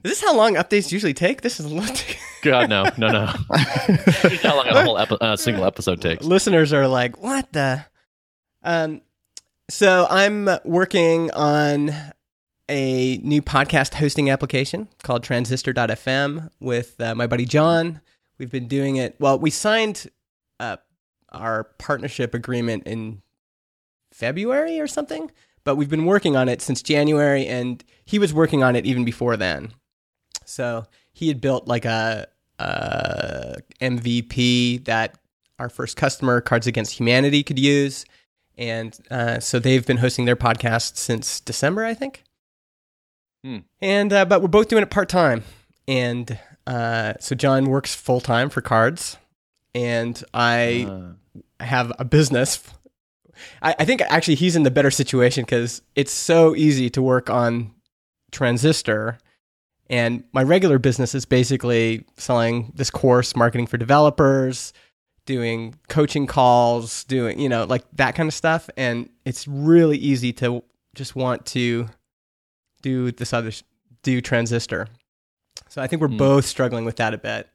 this 0.02 0.20
how 0.22 0.36
long 0.36 0.56
updates 0.56 0.92
usually 0.92 1.14
take? 1.14 1.42
This 1.42 1.60
is 1.60 1.68
a 1.68 1.70
little. 1.70 1.96
God, 2.42 2.70
no, 2.72 2.86
no, 2.98 3.08
no. 3.12 3.26
How 3.28 4.56
long 4.58 4.68
a 4.68 4.84
whole 4.84 4.98
epi- 4.98 5.18
uh, 5.22 5.36
single 5.36 5.64
episode 5.66 6.02
takes? 6.02 6.26
listeners 6.26 6.74
are 6.74 6.88
like, 6.88 7.22
"What 7.22 7.54
the?" 7.54 7.86
Um, 8.64 9.02
so 9.70 10.08
I'm 10.10 10.50
working 10.66 11.30
on 11.32 11.94
a 12.72 13.18
new 13.18 13.42
podcast 13.42 13.96
hosting 13.96 14.30
application 14.30 14.88
called 15.04 15.24
Transistor.fm 15.24 16.50
with 16.62 17.00
uh, 17.02 17.14
my 17.14 17.28
buddy 17.28 17.44
John. 17.46 18.00
We've 18.38 18.50
been 18.50 18.70
doing 18.70 18.96
it. 18.96 19.16
Well, 19.20 19.38
we 19.38 19.50
signed 19.50 20.10
uh, 20.60 20.78
our 21.34 21.66
partnership 21.78 22.34
agreement 22.34 22.88
in 22.88 23.22
February 24.14 24.80
or 24.80 24.88
something, 24.88 25.30
but 25.66 25.76
we've 25.76 25.90
been 25.90 26.06
working 26.06 26.38
on 26.38 26.48
it 26.48 26.62
since 26.62 26.82
January, 26.82 27.46
and 27.46 27.84
he 28.06 28.18
was 28.18 28.34
working 28.34 28.64
on 28.64 28.78
it 28.78 28.86
even 28.86 29.04
before 29.04 29.36
then. 29.36 29.74
So 30.46 30.86
he 31.12 31.28
had 31.28 31.42
built 31.42 31.68
like 31.68 31.86
a, 31.86 32.28
MVP 33.82 34.86
that 34.86 35.18
our 35.58 35.68
first 35.68 35.98
customer, 35.98 36.42
Cards 36.42 36.68
Against 36.68 37.00
Humanity, 37.00 37.42
could 37.42 37.58
use, 37.58 38.06
and 38.56 38.98
uh, 39.10 39.40
so 39.40 39.58
they've 39.58 39.86
been 39.86 39.98
hosting 39.98 40.26
their 40.26 40.36
podcast 40.36 40.96
since 40.96 41.40
December, 41.40 41.84
I 41.84 41.96
think. 41.96 42.24
Hmm. 43.44 43.60
And 43.82 44.14
uh, 44.14 44.26
but 44.26 44.42
we're 44.42 44.48
both 44.48 44.68
doing 44.68 44.84
it 44.84 44.90
part 44.90 45.10
time, 45.10 45.44
and 45.88 46.38
uh, 46.68 47.14
so 47.20 47.36
John 47.36 47.66
works 47.66 47.96
full 47.96 48.22
time 48.22 48.50
for 48.50 48.62
Cards, 48.62 49.18
and 49.74 50.24
I 50.34 50.88
Uh, 50.88 51.14
have 51.60 51.94
a 52.00 52.04
business. 52.04 52.62
I, 53.62 53.76
I 53.80 53.86
think 53.86 54.02
actually 54.02 54.36
he's 54.36 54.56
in 54.56 54.64
the 54.64 54.72
better 54.72 54.92
situation 54.92 55.44
because 55.44 55.82
it's 55.96 56.12
so 56.12 56.56
easy 56.56 56.90
to 56.90 57.02
work 57.02 57.30
on 57.30 57.72
Transistor. 58.32 59.18
And 59.90 60.24
my 60.34 60.44
regular 60.44 60.80
business 60.80 61.14
is 61.14 61.26
basically 61.26 62.06
selling 62.18 62.72
this 62.76 62.90
course, 62.90 63.36
marketing 63.36 63.68
for 63.68 63.78
developers, 63.78 64.74
doing 65.26 65.76
coaching 65.90 66.28
calls, 66.28 67.04
doing, 67.06 67.40
you 67.40 67.50
know, 67.50 67.66
like 67.66 67.84
that 67.94 68.16
kind 68.16 68.28
of 68.28 68.34
stuff. 68.34 68.70
And 68.78 69.10
it's 69.26 69.48
really 69.48 69.98
easy 69.98 70.34
to 70.34 70.64
just 70.96 71.16
want 71.16 71.46
to 71.48 71.90
do 72.82 73.12
this 73.12 73.34
other 73.34 73.52
do 74.04 74.22
transistor. 74.22 74.88
So 75.70 75.82
I 75.82 75.88
think 75.88 76.02
we're 76.02 76.08
Hmm. 76.10 76.18
both 76.18 76.46
struggling 76.46 76.86
with 76.86 76.98
that 76.98 77.14
a 77.14 77.18
bit. 77.18 77.50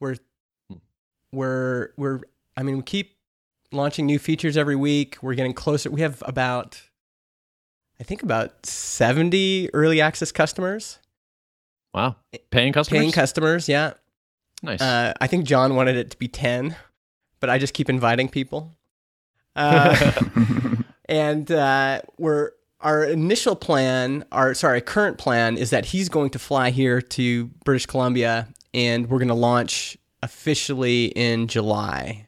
We're 0.00 0.16
Hmm. 0.68 0.76
we're 1.32 1.90
we're 1.96 2.20
I 2.56 2.62
mean 2.62 2.76
we 2.78 2.82
keep 2.82 3.16
launching 3.72 4.06
new 4.06 4.18
features 4.18 4.56
every 4.56 4.76
week. 4.76 5.16
We're 5.22 5.34
getting 5.34 5.54
closer. 5.54 5.90
We 5.90 6.00
have 6.02 6.22
about 6.26 6.82
I 8.00 8.04
think 8.04 8.22
about 8.22 8.66
70 8.66 9.70
early 9.72 10.00
access 10.00 10.32
customers. 10.32 10.98
Wow. 11.94 12.16
Paying 12.50 12.72
customers? 12.72 12.98
Paying 13.00 13.12
customers, 13.12 13.68
yeah. 13.68 13.92
nice. 14.62 14.80
Uh, 14.80 15.12
I 15.20 15.26
think 15.28 15.44
John 15.44 15.76
wanted 15.76 15.96
it 15.96 16.10
to 16.10 16.16
be 16.16 16.26
10, 16.26 16.74
but 17.38 17.48
I 17.50 17.58
just 17.58 17.74
keep 17.74 17.88
inviting 17.88 18.28
people. 18.28 18.74
Uh, 19.54 20.12
and 21.08 21.50
uh, 21.52 22.00
we're 22.18 22.52
our 22.82 23.04
initial 23.04 23.56
plan, 23.56 24.24
our 24.32 24.54
sorry, 24.54 24.80
current 24.80 25.18
plan 25.18 25.56
is 25.56 25.70
that 25.70 25.86
he's 25.86 26.08
going 26.08 26.30
to 26.30 26.38
fly 26.38 26.70
here 26.70 27.00
to 27.00 27.46
British 27.64 27.86
Columbia, 27.86 28.48
and 28.74 29.08
we're 29.08 29.18
going 29.18 29.28
to 29.28 29.34
launch 29.34 29.96
officially 30.22 31.06
in 31.06 31.46
July. 31.48 32.26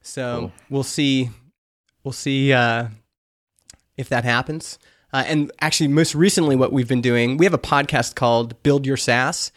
So 0.00 0.38
Cool. 0.40 0.52
we'll 0.70 0.82
see, 0.82 1.30
we'll 2.04 2.12
see 2.12 2.52
uh, 2.52 2.88
if 3.96 4.08
that 4.08 4.24
happens. 4.24 4.78
Uh, 5.12 5.24
and 5.26 5.52
actually, 5.60 5.88
most 5.88 6.14
recently, 6.14 6.56
what 6.56 6.72
we've 6.72 6.88
been 6.88 7.02
doing, 7.02 7.36
we 7.36 7.44
have 7.44 7.54
a 7.54 7.58
podcast 7.58 8.14
called 8.14 8.60
"Build 8.62 8.86
Your 8.86 8.96
SaaS," 8.96 9.52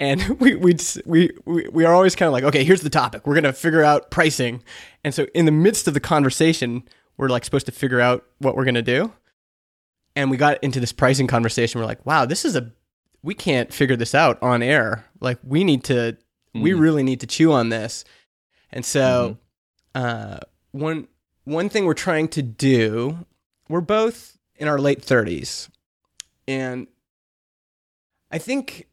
and 0.00 0.20
we 0.40 0.56
we 0.56 0.76
we 1.06 1.30
we, 1.46 1.84
are 1.84 1.94
always 1.94 2.16
kind 2.16 2.26
of 2.26 2.32
like, 2.32 2.44
okay, 2.44 2.64
here's 2.64 2.80
the 2.82 2.90
topic. 2.90 3.26
We're 3.26 3.36
gonna 3.36 3.52
figure 3.52 3.82
out 3.84 4.10
pricing, 4.10 4.62
and 5.04 5.14
so 5.14 5.26
in 5.34 5.44
the 5.44 5.52
midst 5.52 5.86
of 5.86 5.94
the 5.94 6.00
conversation, 6.00 6.82
we're 7.16 7.28
like 7.28 7.44
supposed 7.44 7.66
to 7.66 7.72
figure 7.72 8.00
out 8.00 8.24
what 8.38 8.56
we're 8.56 8.64
gonna 8.64 8.82
do. 8.82 9.12
And 10.18 10.32
we 10.32 10.36
got 10.36 10.58
into 10.64 10.80
this 10.80 10.90
pricing 10.90 11.28
conversation. 11.28 11.80
We're 11.80 11.86
like, 11.86 12.04
wow, 12.04 12.24
this 12.26 12.44
is 12.44 12.56
a 12.56 12.72
we 13.22 13.34
can't 13.34 13.72
figure 13.72 13.94
this 13.96 14.14
out 14.14 14.42
on 14.42 14.62
air. 14.62 15.04
Like, 15.20 15.38
we 15.44 15.62
need 15.64 15.84
to, 15.84 16.16
we 16.54 16.70
Mm. 16.72 16.80
really 16.80 17.02
need 17.04 17.20
to 17.20 17.26
chew 17.26 17.52
on 17.52 17.68
this. 17.68 18.04
And 18.70 18.84
so, 18.84 19.38
uh, 19.94 20.38
one 20.72 21.06
one 21.44 21.68
thing 21.68 21.84
we're 21.84 21.94
trying 21.94 22.28
to 22.28 22.42
do, 22.42 23.24
we're 23.68 23.80
both 23.80 24.36
in 24.56 24.66
our 24.66 24.78
late 24.78 25.02
thirties, 25.02 25.68
and 26.48 26.86
I 28.30 28.38
think 28.38 28.86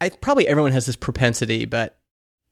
I 0.00 0.08
probably 0.10 0.46
everyone 0.48 0.72
has 0.72 0.86
this 0.86 0.96
propensity, 0.96 1.64
but 1.64 1.98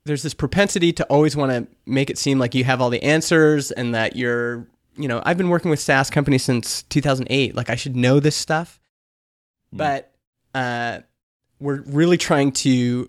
there's 0.04 0.22
this 0.22 0.34
propensity 0.34 0.92
to 0.94 1.04
always 1.04 1.36
want 1.36 1.52
to 1.52 1.66
make 1.86 2.10
it 2.10 2.18
seem 2.18 2.38
like 2.38 2.54
you 2.54 2.64
have 2.64 2.80
all 2.80 2.90
the 2.90 3.02
answers 3.02 3.70
and 3.70 3.94
that 3.94 4.16
you're, 4.16 4.66
you 4.96 5.08
know, 5.08 5.22
I've 5.24 5.38
been 5.38 5.48
working 5.48 5.70
with 5.70 5.80
SaaS 5.80 6.10
companies 6.10 6.44
since 6.44 6.82
2008. 6.84 7.54
Like 7.54 7.70
I 7.70 7.74
should 7.74 7.96
know 7.96 8.20
this 8.20 8.36
stuff. 8.36 8.80
Mm. 9.74 9.78
But 9.78 10.14
uh, 10.54 11.00
we're 11.58 11.82
really 11.82 12.16
trying 12.16 12.52
to 12.52 13.08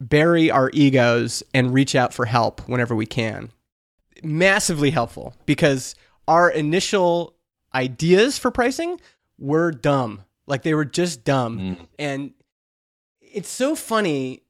bury 0.00 0.50
our 0.50 0.70
egos 0.72 1.42
and 1.52 1.72
reach 1.72 1.94
out 1.94 2.14
for 2.14 2.24
help 2.24 2.66
whenever 2.68 2.94
we 2.94 3.06
can. 3.06 3.50
Massively 4.22 4.90
helpful 4.90 5.34
because 5.46 5.94
our 6.26 6.50
initial 6.50 7.34
ideas 7.74 8.38
for 8.38 8.50
pricing 8.50 9.00
were 9.38 9.70
dumb. 9.70 10.24
Like 10.46 10.62
they 10.62 10.74
were 10.74 10.84
just 10.84 11.24
dumb. 11.24 11.58
Mm. 11.58 11.86
And 11.98 12.30
it's 13.20 13.48
so 13.48 13.74
funny, 13.74 14.42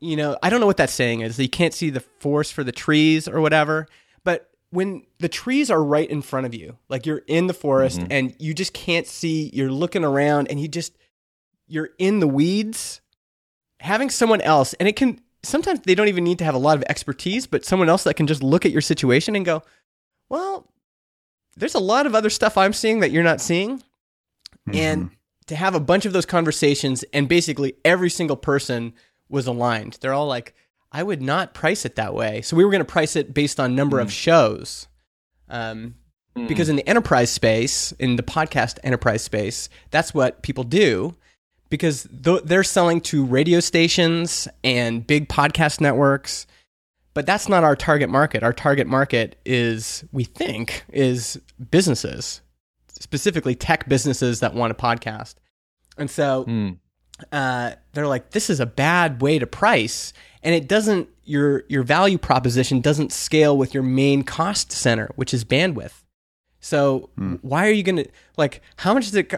you 0.00 0.16
know, 0.16 0.38
I 0.42 0.50
don't 0.50 0.60
know 0.60 0.66
what 0.66 0.76
that 0.76 0.90
saying 0.90 1.20
is. 1.20 1.38
You 1.38 1.48
can't 1.48 1.74
see 1.74 1.90
the 1.90 2.00
forest 2.20 2.52
for 2.52 2.62
the 2.62 2.72
trees 2.72 3.26
or 3.26 3.40
whatever. 3.40 3.88
When 4.72 5.02
the 5.18 5.28
trees 5.28 5.70
are 5.70 5.84
right 5.84 6.08
in 6.08 6.22
front 6.22 6.46
of 6.46 6.54
you, 6.54 6.78
like 6.88 7.04
you're 7.04 7.22
in 7.26 7.46
the 7.46 7.52
forest 7.54 8.00
Mhm. 8.00 8.06
and 8.10 8.34
you 8.38 8.54
just 8.54 8.72
can't 8.72 9.06
see, 9.06 9.50
you're 9.52 9.70
looking 9.70 10.02
around 10.02 10.48
and 10.48 10.58
you 10.58 10.66
just, 10.66 10.96
you're 11.68 11.90
in 11.98 12.20
the 12.20 12.26
weeds, 12.26 13.02
having 13.80 14.08
someone 14.08 14.40
else, 14.40 14.72
and 14.74 14.88
it 14.88 14.96
can, 14.96 15.20
sometimes 15.42 15.80
they 15.80 15.94
don't 15.94 16.08
even 16.08 16.24
need 16.24 16.38
to 16.38 16.44
have 16.44 16.54
a 16.54 16.58
lot 16.58 16.78
of 16.78 16.84
expertise, 16.88 17.46
but 17.46 17.66
someone 17.66 17.90
else 17.90 18.04
that 18.04 18.14
can 18.14 18.26
just 18.26 18.42
look 18.42 18.64
at 18.64 18.72
your 18.72 18.80
situation 18.80 19.36
and 19.36 19.44
go, 19.44 19.62
well, 20.30 20.66
there's 21.56 21.74
a 21.74 21.78
lot 21.78 22.06
of 22.06 22.14
other 22.14 22.30
stuff 22.30 22.56
I'm 22.56 22.72
seeing 22.72 23.00
that 23.00 23.10
you're 23.10 23.22
not 23.22 23.42
seeing. 23.42 23.82
And 24.72 25.10
to 25.48 25.56
have 25.56 25.74
a 25.74 25.80
bunch 25.80 26.06
of 26.06 26.14
those 26.14 26.24
conversations 26.24 27.04
and 27.12 27.28
basically 27.28 27.74
every 27.84 28.08
single 28.08 28.36
person 28.36 28.94
was 29.28 29.46
aligned. 29.46 29.98
They're 30.00 30.14
all 30.14 30.28
like 30.28 30.54
i 30.92 31.02
would 31.02 31.22
not 31.22 31.54
price 31.54 31.84
it 31.84 31.96
that 31.96 32.14
way. 32.14 32.42
So 32.42 32.56
we 32.56 32.64
were 32.64 32.70
going 32.70 32.80
to 32.84 32.84
price 32.84 33.16
it 33.16 33.32
based 33.34 33.58
on 33.58 33.74
number 33.74 33.98
of 34.00 34.12
shows. 34.12 34.86
Um, 35.48 35.94
Mm. 36.36 36.48
because 36.48 36.70
in 36.70 36.76
the 36.76 36.88
enterprise 36.88 37.30
space 37.30 37.92
in 37.98 38.16
the 38.16 38.22
podcast 38.22 38.78
enterprise 38.82 39.22
space 39.22 39.68
that's 39.90 40.14
what 40.14 40.42
people 40.42 40.64
do. 40.64 41.14
Because 41.68 42.08
th- 42.24 42.42
they're 42.44 42.64
selling 42.64 43.02
to 43.02 43.26
radio 43.26 43.60
stations 43.60 44.48
and 44.64 45.06
big 45.06 45.28
podcast 45.28 45.78
networks. 45.78 46.46
But 47.12 47.26
that's 47.26 47.50
not 47.50 47.64
our 47.64 47.76
target 47.76 48.08
market. 48.08 48.42
Our 48.42 48.54
target 48.54 48.86
market 48.86 49.36
is 49.44 50.04
we 50.10 50.24
think 50.24 50.84
is 50.90 51.38
businesses 51.70 52.40
specifically 52.98 53.54
tech 53.54 53.86
businesses 53.86 54.40
that 54.40 54.54
want 54.54 54.70
a 54.70 54.74
podcast. 54.74 55.34
And 55.98 56.10
so 56.10 56.44
Mm. 56.46 56.78
uh, 57.30 57.72
they're 57.92 58.06
like, 58.06 58.30
this 58.30 58.48
is 58.48 58.58
a 58.60 58.64
bad 58.66 59.20
way 59.20 59.38
to 59.38 59.46
price, 59.46 60.14
and 60.42 60.54
it 60.54 60.68
doesn't 60.68 61.08
your 61.24 61.64
your 61.68 61.82
value 61.82 62.18
proposition 62.18 62.80
doesn't 62.80 63.12
scale 63.12 63.56
with 63.56 63.74
your 63.74 63.82
main 63.82 64.22
cost 64.24 64.72
center, 64.72 65.10
which 65.16 65.32
is 65.34 65.44
bandwidth. 65.44 66.02
So 66.60 67.10
why 67.42 67.66
are 67.68 67.72
you 67.72 67.82
gonna 67.82 68.04
like? 68.36 68.62
How 68.76 68.94
much 68.94 69.06
is 69.06 69.14
it? 69.14 69.32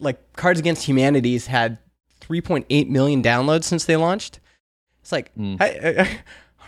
Like 0.00 0.32
Cards 0.34 0.60
Against 0.60 0.84
Humanity's 0.86 1.46
had 1.46 1.78
3.8 2.20 2.88
million 2.88 3.22
downloads 3.22 3.64
since 3.64 3.84
they 3.84 3.96
launched. 3.96 4.38
It's 5.00 5.10
like, 5.12 5.34
Mm. 5.34 5.58
"Hey, 5.60 5.96
uh, 5.96 6.04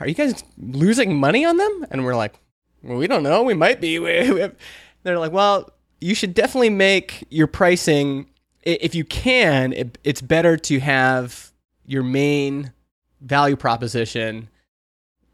are 0.01 0.09
you 0.09 0.15
guys 0.15 0.43
losing 0.59 1.17
money 1.17 1.45
on 1.45 1.57
them? 1.57 1.87
And 1.91 2.05
we're 2.05 2.17
like, 2.17 2.35
well, 2.83 2.97
we 2.99 3.07
don't 3.07 3.23
know. 3.23 3.43
We 3.43 3.55
might 3.55 3.81
be. 3.81 3.99
We- 4.01 4.33
we- 4.33 4.49
They're 5.05 5.19
like, 5.19 5.33
well, 5.33 5.71
you 6.01 6.15
should 6.15 6.35
definitely 6.35 6.71
make 6.71 7.25
your 7.31 7.47
pricing 7.47 8.27
if 8.63 8.95
you 8.95 9.05
can. 9.05 9.73
It, 9.75 9.99
it's 10.05 10.21
better 10.23 10.57
to 10.57 10.81
have 10.81 11.53
your 11.87 12.03
main 12.03 12.73
value 13.21 13.57
proposition 13.57 14.49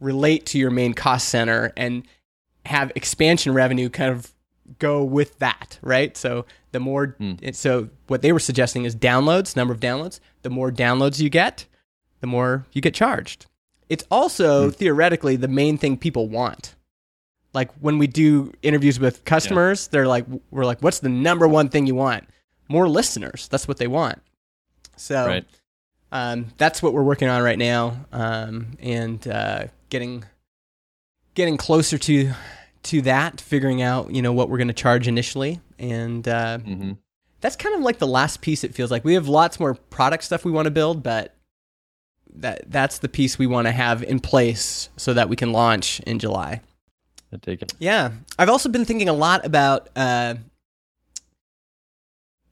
relate 0.00 0.46
to 0.46 0.58
your 0.58 0.70
main 0.70 0.94
cost 0.94 1.28
center 1.28 1.72
and 1.76 2.06
have 2.64 2.92
expansion 2.94 3.54
revenue 3.54 3.88
kind 3.88 4.10
of 4.10 4.32
go 4.78 5.02
with 5.04 5.38
that, 5.38 5.78
right? 5.82 6.16
So 6.16 6.44
the 6.72 6.80
more, 6.80 7.08
hmm. 7.18 7.34
it- 7.40 7.56
so 7.56 7.88
what 8.08 8.22
they 8.22 8.32
were 8.32 8.40
suggesting 8.40 8.84
is 8.84 8.94
downloads, 8.94 9.56
number 9.56 9.72
of 9.72 9.80
downloads. 9.80 10.20
The 10.42 10.50
more 10.50 10.70
downloads 10.70 11.20
you 11.20 11.30
get, 11.30 11.66
the 12.20 12.26
more 12.26 12.66
you 12.72 12.80
get 12.80 12.94
charged. 12.94 13.46
It's 13.88 14.04
also 14.10 14.66
hmm. 14.66 14.70
theoretically 14.70 15.36
the 15.36 15.48
main 15.48 15.78
thing 15.78 15.96
people 15.96 16.28
want. 16.28 16.74
Like 17.54 17.70
when 17.80 17.98
we 17.98 18.06
do 18.06 18.52
interviews 18.62 19.00
with 19.00 19.24
customers, 19.24 19.88
they're 19.88 20.06
like, 20.06 20.26
we're 20.50 20.66
like, 20.66 20.82
what's 20.82 20.98
the 20.98 21.08
number 21.08 21.48
one 21.48 21.68
thing 21.68 21.86
you 21.86 21.94
want? 21.94 22.28
More 22.68 22.88
listeners. 22.88 23.48
That's 23.48 23.66
what 23.66 23.78
they 23.78 23.86
want. 23.86 24.20
So 24.96 25.26
Right. 25.26 25.46
Um, 26.12 26.46
that's 26.56 26.82
what 26.82 26.92
we're 26.92 27.02
working 27.02 27.28
on 27.28 27.42
right 27.42 27.58
now, 27.58 28.06
um, 28.12 28.76
and 28.80 29.26
uh, 29.26 29.64
getting 29.90 30.24
getting 31.34 31.56
closer 31.56 31.98
to 31.98 32.32
to 32.84 33.02
that, 33.02 33.40
figuring 33.40 33.82
out 33.82 34.12
you 34.12 34.22
know 34.22 34.32
what 34.32 34.48
we're 34.48 34.58
going 34.58 34.68
to 34.68 34.74
charge 34.74 35.08
initially, 35.08 35.60
and 35.78 36.26
uh, 36.26 36.58
hmm 36.58 36.92
that's 37.40 37.54
kind 37.56 37.74
of 37.74 37.82
like 37.82 37.98
the 37.98 38.06
last 38.06 38.40
piece. 38.40 38.64
It 38.64 38.74
feels 38.74 38.90
like 38.90 39.04
we 39.04 39.14
have 39.14 39.28
lots 39.28 39.60
more 39.60 39.74
product 39.74 40.24
stuff 40.24 40.44
we 40.44 40.50
want 40.50 40.64
to 40.66 40.70
build, 40.70 41.02
but 41.02 41.34
that 42.34 42.70
that's 42.70 42.98
the 42.98 43.08
piece 43.08 43.38
we 43.38 43.46
want 43.46 43.66
to 43.66 43.72
have 43.72 44.02
in 44.02 44.20
place 44.20 44.88
so 44.96 45.14
that 45.14 45.28
we 45.28 45.36
can 45.36 45.52
launch 45.52 46.00
in 46.00 46.18
July. 46.18 46.60
I 47.32 47.36
take 47.36 47.62
it. 47.62 47.72
Yeah, 47.78 48.12
I've 48.38 48.48
also 48.48 48.68
been 48.68 48.84
thinking 48.84 49.08
a 49.08 49.12
lot 49.12 49.44
about 49.44 49.88
uh, 49.96 50.36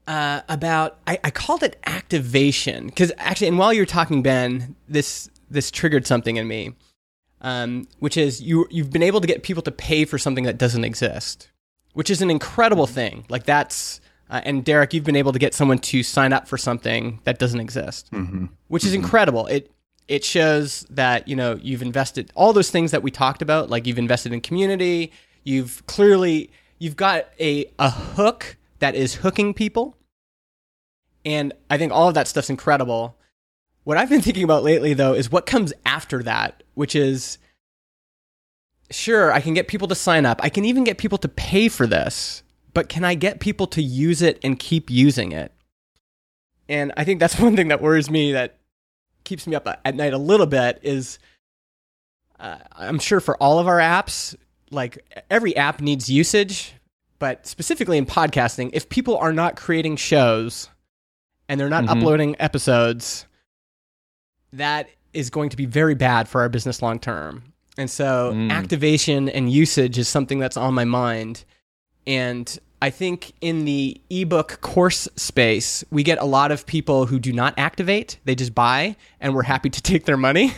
uh, 0.06 0.42
about 0.48 0.98
I, 1.06 1.18
I 1.24 1.30
called 1.30 1.62
it 1.62 1.78
activation 1.86 2.86
because 2.86 3.12
actually, 3.18 3.48
and 3.48 3.58
while 3.58 3.72
you're 3.72 3.86
talking, 3.86 4.22
Ben, 4.22 4.74
this 4.88 5.28
this 5.50 5.70
triggered 5.70 6.06
something 6.06 6.36
in 6.36 6.46
me, 6.48 6.74
um, 7.40 7.86
which 7.98 8.16
is 8.16 8.40
you 8.42 8.66
you've 8.70 8.90
been 8.90 9.02
able 9.02 9.20
to 9.20 9.26
get 9.26 9.42
people 9.42 9.62
to 9.62 9.70
pay 9.70 10.04
for 10.04 10.18
something 10.18 10.44
that 10.44 10.58
doesn't 10.58 10.84
exist, 10.84 11.50
which 11.94 12.10
is 12.10 12.22
an 12.22 12.30
incredible 12.30 12.86
thing. 12.86 13.24
Like 13.28 13.44
that's 13.44 14.00
uh, 14.30 14.40
and 14.44 14.64
Derrick, 14.64 14.94
you've 14.94 15.04
been 15.04 15.16
able 15.16 15.32
to 15.32 15.38
get 15.38 15.54
someone 15.54 15.78
to 15.78 16.02
sign 16.02 16.32
up 16.32 16.48
for 16.48 16.56
something 16.58 17.20
that 17.24 17.38
doesn't 17.38 17.60
exist 17.60 18.10
Mhm. 18.10 18.48
which 18.68 18.84
is 18.84 18.94
incredible. 18.94 19.46
It 19.46 19.70
it 20.08 20.22
shows 20.24 20.86
that 20.90 21.28
you 21.28 21.36
know 21.36 21.58
you've 21.62 21.82
invested 21.82 22.30
all 22.34 22.52
those 22.52 22.70
things 22.70 22.90
that 22.90 23.02
we 23.02 23.10
talked 23.10 23.40
about, 23.42 23.70
like 23.70 23.86
you've 23.86 23.98
invested 23.98 24.32
in 24.32 24.40
community. 24.42 25.12
You've 25.44 25.84
clearly 25.86 26.50
you've 26.78 26.96
got 26.96 27.26
a 27.40 27.66
a 27.78 27.90
hook 27.90 28.56
that 28.84 28.94
is 28.94 29.14
hooking 29.16 29.54
people, 29.54 29.96
and 31.24 31.52
I 31.70 31.78
think 31.78 31.92
all 31.92 32.08
of 32.08 32.14
that 32.14 32.28
stuff's 32.28 32.50
incredible. 32.50 33.18
What 33.84 33.96
I've 33.96 34.10
been 34.10 34.22
thinking 34.22 34.44
about 34.44 34.62
lately, 34.62 34.94
though, 34.94 35.14
is 35.14 35.32
what 35.32 35.46
comes 35.46 35.72
after 35.86 36.22
that, 36.22 36.62
which 36.74 36.94
is 36.94 37.38
sure 38.90 39.32
I 39.32 39.40
can 39.40 39.54
get 39.54 39.68
people 39.68 39.88
to 39.88 39.94
sign 39.94 40.26
up. 40.26 40.40
I 40.42 40.48
can 40.48 40.64
even 40.64 40.84
get 40.84 40.98
people 40.98 41.18
to 41.18 41.28
pay 41.28 41.68
for 41.68 41.86
this, 41.86 42.42
but 42.72 42.88
can 42.88 43.04
I 43.04 43.14
get 43.14 43.40
people 43.40 43.66
to 43.68 43.82
use 43.82 44.22
it 44.22 44.38
and 44.44 44.58
keep 44.58 44.90
using 44.90 45.32
it? 45.32 45.52
and 46.68 46.92
I 46.96 47.04
think 47.04 47.20
that's 47.20 47.38
one 47.38 47.56
thing 47.56 47.68
that 47.68 47.80
worries 47.80 48.10
me 48.10 48.32
that 48.32 48.58
keeps 49.24 49.46
me 49.46 49.54
up 49.54 49.66
at 49.66 49.94
night 49.94 50.12
a 50.12 50.18
little 50.18 50.46
bit 50.46 50.80
is 50.82 51.18
uh, 52.38 52.58
I'm 52.72 52.98
sure 52.98 53.20
for 53.20 53.36
all 53.42 53.58
of 53.58 53.66
our 53.66 53.78
apps, 53.78 54.34
like 54.70 55.24
every 55.30 55.56
app 55.56 55.80
needs 55.80 56.10
usage, 56.10 56.74
but 57.24 57.46
specifically 57.46 57.96
in 57.96 58.04
podcasting, 58.04 58.68
if 58.74 58.90
people 58.90 59.16
are 59.16 59.32
not 59.32 59.56
creating 59.56 59.96
shows 59.96 60.68
and 61.48 61.58
they're 61.58 61.70
not 61.70 61.84
Mhm. 61.84 61.88
uploading 61.96 62.36
episodes, 62.38 63.24
that 64.52 64.90
is 65.14 65.30
going 65.30 65.48
to 65.48 65.56
be 65.56 65.64
very 65.64 65.94
bad 65.94 66.28
for 66.28 66.42
our 66.42 66.50
business 66.50 66.82
long 66.82 66.98
term. 66.98 67.54
And 67.78 67.90
so 67.90 68.32
Mm. 68.34 68.50
activation 68.50 69.30
and 69.30 69.50
usage 69.50 69.96
is 69.96 70.06
something 70.06 70.38
that's 70.38 70.58
on 70.58 70.74
my 70.74 70.84
mind. 70.84 71.44
And 72.06 72.58
I 72.82 72.90
think 72.90 73.32
in 73.40 73.64
the 73.64 73.98
ebook 74.10 74.60
course 74.60 75.08
space, 75.16 75.82
we 75.90 76.02
get 76.02 76.18
a 76.20 76.26
lot 76.26 76.52
of 76.52 76.66
people 76.66 77.06
who 77.06 77.18
do 77.18 77.32
not 77.32 77.54
activate, 77.56 78.18
they 78.26 78.34
just 78.34 78.54
buy, 78.54 78.96
and 79.18 79.34
we're 79.34 79.44
happy 79.44 79.70
to 79.70 79.80
take 79.90 80.04
their 80.04 80.18
money. 80.18 80.52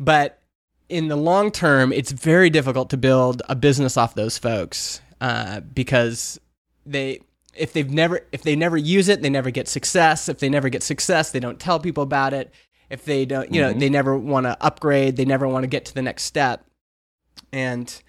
But 0.00 0.42
in 0.88 1.06
the 1.06 1.16
long 1.16 1.52
term, 1.52 1.92
it's 1.92 2.10
very 2.10 2.50
difficult 2.50 2.90
to 2.90 2.96
build 2.96 3.40
a 3.48 3.54
business 3.54 3.96
off 3.96 4.16
those 4.16 4.36
folks 4.36 5.00
uh, 5.20 5.60
because 5.60 6.40
they 6.84 7.20
if 7.54 7.72
they've 7.72 7.90
never 7.90 8.20
if 8.32 8.42
they 8.42 8.56
never 8.56 8.76
use 8.76 9.08
it, 9.08 9.22
they 9.22 9.30
never 9.30 9.50
get 9.50 9.68
success. 9.68 10.28
If 10.28 10.38
they 10.38 10.48
never 10.48 10.68
get 10.68 10.82
success, 10.82 11.30
they 11.30 11.40
don't 11.40 11.58
tell 11.58 11.80
people 11.80 12.02
about 12.02 12.34
it. 12.34 12.52
If 12.88 13.04
they 13.04 13.24
don't, 13.24 13.52
you 13.52 13.60
know, 13.60 13.72
they 13.72 13.88
never 13.88 14.16
want 14.16 14.44
to 14.44 14.56
upgrade. 14.60 15.16
They 15.16 15.24
never 15.24 15.48
want 15.48 15.64
to 15.64 15.68
get 15.68 15.84
to 15.86 15.94
the 15.94 16.02
next 16.02 16.22
step. 16.22 16.64
And 17.52 18.02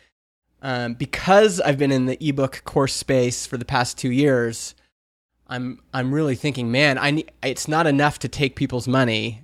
um, 0.61 0.93
because 0.93 1.59
I've 1.61 1.77
been 1.77 1.91
in 1.91 2.05
the 2.05 2.17
ebook 2.23 2.61
course 2.63 2.93
space 2.93 3.45
for 3.45 3.57
the 3.57 3.65
past 3.65 3.97
two 3.97 4.11
years, 4.11 4.75
I'm 5.47 5.79
I'm 5.93 6.13
really 6.13 6.35
thinking, 6.35 6.71
man, 6.71 6.97
I 6.97 7.11
need, 7.11 7.31
it's 7.41 7.67
not 7.67 7.87
enough 7.87 8.19
to 8.19 8.27
take 8.27 8.55
people's 8.55 8.87
money. 8.87 9.43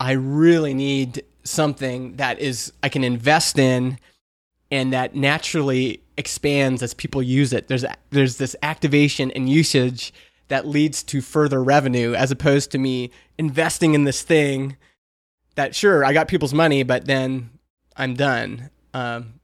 I 0.00 0.12
really 0.12 0.74
need 0.74 1.24
something 1.44 2.16
that 2.16 2.38
is 2.38 2.72
I 2.82 2.88
can 2.88 3.04
invest 3.04 3.58
in 3.58 3.98
and 4.70 4.92
that 4.92 5.14
naturally 5.14 6.02
expands 6.16 6.82
as 6.82 6.94
people 6.94 7.22
use 7.22 7.52
it. 7.52 7.68
There's 7.68 7.84
there's 8.10 8.36
this 8.38 8.54
activation 8.62 9.30
and 9.32 9.48
usage 9.48 10.12
that 10.48 10.66
leads 10.66 11.02
to 11.04 11.20
further 11.20 11.62
revenue 11.62 12.14
as 12.14 12.30
opposed 12.30 12.70
to 12.72 12.78
me 12.78 13.10
investing 13.38 13.94
in 13.94 14.04
this 14.04 14.22
thing 14.22 14.76
that 15.54 15.74
sure 15.74 16.04
I 16.04 16.12
got 16.12 16.28
people's 16.28 16.52
money 16.54 16.82
but 16.82 17.06
then 17.06 17.50
I'm 17.96 18.14
done. 18.14 18.70
Um, 18.94 19.34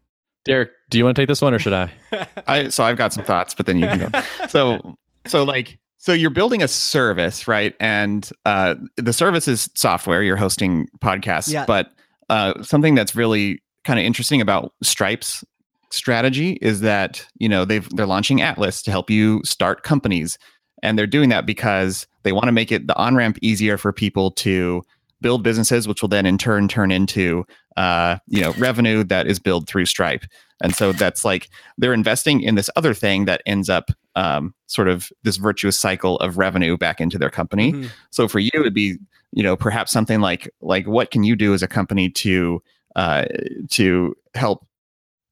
Derrick, 0.44 0.70
do 0.90 0.98
you 0.98 1.04
want 1.04 1.16
to 1.16 1.22
take 1.22 1.28
this 1.28 1.40
one 1.42 1.54
or 1.54 1.58
should 1.58 1.72
I? 1.72 1.90
I 2.46 2.68
so 2.68 2.84
I've 2.84 2.96
got 2.96 3.12
some 3.12 3.24
thoughts, 3.24 3.54
but 3.54 3.66
then 3.66 3.78
you 3.78 3.86
can 3.86 4.10
go. 4.10 4.20
so 4.48 4.96
so 5.26 5.42
like 5.44 5.78
so 5.98 6.12
you're 6.12 6.30
building 6.30 6.62
a 6.62 6.68
service, 6.68 7.48
right? 7.48 7.74
And 7.80 8.28
uh, 8.46 8.76
the 8.96 9.12
service 9.12 9.48
is 9.48 9.68
software. 9.74 10.22
You're 10.22 10.36
hosting 10.36 10.86
podcasts, 11.00 11.52
Yeah. 11.52 11.64
but 11.66 11.90
uh, 12.30 12.62
something 12.62 12.94
that's 12.94 13.16
really 13.16 13.62
kind 13.84 13.98
of 13.98 14.04
interesting 14.04 14.40
about 14.40 14.72
Stripe's 14.82 15.44
strategy 15.90 16.58
is 16.60 16.80
that 16.80 17.26
you 17.36 17.48
know 17.48 17.64
they've 17.64 17.88
they're 17.90 18.06
launching 18.06 18.40
Atlas 18.42 18.82
to 18.82 18.90
help 18.90 19.10
you 19.10 19.40
start 19.44 19.82
companies, 19.82 20.38
and 20.82 20.98
they're 20.98 21.06
doing 21.06 21.28
that 21.30 21.46
because 21.46 22.06
they 22.22 22.32
want 22.32 22.46
to 22.46 22.52
make 22.52 22.72
it 22.72 22.86
the 22.86 22.96
on 22.96 23.16
ramp 23.16 23.38
easier 23.42 23.76
for 23.76 23.92
people 23.92 24.30
to 24.32 24.82
build 25.20 25.42
businesses, 25.42 25.88
which 25.88 26.02
will 26.02 26.08
then 26.08 26.26
in 26.26 26.38
turn 26.38 26.68
turn 26.68 26.90
into 26.90 27.44
uh, 27.76 28.18
you 28.26 28.40
know 28.40 28.52
revenue 28.58 29.04
that 29.04 29.26
is 29.26 29.38
billed 29.38 29.68
through 29.68 29.86
Stripe. 29.86 30.24
And 30.62 30.74
so 30.74 30.92
that's 30.92 31.24
like 31.24 31.48
they're 31.76 31.94
investing 31.94 32.40
in 32.40 32.56
this 32.56 32.68
other 32.74 32.92
thing 32.92 33.26
that 33.26 33.42
ends 33.46 33.70
up 33.70 33.90
um, 34.16 34.54
sort 34.66 34.88
of 34.88 35.10
this 35.22 35.36
virtuous 35.36 35.78
cycle 35.78 36.18
of 36.18 36.36
revenue 36.36 36.76
back 36.76 37.00
into 37.00 37.18
their 37.18 37.30
company. 37.30 37.72
mhm. 37.72 37.90
So 38.10 38.26
for 38.26 38.40
you, 38.40 38.50
it'd 38.54 38.74
be 38.74 38.98
you 39.32 39.42
know 39.42 39.56
perhaps 39.56 39.92
something 39.92 40.20
like 40.20 40.50
like 40.60 40.86
what 40.86 41.10
can 41.10 41.24
you 41.24 41.36
do 41.36 41.54
as 41.54 41.62
a 41.62 41.68
company 41.68 42.10
to 42.10 42.62
uh, 42.96 43.26
to 43.70 44.14
help 44.34 44.66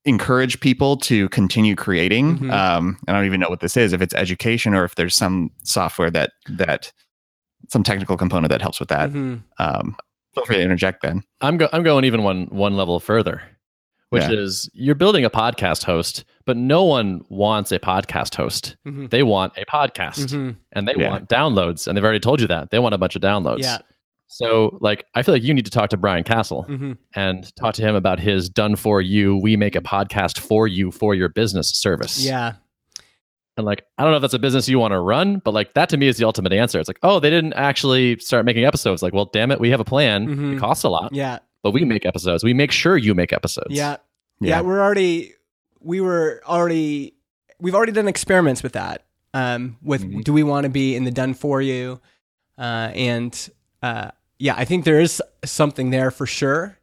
encourage 0.07 0.61
people 0.61 0.97
to 0.97 1.29
continue 1.29 1.75
creating. 1.75 2.39
Mhm. 2.39 2.53
Um, 2.53 2.97
I 3.09 3.13
don't 3.13 3.27
even 3.27 3.41
know 3.41 3.49
what 3.49 3.61
this 3.61 3.77
is, 3.77 3.93
if 3.93 4.01
it's 4.01 4.15
education 4.15 4.73
or 4.75 4.85
if 4.85 4.95
there's 4.95 5.15
some 5.15 5.51
software 5.65 6.11
that 6.13 6.33
that 6.49 6.93
some 7.69 7.83
technical 7.83 8.17
component 8.17 8.51
that 8.51 8.63
helps 8.63 8.79
with 8.81 8.89
that. 8.89 9.11
Mhm. 9.11 9.43
Um, 9.59 9.97
feel 10.35 10.45
free 10.47 10.57
to 10.57 10.63
interject, 10.63 11.03
Ben. 11.03 11.23
I'm 11.41 11.57
go- 11.57 11.69
I'm 11.73 11.83
going 11.83 12.05
even 12.05 12.23
one 12.23 12.47
one 12.51 12.77
level 12.77 13.01
further, 13.01 13.43
which 14.11 14.23
Yeah. 14.23 14.31
is 14.33 14.71
you're 14.73 14.95
building 14.95 15.25
a 15.25 15.31
podcast 15.31 15.85
host, 15.85 16.25
but 16.45 16.57
no 16.57 16.85
one 16.85 17.23
wants 17.29 17.73
a 17.73 17.79
podcast 17.81 18.37
host. 18.37 18.77
Mhm. 18.87 19.11
They 19.11 19.25
want 19.25 19.55
a 19.57 19.65
podcast, 19.67 20.27
Mhm. 20.33 20.57
and 20.73 20.87
they 20.87 20.95
Yeah. 20.97 21.11
want 21.11 21.29
downloads, 21.29 21.89
and 21.89 21.97
they've 21.97 22.05
already 22.05 22.21
told 22.21 22.41
you 22.41 22.47
that 22.47 22.71
they 22.71 22.79
want 22.79 22.95
a 22.95 22.99
bunch 22.99 23.17
of 23.17 23.23
downloads. 23.23 23.63
Yeah. 23.63 23.79
So, 24.29 24.77
like, 24.81 25.05
I 25.15 25.23
feel 25.23 25.35
like 25.35 25.43
you 25.45 25.55
need 25.55 25.65
to 25.67 25.71
talk 25.71 25.91
to 25.91 25.97
Brian 25.97 26.25
Casel 26.25 26.65
Mhm. 26.69 26.99
and 27.15 27.55
talk 27.57 27.75
to 27.75 27.83
him 27.83 27.95
about 27.95 28.19
his 28.21 28.49
done 28.49 28.77
for 28.77 29.01
you. 29.01 29.37
We 29.37 29.57
make 29.57 29.77
a 29.77 29.81
podcast 29.81 30.39
for 30.39 30.67
you 30.67 30.91
for 30.91 31.15
your 31.15 31.29
business 31.29 31.71
service. 31.71 32.25
Yeah. 32.25 32.55
And 33.57 33.65
like, 33.65 33.85
I 33.97 34.03
don't 34.03 34.11
know 34.13 34.17
if 34.17 34.21
that's 34.23 34.35
a 34.35 34.39
business 34.39 34.69
you 34.69 34.79
want 34.79 34.93
to 34.93 35.01
run, 35.01 35.39
but 35.39 35.55
like 35.55 35.73
that 35.75 35.89
to 35.91 35.97
me 35.97 36.09
is 36.09 36.19
the 36.19 36.25
ultimate 36.27 36.53
answer. 36.53 36.79
It's 36.79 36.89
like, 36.89 36.99
oh, 37.03 37.21
they 37.21 37.31
didn't 37.31 37.55
actually 37.55 38.19
start 38.19 38.45
making 38.45 38.65
episodes. 38.67 39.03
Like, 39.03 39.15
well, 39.15 39.31
damn 39.33 39.51
it, 39.51 39.61
we 39.61 39.71
have 39.71 39.81
a 39.81 39.85
plan. 39.85 40.27
Mhm. 40.27 40.57
It 40.57 40.59
costs 40.59 40.85
a 40.85 40.89
lot, 40.91 41.15
Yeah. 41.15 41.39
but 41.63 41.71
we 41.71 41.85
make 41.85 42.05
episodes. 42.05 42.45
We 42.45 42.53
make 42.53 42.71
sure 42.71 42.99
you 42.99 43.15
make 43.15 43.33
episodes. 43.33 43.69
Yeah. 43.71 43.97
yeah. 44.41 44.61
we're 44.61 44.81
already 44.83 45.33
we 45.81 46.01
were 46.03 46.43
already 46.47 47.15
we've 47.61 47.75
already 47.75 47.93
done 47.93 48.09
experiments 48.09 48.63
with 48.63 48.73
that. 48.75 49.05
Um, 49.33 49.77
with 49.83 50.03
Mhm. 50.03 50.25
do 50.25 50.33
we 50.35 50.43
want 50.43 50.65
to 50.65 50.71
be 50.71 50.95
in 50.97 51.05
the 51.05 51.11
done 51.11 51.33
for 51.33 51.63
you? 51.63 52.01
Uh, 52.59 52.91
and 52.95 53.51
uh, 53.83 54.11
yeah, 54.39 54.55
I 54.57 54.65
think 54.65 54.85
there 54.85 55.01
is 55.01 55.23
something 55.45 55.91
there 55.91 56.11
for 56.11 56.27
sure. 56.27 56.79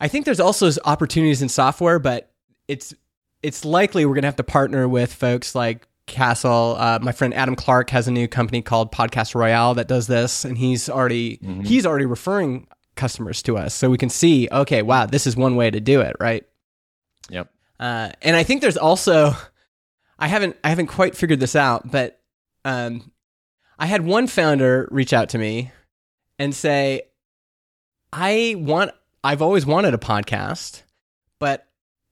I 0.00 0.08
think 0.08 0.24
there's 0.24 0.40
also 0.40 0.70
opportunities 0.84 1.42
in 1.42 1.48
software, 1.48 1.98
but 1.98 2.30
it's 2.68 2.94
it's 3.42 3.64
likely 3.64 4.04
we're 4.06 4.14
gonna 4.14 4.26
have 4.26 4.36
to 4.36 4.42
partner 4.44 4.86
with 4.88 5.12
folks 5.12 5.54
like 5.54 5.86
Casel. 6.06 6.76
Uh, 6.78 6.98
my 7.02 7.12
friend 7.12 7.32
Adam 7.34 7.56
Clark 7.56 7.90
has 7.90 8.06
a 8.08 8.10
new 8.10 8.28
company 8.28 8.62
called 8.62 8.92
Podcast 8.92 9.34
Royale 9.34 9.74
that 9.74 9.88
does 9.88 10.06
this, 10.06 10.44
and 10.44 10.56
he's 10.58 10.88
already 10.88 11.38
Mhm. 11.38 11.66
he's 11.66 11.86
already 11.86 12.06
referring 12.06 12.66
customers 12.94 13.42
to 13.42 13.56
us, 13.58 13.74
so 13.74 13.90
we 13.90 13.98
can 13.98 14.08
see, 14.08 14.48
okay, 14.50 14.82
wow, 14.82 15.04
this 15.06 15.26
is 15.26 15.36
one 15.36 15.54
way 15.56 15.70
to 15.70 15.80
do 15.80 16.00
it, 16.00 16.16
right? 16.20 16.44
Yep. 17.28 17.50
Uh, 17.78 18.10
and 18.22 18.36
I 18.36 18.42
think 18.42 18.62
there's 18.62 18.78
also, 18.78 19.34
I 20.18 20.28
haven't 20.28 20.56
I 20.64 20.68
haven't 20.70 20.86
quite 20.86 21.14
figured 21.16 21.40
this 21.40 21.56
out, 21.56 21.90
but 21.90 22.20
um, 22.64 23.10
I 23.78 23.86
had 23.86 24.02
one 24.02 24.26
founder 24.26 24.88
reach 24.90 25.12
out 25.12 25.28
to 25.30 25.38
me 25.38 25.70
and 26.38 26.54
say, 26.54 27.02
I 28.12 28.54
want 28.58 28.92
I've 29.24 29.42
always 29.42 29.66
wanted 29.66 29.92
a 29.94 29.98
podcast, 29.98 30.82
but 31.38 31.66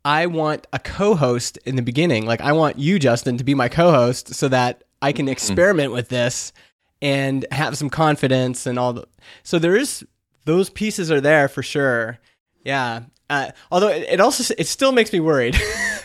I 0.05 0.27
want 0.27 0.67
a 0.73 0.79
co-host 0.79 1.59
in 1.65 1.77
the 1.77 1.83
beginning. 1.83 2.27
Like 2.27 2.41
I 2.41 2.53
want 2.53 2.79
you, 2.79 2.99
Justin, 2.99 3.39
to 3.39 3.45
be 3.45 3.55
my 3.55 3.69
co-host 3.69 4.35
so 4.35 4.49
that 4.49 4.83
I 5.01 5.13
can 5.13 5.29
experiment 5.29 5.93
with 5.93 6.09
this 6.09 6.53
and 7.01 7.47
have 7.53 7.77
some 7.79 7.91
confidence 7.91 8.67
and 8.67 8.79
all 8.79 8.93
the 8.95 9.07
so 9.43 9.59
there 9.59 9.77
is 9.77 10.05
those 10.45 10.69
pieces 10.71 11.11
are 11.11 11.21
there 11.21 11.49
for 11.49 11.63
sure. 11.63 12.19
Yeah. 12.65 13.05
Uh, 13.31 13.51
although 13.71 13.89
it, 13.89 14.07
it 14.09 14.21
also 14.21 14.55
it 14.59 14.67
still 14.67 14.93
makes 14.93 15.13
me 15.13 15.21
worried 15.21 15.57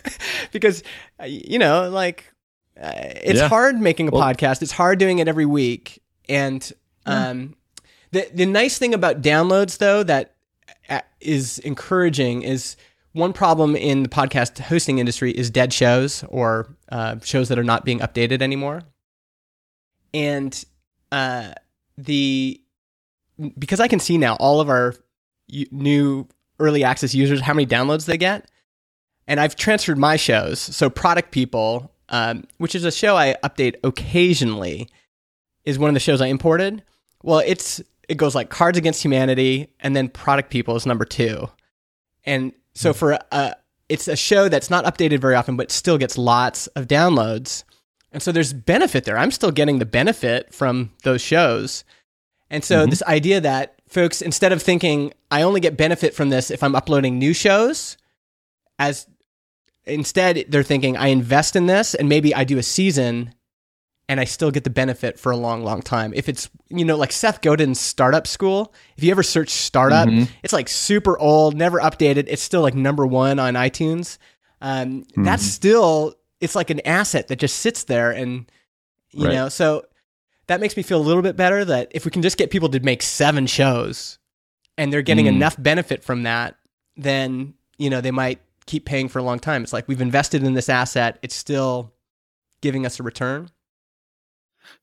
because 0.52 0.84
uh, 1.22 1.26
you 1.26 1.60
know 1.60 1.90
like 1.90 2.32
uh, 2.82 2.92
it's 2.96 3.40
Yeah. 3.40 3.50
hard 3.50 3.80
making 3.80 4.08
a 4.08 4.12
Well- 4.12 4.24
podcast. 4.24 4.62
It's 4.62 4.72
hard 4.72 5.00
doing 5.00 5.20
it 5.20 5.28
every 5.28 5.46
week. 5.46 6.02
And 6.30 6.72
um, 7.06 7.56
the 8.12 8.30
the 8.34 8.46
nice 8.46 8.78
thing 8.78 8.94
about 8.94 9.22
downloads 9.22 9.78
though 9.78 10.04
that 10.04 10.36
uh, 10.90 11.02
encouraging 11.64 12.42
is 12.44 12.76
one 13.14 13.34
problem 13.34 13.76
in 13.76 14.04
the 14.04 14.10
podcast 14.10 14.60
hosting 14.60 15.00
industry 15.00 15.32
is 15.32 15.50
dead 15.50 15.74
shows 15.74 16.24
or 16.30 16.76
uh, 16.92 17.18
shows 17.24 17.50
that 17.50 17.58
are 17.58 17.64
not 17.64 17.86
being 17.86 18.00
updated 18.00 18.42
anymore. 18.42 18.84
And 20.14 20.64
uh, 21.12 21.54
the 21.98 22.62
because 23.58 23.80
I 23.80 23.88
can 23.88 24.00
see 24.00 24.18
now 24.18 24.36
all 24.36 24.62
of 24.62 24.70
our 24.70 24.96
new 25.72 26.28
early 26.60 26.84
access 26.84 27.16
users 27.16 27.42
how 27.42 27.54
many 27.54 27.66
downloads 27.66 28.06
they 28.06 28.18
get, 28.18 28.50
and 29.28 29.40
I've 29.40 29.56
transferred 29.56 29.98
my 29.98 30.16
shows. 30.16 30.60
So 30.60 30.90
product 30.90 31.32
people, 31.32 31.92
um, 32.10 32.46
which 32.58 32.76
is 32.76 32.86
a 32.86 32.92
show 32.92 33.16
I 33.16 33.36
update 33.44 33.76
occasionally, 33.84 34.90
is 35.64 35.80
one 35.80 35.90
of 35.90 35.94
the 35.94 36.00
shows 36.00 36.22
I 36.22 36.28
imported. 36.28 36.84
Well, 37.24 37.40
it's 37.46 37.82
it 38.10 38.18
goes 38.18 38.36
like 38.36 38.50
Cards 38.50 38.78
Against 38.78 39.04
Humanity, 39.04 39.70
and 39.80 39.96
then 39.96 40.10
Product 40.10 40.50
People 40.50 40.76
is 40.76 40.86
number 40.86 41.06
two, 41.06 41.48
and 42.26 42.52
so 42.74 42.94
for 42.94 43.18
a 43.32 43.56
it's 43.88 44.08
a 44.08 44.16
show 44.16 44.50
that's 44.50 44.70
not 44.70 44.86
updated 44.86 45.20
very 45.20 45.34
often, 45.36 45.56
but 45.58 45.72
still 45.72 45.98
gets 45.98 46.18
lots 46.18 46.68
of 46.68 46.88
downloads. 46.88 47.64
And 48.12 48.22
so 48.22 48.32
there's 48.32 48.54
benefit 48.54 49.04
there. 49.04 49.18
I'm 49.18 49.32
still 49.32 49.52
getting 49.52 49.80
the 49.80 49.86
benefit 49.86 50.54
from 50.54 50.92
those 51.04 51.22
shows. 51.22 51.84
And 52.52 52.64
so 52.64 52.86
Mhm. 52.86 52.92
this 52.92 53.02
idea 53.04 53.42
that 53.42 53.76
folks, 53.88 54.22
instead 54.22 54.52
of 54.52 54.62
thinking 54.62 55.12
I 55.32 55.42
only 55.42 55.60
get 55.60 55.76
benefit 55.76 56.14
from 56.14 56.30
this 56.30 56.52
if 56.52 56.62
I'm 56.64 56.76
uploading 56.76 57.18
new 57.18 57.34
shows, 57.34 57.98
as 58.78 59.08
instead 59.86 60.46
they're 60.50 60.64
thinking 60.64 60.96
I 60.96 61.08
invest 61.08 61.56
in 61.56 61.66
this 61.66 61.96
and 61.96 62.08
maybe 62.08 62.34
I 62.34 62.44
do 62.44 62.60
a 62.60 62.64
season 62.64 63.34
and 64.10 64.20
I 64.20 64.26
still 64.26 64.50
get 64.52 64.64
the 64.66 64.70
benefit 64.72 65.18
for 65.20 65.32
a 65.32 65.38
long, 65.38 65.64
long 65.64 65.82
time. 65.84 66.12
If 66.16 66.28
it's, 66.28 66.50
you 66.70 66.84
know, 66.84 66.98
like 66.98 67.12
Seth 67.12 67.42
Godin's 67.42 67.80
startup 67.80 68.26
school, 68.26 68.74
if 68.98 69.04
you 69.04 69.12
ever 69.12 69.22
search 69.24 69.50
startup, 69.50 70.10
Mhm. 70.10 70.28
it's 70.44 70.52
like 70.52 70.68
super 70.68 71.18
old, 71.18 71.56
never 71.56 71.80
updated. 71.80 72.26
It's 72.28 72.42
still 72.42 72.62
like 72.62 72.74
number 72.74 73.06
one 73.06 73.38
on 73.40 73.54
iTunes. 73.54 74.18
Um, 74.62 75.06
That's 75.16 75.44
still, 75.46 76.16
it's 76.42 76.56
like 76.56 76.70
an 76.72 76.82
asset 76.86 77.28
that 77.30 77.38
just 77.38 77.60
sits 77.60 77.84
there. 77.86 78.12
And, 78.12 78.52
you 79.12 79.28
Right. 79.28 79.36
know, 79.36 79.48
so 79.48 79.86
that 80.48 80.60
makes 80.60 80.76
me 80.76 80.82
feel 80.84 80.98
a 81.00 81.06
little 81.06 81.22
bit 81.22 81.36
better 81.38 81.64
that 81.64 81.90
if 81.92 82.04
we 82.04 82.10
can 82.12 82.24
just 82.24 82.36
get 82.38 82.50
people 82.50 82.70
to 82.70 82.80
make 82.80 83.04
seven 83.04 83.46
shows 83.46 84.18
and 84.78 84.92
they're 84.92 85.04
getting 85.04 85.26
Mm. 85.26 85.36
enough 85.36 85.56
benefit 85.62 86.04
from 86.04 86.24
that, 86.24 86.56
then, 86.98 87.54
you 87.78 87.92
know, 87.92 88.02
they 88.02 88.12
might 88.12 88.42
keep 88.66 88.86
paying 88.86 89.08
for 89.08 89.20
a 89.20 89.24
long 89.24 89.38
time. 89.40 89.62
It's 89.64 89.72
like 89.72 89.88
we've 89.88 90.02
invested 90.02 90.44
in 90.44 90.56
this 90.56 90.68
asset, 90.68 91.20
it's 91.22 91.36
still 91.36 91.94
giving 92.62 92.86
us 92.88 93.00
a 93.00 93.04
return. 93.04 93.50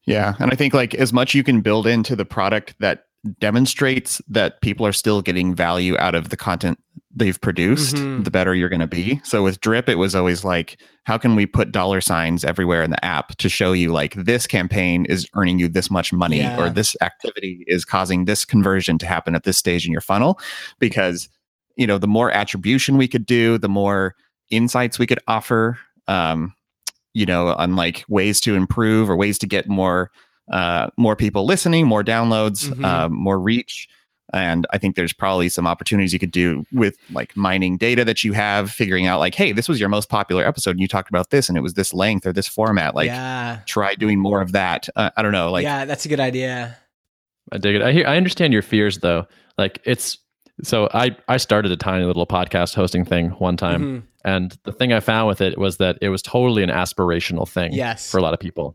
Yeah, 0.06 0.34
and 0.38 0.50
I 0.52 0.54
think 0.54 0.74
like 0.74 0.94
as 0.94 1.12
much 1.12 1.34
you 1.34 1.42
can 1.42 1.60
build 1.60 1.86
into 1.86 2.14
the 2.16 2.24
product 2.24 2.74
that 2.80 3.04
demonstrates 3.40 4.20
that 4.28 4.60
people 4.60 4.86
are 4.86 4.92
still 4.92 5.20
getting 5.20 5.54
value 5.54 5.96
out 5.98 6.14
of 6.14 6.28
the 6.28 6.36
content 6.36 6.78
they've 7.14 7.40
produced, 7.40 7.96
Mhm. 7.96 8.24
the 8.24 8.30
better 8.30 8.54
you're 8.54 8.68
going 8.68 8.80
to 8.80 8.86
be. 8.86 9.20
So 9.24 9.42
with 9.42 9.60
Drip, 9.60 9.88
it 9.88 9.96
was 9.96 10.14
always 10.14 10.44
like, 10.44 10.78
how 11.04 11.18
can 11.18 11.34
we 11.34 11.44
put 11.46 11.72
dollar 11.72 12.00
signs 12.00 12.44
everywhere 12.44 12.82
in 12.82 12.90
the 12.90 13.04
app 13.04 13.34
to 13.38 13.48
show 13.48 13.72
you 13.72 13.90
like 13.90 14.14
this 14.14 14.46
campaign 14.46 15.06
is 15.06 15.26
earning 15.34 15.58
you 15.58 15.66
this 15.68 15.90
much 15.90 16.12
money 16.12 16.38
Yeah. 16.38 16.60
or 16.60 16.68
this 16.70 16.94
activity 17.00 17.64
is 17.66 17.84
causing 17.84 18.26
this 18.26 18.44
conversion 18.44 18.98
to 18.98 19.06
happen 19.06 19.34
at 19.34 19.44
this 19.44 19.56
stage 19.56 19.86
in 19.86 19.92
your 19.92 20.00
funnel? 20.02 20.38
Because 20.78 21.28
you 21.78 21.86
know, 21.86 21.98
the 21.98 22.06
more 22.08 22.30
attribution 22.30 22.96
we 22.96 23.06
could 23.08 23.26
do, 23.26 23.58
the 23.58 23.68
more 23.68 24.14
insights 24.50 24.98
we 24.98 25.06
could 25.06 25.18
offer. 25.28 25.78
Um, 26.08 26.54
you 27.16 27.24
know, 27.26 27.48
on 27.54 27.76
like 27.76 28.04
ways 28.08 28.40
to 28.42 28.54
improve 28.54 29.08
or 29.08 29.16
ways 29.16 29.38
to 29.38 29.46
get 29.46 29.68
more 29.68 30.10
uh, 30.52 30.88
more 30.96 31.16
people 31.16 31.44
listening, 31.44 31.86
more 31.86 32.04
downloads, 32.04 32.68
Mhm. 32.68 32.84
um, 32.84 33.12
more 33.12 33.38
reach. 33.40 33.88
And 34.32 34.66
I 34.72 34.78
think 34.78 34.94
there's 34.94 35.12
probably 35.12 35.48
some 35.48 35.66
opportunities 35.66 36.12
you 36.12 36.18
could 36.18 36.30
do 36.30 36.64
with 36.72 36.96
like 37.10 37.36
mining 37.36 37.76
data 37.78 38.04
that 38.04 38.22
you 38.22 38.32
have, 38.32 38.70
figuring 38.70 39.06
out 39.06 39.18
like, 39.18 39.34
hey, 39.34 39.50
this 39.52 39.68
was 39.68 39.80
your 39.80 39.88
most 39.88 40.08
popular 40.08 40.44
episode, 40.46 40.72
and 40.72 40.80
you 40.80 40.88
talked 40.88 41.08
about 41.08 41.30
this, 41.30 41.48
and 41.48 41.56
it 41.58 41.62
was 41.62 41.74
this 41.74 41.92
length 41.94 42.26
or 42.26 42.32
this 42.32 42.46
format. 42.46 42.94
Like, 42.94 43.06
yeah. 43.06 43.58
try 43.66 43.94
doing 43.94 44.18
more 44.20 44.40
of 44.40 44.52
that. 44.52 44.88
Uh, 44.94 45.10
I 45.16 45.22
don't 45.22 45.32
know, 45.32 45.50
like, 45.50 45.62
yeah, 45.64 45.84
that's 45.84 46.04
a 46.06 46.08
good 46.08 46.20
idea. 46.20 46.76
I 47.52 47.58
dig 47.58 47.76
it. 47.76 47.82
I 47.82 47.92
hear. 47.92 48.06
I 48.06 48.16
understand 48.16 48.52
your 48.52 48.62
fears 48.62 48.98
though. 48.98 49.26
Like 49.56 49.80
it's 49.84 50.18
so. 50.62 50.88
I 50.94 51.16
I 51.28 51.36
started 51.36 51.72
a 51.72 51.76
tiny 51.76 52.04
little 52.04 52.26
podcast 52.26 52.74
hosting 52.74 53.04
thing 53.04 53.30
one 53.30 53.56
time, 53.56 53.82
Mhm. 53.82 54.02
and 54.24 54.56
the 54.64 54.72
thing 54.72 54.92
I 54.92 55.00
found 55.00 55.28
with 55.28 55.40
it 55.40 55.58
was 55.58 55.76
that 55.78 55.98
it 56.00 56.08
was 56.08 56.22
totally 56.22 56.62
an 56.62 56.70
aspirational 56.70 57.48
thing 57.48 57.72
Yes. 57.72 58.10
for 58.10 58.18
a 58.18 58.22
lot 58.22 58.34
of 58.34 58.40
people. 58.40 58.74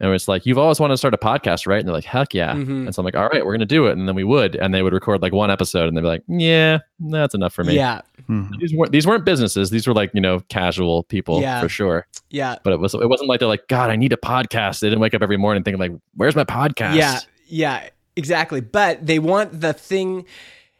And 0.00 0.12
it's 0.12 0.26
like 0.26 0.44
you've 0.44 0.58
always 0.58 0.80
wanted 0.80 0.94
to 0.94 0.98
start 0.98 1.14
a 1.14 1.16
podcast, 1.18 1.68
right? 1.68 1.78
And 1.78 1.86
they're 1.86 1.94
like, 1.94 2.04
heck 2.04 2.34
yeah. 2.34 2.52
Mhm. 2.52 2.86
And 2.86 2.94
so 2.94 3.00
I'm 3.00 3.04
like, 3.04 3.14
all 3.14 3.28
right, 3.28 3.46
we're 3.46 3.52
gonna 3.54 3.64
do 3.64 3.86
it. 3.86 3.96
And 3.96 4.08
then 4.08 4.16
we 4.16 4.24
would, 4.24 4.56
and 4.56 4.74
they 4.74 4.82
would 4.82 4.92
record 4.92 5.22
like 5.22 5.32
one 5.32 5.52
episode, 5.52 5.86
and 5.86 5.96
they'd 5.96 6.00
be 6.02 6.08
like, 6.08 6.24
yeah, 6.28 6.78
that's 6.98 7.32
enough 7.34 7.54
for 7.54 7.62
me. 7.62 7.76
Yeah, 7.76 8.00
mhm. 8.28 8.50
These 8.58 8.74
weren't 8.74 8.90
these 8.92 9.06
weren't 9.06 9.24
businesses. 9.24 9.70
These 9.70 9.86
were 9.86 9.94
like 9.94 10.10
you 10.12 10.20
know 10.20 10.40
casual 10.48 11.04
people 11.04 11.40
Yeah. 11.40 11.60
for 11.60 11.68
sure. 11.68 12.06
yeah, 12.30 12.56
But 12.64 12.72
it 12.72 12.80
was 12.80 12.92
it 12.94 13.08
wasn't 13.08 13.28
like 13.28 13.38
they're 13.38 13.48
like, 13.48 13.68
God, 13.68 13.88
I 13.90 13.94
need 13.96 14.12
a 14.12 14.16
podcast. 14.16 14.80
They 14.80 14.88
didn't 14.88 15.00
wake 15.00 15.14
up 15.14 15.22
every 15.22 15.36
morning 15.36 15.62
thinking 15.62 15.78
like, 15.80 15.92
where's 16.16 16.34
my 16.34 16.44
podcast? 16.44 16.96
yeah, 16.96 17.20
yeah, 17.46 17.88
exactly. 18.16 18.60
But 18.60 19.06
they 19.06 19.20
want 19.20 19.60
the 19.60 19.72
thing. 19.72 20.24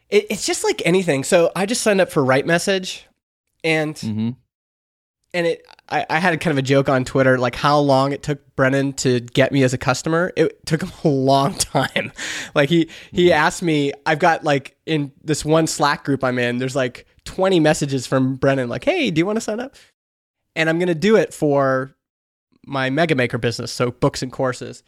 It, 0.09 0.27
it's 0.29 0.45
just 0.45 0.63
like 0.63 0.81
anything. 0.85 1.23
So 1.23 1.51
I 1.55 1.65
just 1.65 1.81
signed 1.81 2.01
up 2.01 2.11
for 2.11 2.23
RightMessage, 2.23 3.03
and 3.63 3.97
hmm 3.97 4.29
and 5.35 5.45
it 5.45 5.65
I, 5.89 6.05
I 6.09 6.19
had 6.19 6.39
kind 6.39 6.51
of 6.51 6.57
a 6.57 6.63
joke 6.63 6.89
on 6.89 7.03
Twitter 7.05 7.37
like 7.37 7.55
how 7.55 7.77
long 7.77 8.11
it 8.13 8.23
took 8.23 8.55
Brennan 8.55 8.93
to 8.93 9.19
get 9.19 9.51
me 9.51 9.61
as 9.61 9.73
a 9.73 9.77
customer. 9.77 10.31
It 10.35 10.65
took 10.65 10.81
him 10.81 10.91
a 11.03 11.07
long 11.09 11.53
time. 11.55 12.11
like 12.55 12.69
he 12.69 12.89
he 13.11 13.31
asked 13.31 13.61
me, 13.61 13.91
I've 14.05 14.19
got 14.19 14.43
like 14.43 14.77
in 14.87 15.11
this 15.23 15.45
one 15.45 15.67
Slack 15.67 16.05
group 16.05 16.23
I'm 16.23 16.39
in, 16.39 16.57
there's 16.57 16.75
like 16.75 17.05
20 17.25 17.59
messages 17.59 18.07
from 18.07 18.35
Brennan 18.35 18.69
like, 18.69 18.85
"Hey, 18.85 19.11
do 19.11 19.19
you 19.19 19.25
want 19.25 19.35
to 19.35 19.41
sign 19.41 19.59
up?" 19.59 19.75
And 20.55 20.69
I'm 20.69 20.79
going 20.79 20.87
to 20.87 20.95
do 20.95 21.17
it 21.17 21.33
for 21.33 21.93
my 22.65 22.89
MegaMaker 22.89 23.39
business, 23.39 23.71
so 23.71 23.91
books 23.91 24.23
and 24.23 24.31
courses. 24.31 24.83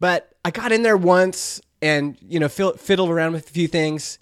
But 0.00 0.34
I 0.44 0.50
got 0.50 0.72
in 0.72 0.82
there 0.82 0.96
once 0.96 1.60
and 1.80 2.18
you 2.20 2.40
know 2.40 2.48
fiddled 2.48 3.08
around 3.08 3.32
with 3.34 3.48
a 3.48 3.52
few 3.52 3.68
things 3.68 4.18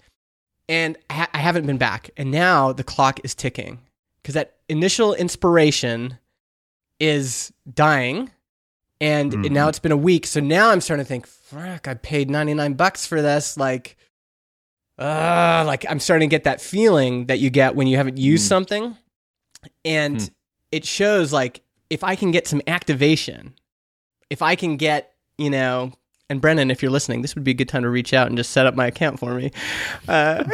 and 0.71 0.97
I, 1.09 1.13
ha- 1.13 1.29
I 1.33 1.37
haven't 1.39 1.65
been 1.67 1.77
back. 1.77 2.09
And 2.17 2.31
now 2.31 2.71
the 2.71 2.83
clock 2.83 3.19
is 3.23 3.35
ticking 3.35 3.79
because 4.21 4.33
that 4.35 4.55
initial 4.69 5.13
inspiration 5.13 6.17
is 6.99 7.51
dying 7.71 8.31
and 9.01 9.33
Mhm. 9.33 9.51
now 9.51 9.67
it's 9.67 9.79
been 9.79 9.91
a 9.91 9.97
week 9.97 10.27
so 10.27 10.39
now 10.39 10.69
i'm 10.69 10.79
starting 10.79 11.03
to 11.03 11.07
think 11.07 11.25
fuck 11.25 11.87
i 11.87 11.95
paid 11.95 12.29
99 12.29 12.73
bucks 12.75 13.07
for 13.07 13.19
this 13.23 13.57
like 13.57 13.97
uh 14.99 15.63
like 15.65 15.83
i'm 15.89 15.99
starting 15.99 16.29
to 16.29 16.33
get 16.33 16.43
that 16.43 16.61
feeling 16.61 17.25
that 17.25 17.39
you 17.39 17.49
get 17.49 17.75
when 17.75 17.87
you 17.87 17.97
haven't 17.97 18.17
used 18.17 18.45
Mm. 18.45 18.49
something 18.49 18.97
and 19.83 20.21
Hmm. 20.21 20.27
it 20.71 20.85
shows 20.85 21.33
like 21.33 21.61
if 21.89 22.03
i 22.03 22.15
can 22.15 22.29
get 22.29 22.47
some 22.47 22.61
activation 22.67 23.55
if 24.29 24.43
i 24.43 24.55
can 24.55 24.77
get 24.77 25.13
you 25.39 25.49
know 25.49 25.93
and 26.31 26.41
brennan 26.41 26.71
if 26.71 26.81
you're 26.81 26.91
listening 26.91 27.21
this 27.21 27.35
would 27.35 27.43
be 27.43 27.51
a 27.51 27.53
good 27.53 27.69
time 27.69 27.83
to 27.83 27.89
reach 27.89 28.13
out 28.13 28.27
and 28.27 28.37
just 28.37 28.51
set 28.51 28.65
up 28.65 28.75
my 28.75 28.87
account 28.87 29.19
for 29.19 29.33
me. 29.35 29.51
Uh, 30.07 30.43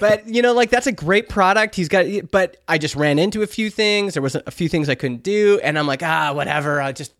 but 0.00 0.26
you 0.26 0.42
know 0.42 0.52
like 0.52 0.70
that's 0.70 0.86
a 0.86 0.92
great 0.92 1.28
product. 1.28 1.74
He's 1.74 1.88
got 1.88 2.06
but 2.30 2.56
i 2.68 2.78
just 2.78 2.96
ran 2.96 3.18
into 3.18 3.42
a 3.42 3.46
few 3.46 3.70
things. 3.70 4.14
There 4.14 4.22
was 4.22 4.34
a 4.34 4.50
few 4.50 4.68
things 4.68 4.88
i 4.88 4.94
couldn't 4.94 5.22
do. 5.22 5.60
And 5.62 5.78
i'm 5.78 5.86
like 5.86 6.02
ah 6.02 6.32
whatever. 6.32 6.80
I 6.80 6.92
just 6.92 7.12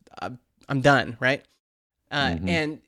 i'm 0.68 0.80
done 0.80 1.16
right? 1.20 1.42
Uh, 2.10 2.28
Mhm. 2.30 2.48
and 2.48 2.78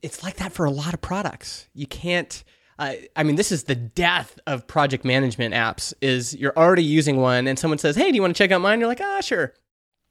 it's 0.00 0.22
like 0.22 0.36
that 0.36 0.52
for 0.52 0.64
a 0.64 0.70
lot 0.70 0.94
of 0.94 1.00
products. 1.00 1.66
You 1.74 1.86
can't 1.86 2.42
uh, 2.78 2.94
i 3.16 3.22
mean 3.22 3.36
this 3.36 3.52
is 3.52 3.64
the 3.64 3.74
death 3.74 4.38
of 4.46 4.66
project 4.66 5.04
management 5.04 5.54
apps 5.54 5.92
is 6.00 6.34
you're 6.34 6.56
already 6.56 6.84
using 6.84 7.18
one 7.18 7.46
and 7.46 7.58
someone 7.58 7.78
says 7.78 7.96
hey 7.96 8.10
do 8.10 8.14
you 8.16 8.22
want 8.22 8.34
to 8.34 8.38
check 8.38 8.50
out 8.50 8.60
mine? 8.60 8.80
You're 8.80 8.88
like 8.88 9.00
ah 9.02 9.20
sure. 9.20 9.54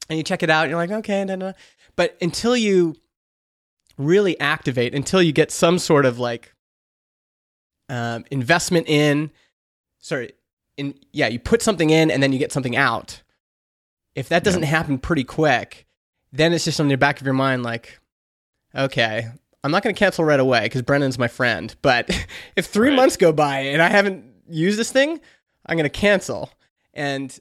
And 0.10 0.18
you 0.18 0.24
check 0.24 0.44
it 0.44 0.50
out 0.50 0.64
and 0.64 0.72
you're 0.72 0.80
like 0.80 0.92
okay 0.92 1.26
da. 1.26 1.54
But 1.96 2.18
until 2.22 2.56
you 2.56 2.96
really 3.98 4.40
activate 4.40 4.96
until 4.96 5.22
you 5.22 5.32
get 5.32 5.52
some 5.52 5.78
sort 5.78 6.06
of 6.06 6.18
like 6.18 6.54
um, 7.90 8.24
investment 8.32 8.88
in 8.88 9.30
sorry 10.00 10.32
in 10.78 10.96
yeah 11.12 11.28
you 11.28 11.38
put 11.40 11.62
something 11.62 11.90
in 11.90 12.10
and 12.10 12.24
then 12.24 12.32
you 12.34 12.40
get 12.40 12.52
something 12.52 12.76
out. 12.76 13.22
If 14.16 14.30
that 14.30 14.44
doesn't 14.44 14.64
happen 14.64 14.98
pretty 14.98 15.24
quick 15.24 15.86
then 16.34 16.54
it's 16.54 16.66
just 16.66 16.80
on 16.80 16.88
the 16.88 16.96
back 16.96 17.20
of 17.20 17.26
your 17.26 17.34
mind 17.34 17.64
like 17.64 18.00
okay 18.74 19.28
i'm 19.64 19.72
not 19.72 19.84
going 19.84 19.94
to 19.94 20.00
cancel 20.00 20.24
right 20.24 20.40
away 20.40 20.62
because 20.64 20.82
brennan's 20.82 21.20
my 21.20 21.28
friend 21.28 21.76
but 21.82 22.10
if 22.56 22.66
three 22.66 22.90
Right. 22.90 22.96
months 22.96 23.18
go 23.18 23.32
by 23.34 23.60
and 23.60 23.82
i 23.82 23.90
haven't 23.90 24.24
used 24.50 24.80
this 24.80 24.92
thing 24.92 25.20
i'm 25.66 25.78
going 25.78 25.84
to 25.84 25.90
cancel. 25.90 26.50
And 26.94 27.38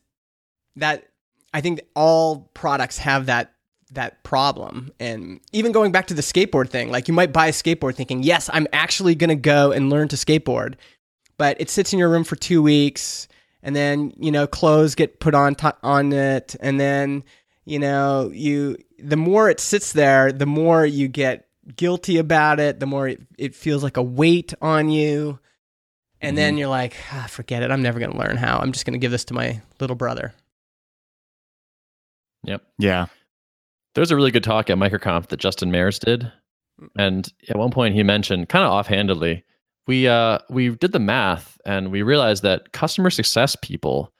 that 0.77 1.09
i 1.55 1.61
think 1.61 1.81
all 1.97 2.51
products 2.55 2.99
have 2.99 3.27
that 3.27 3.55
that 3.93 4.23
problem. 4.23 4.93
And 5.01 5.41
even 5.53 5.73
going 5.73 5.93
back 5.93 6.07
to 6.09 6.15
the 6.15 6.23
skateboard 6.23 6.69
thing 6.69 6.91
like 6.91 7.09
you 7.09 7.15
might 7.15 7.33
buy 7.33 7.49
a 7.49 7.53
skateboard 7.53 7.95
thinking 7.95 8.23
yes 8.23 8.49
i'm 8.53 8.67
actually 8.73 9.15
going 9.15 9.29
to 9.29 9.35
go 9.37 9.73
and 9.73 9.91
learn 9.91 10.09
to 10.09 10.17
skateboard. 10.17 10.75
But 11.39 11.61
it 11.61 11.71
sits 11.71 11.93
in 11.93 11.99
your 11.99 12.11
room 12.11 12.25
for 12.25 12.37
two 12.37 12.63
weeks 12.63 13.27
and 13.63 13.75
then 13.75 14.13
you 14.19 14.31
know 14.31 14.47
clothes 14.47 14.95
get 14.95 15.21
put 15.21 15.35
on 15.35 15.55
to- 15.57 15.77
on 15.83 16.13
it 16.13 16.57
and 16.61 16.79
then 16.79 17.25
you 17.65 17.79
know 17.79 18.31
you 18.33 18.77
the 18.99 19.17
more 19.17 19.49
it 19.51 19.61
sits 19.61 19.93
there 19.93 20.33
the 20.33 20.47
more 20.47 20.85
you 20.85 21.09
get 21.09 21.49
guilty 21.77 22.19
about 22.19 22.61
it 22.61 22.81
the 22.81 22.87
more 22.87 23.09
it, 23.09 23.21
it 23.39 23.55
feels 23.55 23.83
like 23.83 23.97
a 23.97 24.03
weight 24.03 24.55
on 24.63 24.89
you. 24.89 25.39
And 26.23 26.37
then 26.37 26.59
you're 26.59 26.69
like 26.69 26.97
ah, 27.13 27.27
forget 27.31 27.63
it. 27.63 27.71
I'm 27.71 27.83
never 27.83 27.99
going 27.99 28.13
to 28.13 28.19
learn 28.19 28.37
how. 28.37 28.59
I'm 28.59 28.73
just 28.73 28.85
going 28.85 28.93
to 28.93 28.99
give 28.99 29.11
this 29.11 29.25
to 29.27 29.35
my 29.35 29.63
little 29.81 29.97
brother. 29.97 30.35
Yep. 32.45 32.63
yeah. 32.79 33.07
There's 33.95 34.11
a 34.11 34.17
really 34.17 34.31
good 34.31 34.45
talk 34.45 34.71
at 34.71 34.79
MicroConf 34.79 35.29
that 35.29 35.41
Justin 35.41 35.71
Mayers 35.71 35.99
did, 35.99 36.31
and 36.97 37.31
at 37.49 37.57
one 37.57 37.71
point 37.71 37.95
he 37.95 38.03
mentioned, 38.03 38.49
kind 38.49 38.65
of 38.65 38.71
offhandedly, 38.71 39.45
we 39.87 40.07
uh, 40.07 40.39
we 40.49 40.71
did 40.71 40.93
the 40.93 40.99
math 40.99 41.59
and 41.65 41.91
we 41.91 42.03
realized 42.03 42.43
that 42.43 42.73
customer 42.73 43.11
success 43.11 43.57
people 43.61 44.13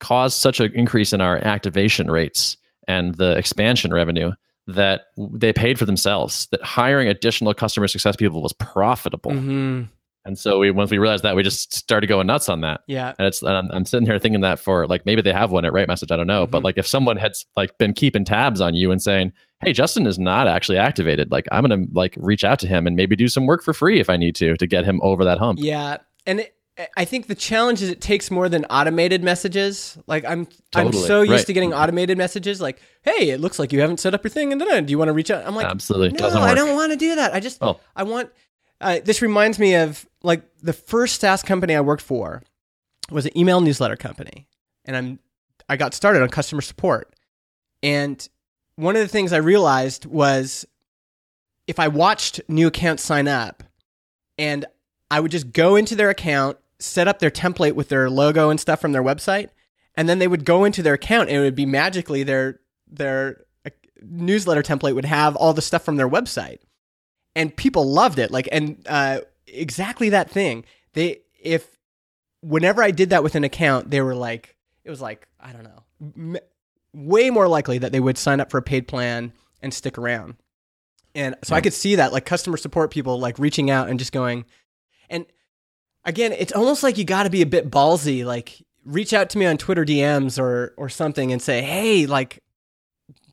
caused 0.00 0.38
such 0.38 0.60
an 0.60 0.72
increase 0.74 1.12
in 1.12 1.20
our 1.20 1.36
activation 1.38 2.10
rates 2.10 2.56
and 2.88 3.14
the 3.16 3.36
expansion 3.36 3.92
revenue 3.92 4.32
that 4.66 5.02
they 5.18 5.52
paid 5.52 5.78
for 5.78 5.84
themselves. 5.84 6.48
That 6.50 6.62
hiring 6.62 7.08
additional 7.08 7.52
customer 7.54 7.88
success 7.88 8.16
people 8.16 8.42
was 8.42 8.54
profitable, 8.54 9.32
mm-hmm. 9.32 9.82
And 10.24 10.38
so 10.38 10.58
we 10.58 10.70
once 10.70 10.90
we 10.90 10.98
realized 10.98 11.22
that, 11.24 11.34
we 11.34 11.42
just 11.42 11.72
started 11.74 12.06
going 12.08 12.26
nuts 12.26 12.48
on 12.48 12.60
that. 12.60 12.82
yeah 12.86 13.14
And 13.18 13.26
it's 13.26 13.40
and 13.42 13.52
I'm, 13.56 13.70
I'm 13.72 13.84
sitting 13.86 14.06
here 14.06 14.18
thinking 14.18 14.42
that 14.42 14.58
for 14.58 14.86
like 14.86 15.06
maybe 15.06 15.22
they 15.22 15.32
have 15.32 15.50
one 15.50 15.64
at 15.64 15.72
RightMessage, 15.72 16.10
I 16.12 16.16
don't 16.16 16.26
know. 16.26 16.46
But 16.46 16.60
Mhm. 16.60 16.64
like 16.64 16.78
if 16.78 16.86
someone 16.86 17.16
had 17.16 17.32
like 17.56 17.76
been 17.78 17.94
keeping 17.94 18.24
tabs 18.24 18.60
on 18.60 18.74
you 18.74 18.90
and 18.92 19.00
saying, 19.02 19.32
"Hey, 19.62 19.72
Justin 19.72 20.06
is 20.06 20.18
not 20.18 20.46
actually 20.46 20.76
activated," 20.78 21.30
like 21.30 21.46
I'm 21.50 21.62
gonna 21.66 21.86
like 21.92 22.14
reach 22.18 22.44
out 22.44 22.58
to 22.60 22.66
him 22.66 22.86
and 22.86 22.96
maybe 22.96 23.16
do 23.16 23.28
some 23.28 23.46
work 23.46 23.62
for 23.62 23.72
free 23.72 23.98
if 23.98 24.10
I 24.10 24.16
need 24.18 24.34
to 24.36 24.56
to 24.56 24.66
get 24.66 24.84
him 24.84 25.00
over 25.02 25.24
that 25.24 25.38
hump. 25.38 25.58
Yeah, 25.62 25.96
and 26.26 26.40
it, 26.40 26.54
I 26.96 27.04
think 27.06 27.26
the 27.26 27.34
challenge 27.34 27.80
is 27.82 27.88
it 27.90 28.00
takes 28.02 28.30
more 28.30 28.48
than 28.48 28.64
automated 28.66 29.22
messages. 29.22 29.96
Like 30.06 30.24
I'm 30.26 30.46
I'm 30.74 30.92
so 30.92 31.20
used 31.22 31.30
Right. 31.32 31.46
to 31.46 31.52
getting 31.54 31.72
automated 31.72 32.18
messages 32.18 32.60
like, 32.60 32.80
"Hey, 33.02 33.30
it 33.30 33.40
looks 33.40 33.58
like 33.58 33.72
you 33.72 33.80
haven't 33.80 34.00
set 34.00 34.12
up 34.14 34.22
your 34.22 34.30
thing 34.30 34.52
and 34.52 34.60
then 34.60 34.84
do 34.84 34.90
you 34.90 34.98
want 34.98 35.08
to 35.08 35.14
reach 35.14 35.30
out?" 35.30 35.46
I'm 35.46 35.54
like, 35.56 35.66
Absolutely. 35.66 36.18
"No, 36.18 36.28
I 36.40 36.52
don't 36.54 36.74
want 36.74 36.92
to 36.92 36.96
do 36.98 37.14
that. 37.16 37.32
I 37.34 37.40
just 37.40 37.56
Oh. 37.62 37.80
I 37.96 38.02
want 38.02 38.30
uh, 38.80 39.00
this 39.04 39.22
reminds 39.22 39.58
me 39.58 39.74
of 39.74 40.06
like 40.22 40.42
the 40.62 40.72
first 40.72 41.20
SaaS 41.20 41.42
company 41.42 41.74
I 41.74 41.80
worked 41.80 42.02
for 42.02 42.42
was 43.10 43.26
an 43.26 43.36
email 43.36 43.60
newsletter 43.60 43.96
company. 43.96 44.46
And 44.84 44.96
I'm 44.96 45.18
I 45.68 45.76
got 45.76 45.94
started 45.94 46.22
on 46.22 46.28
customer 46.28 46.62
support. 46.62 47.14
And 47.82 48.26
one 48.76 48.96
of 48.96 49.02
the 49.02 49.08
things 49.08 49.32
I 49.32 49.38
realized 49.38 50.06
was 50.06 50.66
if 51.66 51.78
I 51.78 51.88
watched 51.88 52.40
new 52.48 52.66
accounts 52.66 53.04
sign 53.04 53.28
up 53.28 53.62
and 54.36 54.64
I 55.10 55.20
would 55.20 55.30
just 55.30 55.52
go 55.52 55.76
into 55.76 55.94
their 55.94 56.10
account, 56.10 56.58
set 56.78 57.06
up 57.06 57.18
their 57.18 57.30
template 57.30 57.74
with 57.74 57.88
their 57.88 58.10
logo 58.10 58.50
and 58.50 58.58
stuff 58.58 58.80
from 58.80 58.92
their 58.92 59.02
website, 59.02 59.50
and 59.94 60.08
then 60.08 60.18
they 60.18 60.28
would 60.28 60.44
go 60.44 60.64
into 60.64 60.82
their 60.82 60.94
account 60.94 61.28
and 61.28 61.38
it 61.38 61.42
would 61.42 61.54
be 61.54 61.66
magically 61.66 62.22
their 62.22 62.60
their 62.88 63.44
uh, 63.64 63.70
newsletter 64.02 64.62
template 64.62 64.94
would 64.94 65.04
have 65.04 65.36
all 65.36 65.52
the 65.52 65.62
stuff 65.62 65.84
from 65.84 65.96
their 65.96 66.08
website. 66.08 66.58
And 67.36 67.54
people 67.54 67.90
loved 67.90 68.18
it. 68.18 68.30
Like 68.30 68.48
and 68.50 68.84
uh, 68.88 69.20
exactly 69.46 70.10
that 70.10 70.30
thing. 70.30 70.64
They 70.94 71.20
if 71.40 71.78
whenever 72.42 72.82
I 72.82 72.90
did 72.90 73.10
that 73.10 73.22
with 73.22 73.34
an 73.34 73.44
account, 73.44 73.90
they 73.90 74.00
were 74.00 74.14
like 74.14 74.56
it 74.84 74.90
was 74.90 75.00
like, 75.00 75.28
I 75.38 75.52
don't 75.52 75.64
know, 75.64 75.84
m- 76.16 76.36
way 76.92 77.30
more 77.30 77.48
likely 77.48 77.78
that 77.78 77.92
they 77.92 78.00
would 78.00 78.18
sign 78.18 78.40
up 78.40 78.50
for 78.50 78.58
a 78.58 78.62
paid 78.62 78.88
plan 78.88 79.32
and 79.62 79.72
stick 79.72 79.98
around. 79.98 80.34
And 81.14 81.34
so 81.42 81.56
I 81.56 81.60
could 81.60 81.74
see 81.74 81.96
that 81.96 82.12
like 82.12 82.24
customer 82.24 82.56
support 82.56 82.90
people 82.90 83.18
like 83.18 83.38
reaching 83.38 83.70
out 83.70 83.88
and 83.88 83.98
just 83.98 84.12
going, 84.12 84.44
and 85.08 85.26
again, 86.04 86.32
it's 86.32 86.52
almost 86.52 86.82
like 86.82 86.98
you 86.98 87.04
got 87.04 87.24
to 87.24 87.30
be 87.30 87.42
a 87.42 87.46
bit 87.46 87.70
ballsy. 87.70 88.24
Like 88.24 88.62
reach 88.84 89.12
out 89.12 89.30
to 89.30 89.38
me 89.38 89.46
on 89.46 89.58
Twitter 89.58 89.84
DMs 89.84 90.38
or 90.38 90.72
or 90.76 90.88
something 90.88 91.32
and 91.32 91.42
say, 91.42 91.62
hey, 91.62 92.06
like, 92.06 92.42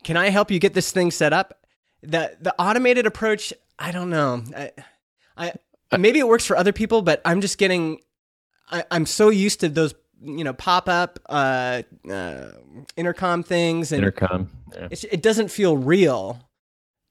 can 0.02 0.16
I 0.16 0.30
help 0.30 0.50
you 0.50 0.58
get 0.58 0.74
this 0.74 0.90
thing 0.90 1.10
set 1.10 1.32
up? 1.32 1.66
The 2.02 2.36
the 2.40 2.54
automated 2.58 3.06
approach, 3.06 3.52
I 3.78 3.92
don't 3.92 4.10
know. 4.10 4.42
I, 5.36 5.52
I 5.90 5.96
maybe 5.96 6.18
it 6.18 6.26
works 6.28 6.44
for 6.44 6.56
other 6.56 6.72
people, 6.72 7.02
but 7.02 7.20
I'm 7.24 7.40
just 7.40 7.58
getting, 7.58 8.00
I, 8.70 8.84
I'm 8.90 9.06
so 9.06 9.28
used 9.30 9.60
to 9.60 9.68
those 9.68 9.94
you 10.20 10.42
know 10.42 10.52
pop 10.52 10.88
up 10.88 11.20
uh, 11.28 11.82
uh, 12.10 12.50
intercom 12.96 13.42
things 13.44 13.92
and 13.92 14.00
Intercom. 14.02 14.50
Yeah. 14.74 14.88
it's, 14.90 15.04
it 15.04 15.22
doesn't 15.22 15.48
feel 15.48 15.76
real. 15.76 16.40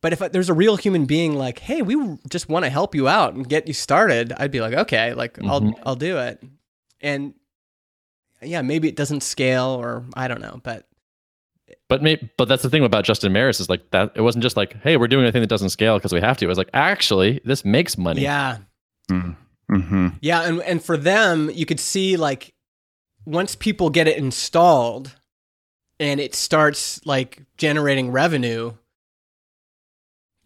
But 0.01 0.13
if 0.13 0.19
there's 0.31 0.49
a 0.49 0.53
real 0.53 0.75
human 0.77 1.05
being 1.05 1.35
like, 1.35 1.57
"Hey, 1.59 1.81
we 1.81 2.17
just 2.29 2.49
want 2.49 2.65
to 2.65 2.69
help 2.69 2.93
you 2.93 3.07
out 3.07 3.33
and 3.33 3.47
get 3.47 3.67
you 3.67 3.73
started," 3.73 4.31
I'd 4.37 4.51
be 4.51 4.61
like, 4.61 4.73
"Okay, 4.73 5.13
like 5.13 5.41
I'll 5.43 5.61
Mhm. 5.61 5.79
I'll 5.83 5.95
do 5.95 6.17
it." 6.19 6.43
And 7.01 7.33
yeah, 8.41 8.61
maybe 8.61 8.87
it 8.87 8.95
doesn't 8.95 9.21
scale, 9.23 9.69
or 9.69 10.05
I 10.13 10.27
don't 10.27 10.39
know, 10.41 10.61
but 10.63 10.86
But 11.89 12.03
may, 12.03 12.17
but 12.37 12.49
that's 12.49 12.63
the 12.63 12.69
thing 12.69 12.83
about 12.83 13.05
Justin 13.05 13.31
Maris 13.31 13.59
is 13.61 13.69
like 13.69 13.91
that. 13.91 14.11
It 14.15 14.21
wasn't 14.21 14.43
just 14.43 14.57
like, 14.57 14.75
hey, 14.83 14.97
we're 14.97 15.07
doing 15.07 15.25
a 15.25 15.31
thing 15.31 15.41
that 15.41 15.47
doesn't 15.49 15.69
scale 15.69 15.97
because 15.97 16.11
we 16.11 16.19
have 16.19 16.37
to. 16.37 16.45
It 16.45 16.49
was 16.49 16.57
like, 16.57 16.69
actually, 16.73 17.39
this 17.45 17.63
makes 17.63 17.97
money. 17.97 18.21
yeah, 18.21 18.57
Mm-hmm. 19.09 20.07
yeah, 20.21 20.41
and 20.43 20.61
and 20.63 20.83
for 20.83 20.97
them, 20.97 21.49
you 21.53 21.65
could 21.65 21.79
see 21.79 22.17
like 22.17 22.53
once 23.25 23.55
people 23.55 23.89
get 23.89 24.07
it 24.07 24.17
installed 24.17 25.15
and 25.99 26.19
it 26.19 26.35
starts 26.35 27.05
like 27.05 27.41
generating 27.57 28.11
revenue, 28.11 28.73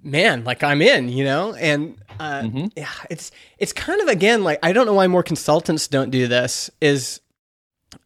man, 0.03 0.43
like 0.43 0.63
I'm 0.63 0.81
in, 0.81 1.09
you 1.09 1.23
know, 1.23 1.53
and 1.53 1.97
uh, 2.19 2.41
Mhm. 2.41 2.71
yeah, 2.75 2.89
it's 3.09 3.31
it's 3.57 3.73
kind 3.73 4.01
of 4.01 4.07
again 4.07 4.43
like 4.43 4.59
I 4.63 4.73
don't 4.73 4.85
know 4.85 4.93
why 4.93 5.07
more 5.07 5.23
consultants 5.23 5.87
don't 5.87 6.09
do 6.11 6.27
this. 6.27 6.69
Is 6.81 7.21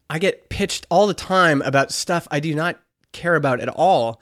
I 0.09 0.19
get 0.19 0.49
pitched 0.49 0.85
all 0.89 1.07
the 1.07 1.13
time 1.13 1.61
about 1.61 1.91
stuff 1.91 2.27
I 2.31 2.39
do 2.39 2.53
not 2.55 2.79
care 3.15 3.35
about 3.35 3.59
at 3.59 3.69
all. 3.69 4.21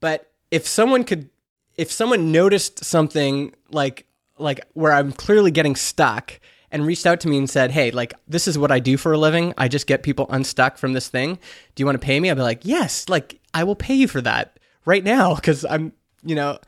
But 0.00 0.30
if 0.50 0.66
someone 0.66 1.02
could, 1.04 1.30
if 1.76 1.90
someone 1.90 2.30
noticed 2.30 2.84
something 2.84 3.54
like 3.70 4.06
like 4.38 4.60
where 4.74 4.92
I'm 4.92 5.12
clearly 5.12 5.50
getting 5.50 5.76
stuck 5.76 6.38
and 6.70 6.86
reached 6.86 7.06
out 7.06 7.20
to 7.20 7.28
me 7.28 7.38
and 7.38 7.48
said, 7.48 7.70
"Hey, 7.70 7.90
like 7.90 8.14
this 8.28 8.46
is 8.46 8.58
what 8.58 8.70
I 8.70 8.78
do 8.78 8.96
for 8.96 9.12
a 9.12 9.18
living. 9.18 9.54
I 9.56 9.68
just 9.68 9.86
get 9.86 10.02
people 10.02 10.26
unstuck 10.28 10.76
from 10.76 10.92
this 10.92 11.08
thing. 11.08 11.38
Do 11.74 11.80
you 11.80 11.86
want 11.86 12.00
to 12.00 12.04
pay 12.04 12.20
me?" 12.20 12.30
I'd 12.30 12.34
be 12.34 12.42
like, 12.42 12.64
"Yes, 12.64 13.08
like 13.08 13.40
I 13.52 13.64
will 13.64 13.76
pay 13.76 13.94
you 13.94 14.08
for 14.08 14.20
that 14.20 14.58
right 14.84 15.04
now 15.04 15.34
because 15.36 15.64
I'm, 15.64 15.92
you 16.22 16.34
know, 16.34 16.58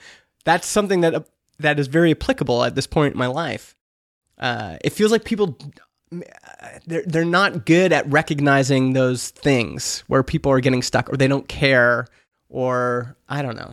that's 0.45 0.67
something 0.67 1.03
that 1.03 1.27
that 1.59 1.79
is 1.79 1.87
very 1.87 2.11
applicable 2.11 2.65
at 2.65 2.75
this 2.75 2.87
point 2.87 3.15
in 3.15 3.19
my 3.19 3.27
life. 3.27 3.75
Uh, 4.39 4.77
it 4.85 4.91
feels 4.91 5.11
like 5.11 5.25
people 5.25 5.59
they're 6.87 7.03
they're 7.07 7.25
not 7.25 7.67
good 7.67 7.93
at 7.93 8.09
recognizing 8.11 8.93
those 8.93 9.31
things 9.31 10.05
where 10.07 10.23
people 10.23 10.53
are 10.53 10.61
getting 10.61 10.83
stuck 10.83 11.13
or 11.13 11.17
they 11.17 11.29
don't 11.29 11.49
care 11.49 12.07
or 12.49 13.17
I 13.29 13.43
don't 13.43 13.57
know. 13.57 13.73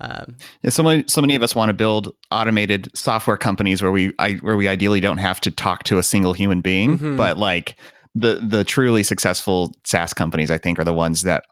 Um, 0.00 0.36
Yeah, 0.62 0.70
so 0.70 0.82
many, 0.82 1.04
so 1.06 1.20
many 1.22 1.36
of 1.36 1.42
us 1.42 1.54
want 1.54 1.70
to 1.70 1.72
build 1.74 2.14
automated 2.30 2.90
software 2.94 3.38
companies 3.38 3.80
where 3.80 3.92
we, 3.92 4.12
I, 4.18 4.34
where 4.34 4.56
we 4.56 4.68
ideally 4.68 5.00
don't 5.00 5.16
have 5.18 5.40
to 5.42 5.50
talk 5.50 5.84
to 5.84 5.96
a 5.98 6.02
single 6.02 6.34
human 6.34 6.60
being. 6.60 6.98
Mhm. 6.98 7.16
But 7.16 7.38
like 7.38 7.76
the 8.14 8.40
the 8.46 8.64
truly 8.64 9.02
successful 9.02 9.74
SaaS 9.84 10.12
companies, 10.12 10.50
I 10.50 10.58
think, 10.58 10.78
are 10.78 10.84
the 10.84 10.92
ones 10.92 11.22
that, 11.22 11.44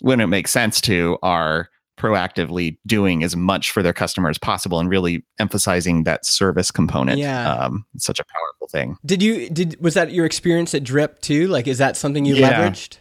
when 0.00 0.20
it 0.20 0.28
makes 0.28 0.50
sense 0.50 0.80
to, 0.82 1.18
are 1.22 1.68
proactively 2.00 2.78
doing 2.86 3.22
as 3.22 3.36
much 3.36 3.70
for 3.70 3.82
their 3.82 3.92
customer 3.92 4.30
as 4.30 4.38
possible 4.38 4.80
and 4.80 4.88
really 4.88 5.22
emphasizing 5.38 6.04
that 6.04 6.24
service 6.24 6.70
component. 6.70 7.18
Yeah. 7.18 7.52
um, 7.52 7.84
it's 7.94 8.06
such 8.06 8.18
a 8.18 8.24
powerful 8.24 8.68
thing. 8.68 8.96
did 9.04 9.22
you 9.22 9.50
did 9.50 9.76
was 9.80 9.94
that 9.94 10.10
your 10.12 10.24
experience 10.24 10.74
at 10.74 10.82
Drip 10.82 11.20
too? 11.20 11.46
Like, 11.48 11.66
is 11.66 11.78
that 11.78 11.96
something 11.96 12.24
you 12.24 12.34
Yeah. 12.36 12.68
leveraged? 12.70 12.96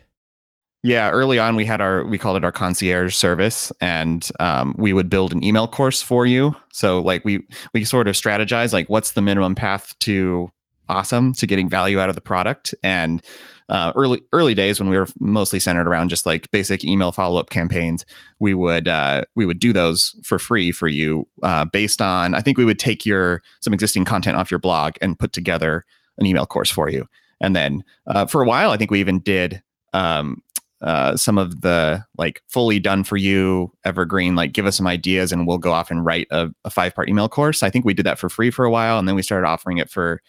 Yeah, 0.81 1.09
early 1.11 1.39
on 1.39 1.57
we 1.57 1.65
had 1.65 1.81
our 1.81 2.05
we 2.05 2.17
called 2.17 2.37
it 2.37 2.45
our 2.45 2.53
concierge 2.53 3.13
service, 3.13 3.69
and 3.81 4.29
um, 4.39 4.73
we 4.77 4.93
would 4.93 5.09
build 5.09 5.33
an 5.33 5.43
email 5.43 5.67
course 5.67 6.01
for 6.01 6.25
you. 6.25 6.55
So 6.71 7.01
like 7.01 7.25
we 7.25 7.45
we 7.73 7.83
sort 7.83 8.07
of 8.07 8.15
strategize 8.15 8.71
like 8.71 8.87
what's 8.89 9.11
the 9.11 9.21
minimum 9.21 9.55
path 9.55 9.93
to 9.99 10.49
awesome 10.89 11.33
to 11.33 11.47
getting 11.47 11.69
value 11.69 11.99
out 11.99 12.09
of 12.09 12.15
the 12.15 12.21
product. 12.21 12.73
And 12.83 13.21
uh, 13.69 13.93
early 13.95 14.21
early 14.33 14.55
days 14.55 14.79
when 14.79 14.89
we 14.89 14.97
were 14.97 15.07
mostly 15.19 15.59
centered 15.59 15.87
around 15.87 16.09
just 16.09 16.25
like 16.25 16.49
basic 16.51 16.83
email 16.83 17.11
follow 17.11 17.39
up 17.39 17.51
campaigns, 17.51 18.05
we 18.39 18.53
would 18.53 18.87
uh, 18.87 19.23
we 19.35 19.45
would 19.45 19.59
do 19.59 19.71
those 19.71 20.15
for 20.23 20.39
free 20.39 20.71
for 20.71 20.87
you 20.87 21.27
uh, 21.43 21.65
based 21.65 22.01
on 22.01 22.33
I 22.33 22.41
think 22.41 22.57
we 22.57 22.65
would 22.65 22.79
take 22.79 23.05
your 23.05 23.41
some 23.61 23.73
existing 23.73 24.05
content 24.05 24.37
off 24.37 24.51
your 24.51 24.59
blog 24.59 24.95
and 25.01 25.19
put 25.19 25.33
together 25.33 25.85
an 26.17 26.25
email 26.25 26.45
course 26.45 26.71
for 26.71 26.89
you. 26.89 27.07
And 27.39 27.55
then 27.55 27.83
uh, 28.07 28.25
for 28.25 28.41
a 28.41 28.45
while, 28.45 28.71
I 28.71 28.77
think 28.77 28.91
we 28.91 28.99
even 28.99 29.19
did 29.19 29.61
um, 29.93 30.41
uh, 30.81 31.17
some 31.17 31.37
of 31.37 31.61
the 31.61 32.03
like 32.17 32.41
fully 32.47 32.79
done 32.79 33.03
for 33.03 33.17
you 33.17 33.69
evergreen 33.83 34.35
like 34.35 34.53
give 34.53 34.65
us 34.65 34.77
some 34.77 34.87
ideas 34.87 35.31
and 35.31 35.45
we'll 35.45 35.57
go 35.57 35.73
off 35.73 35.91
and 35.91 36.05
write 36.05 36.25
a, 36.31 36.49
a 36.63 36.69
five 36.69 36.95
part 36.95 37.09
email 37.09 37.27
course 37.27 37.63
i 37.63 37.69
think 37.69 37.83
we 37.83 37.93
did 37.93 38.05
that 38.05 38.17
for 38.17 38.29
free 38.29 38.49
for 38.49 38.63
a 38.63 38.71
while 38.71 38.97
and 38.97 39.05
then 39.05 39.15
we 39.15 39.21
started 39.21 39.45
offering 39.45 39.77
it 39.77 39.89
for 39.89 40.21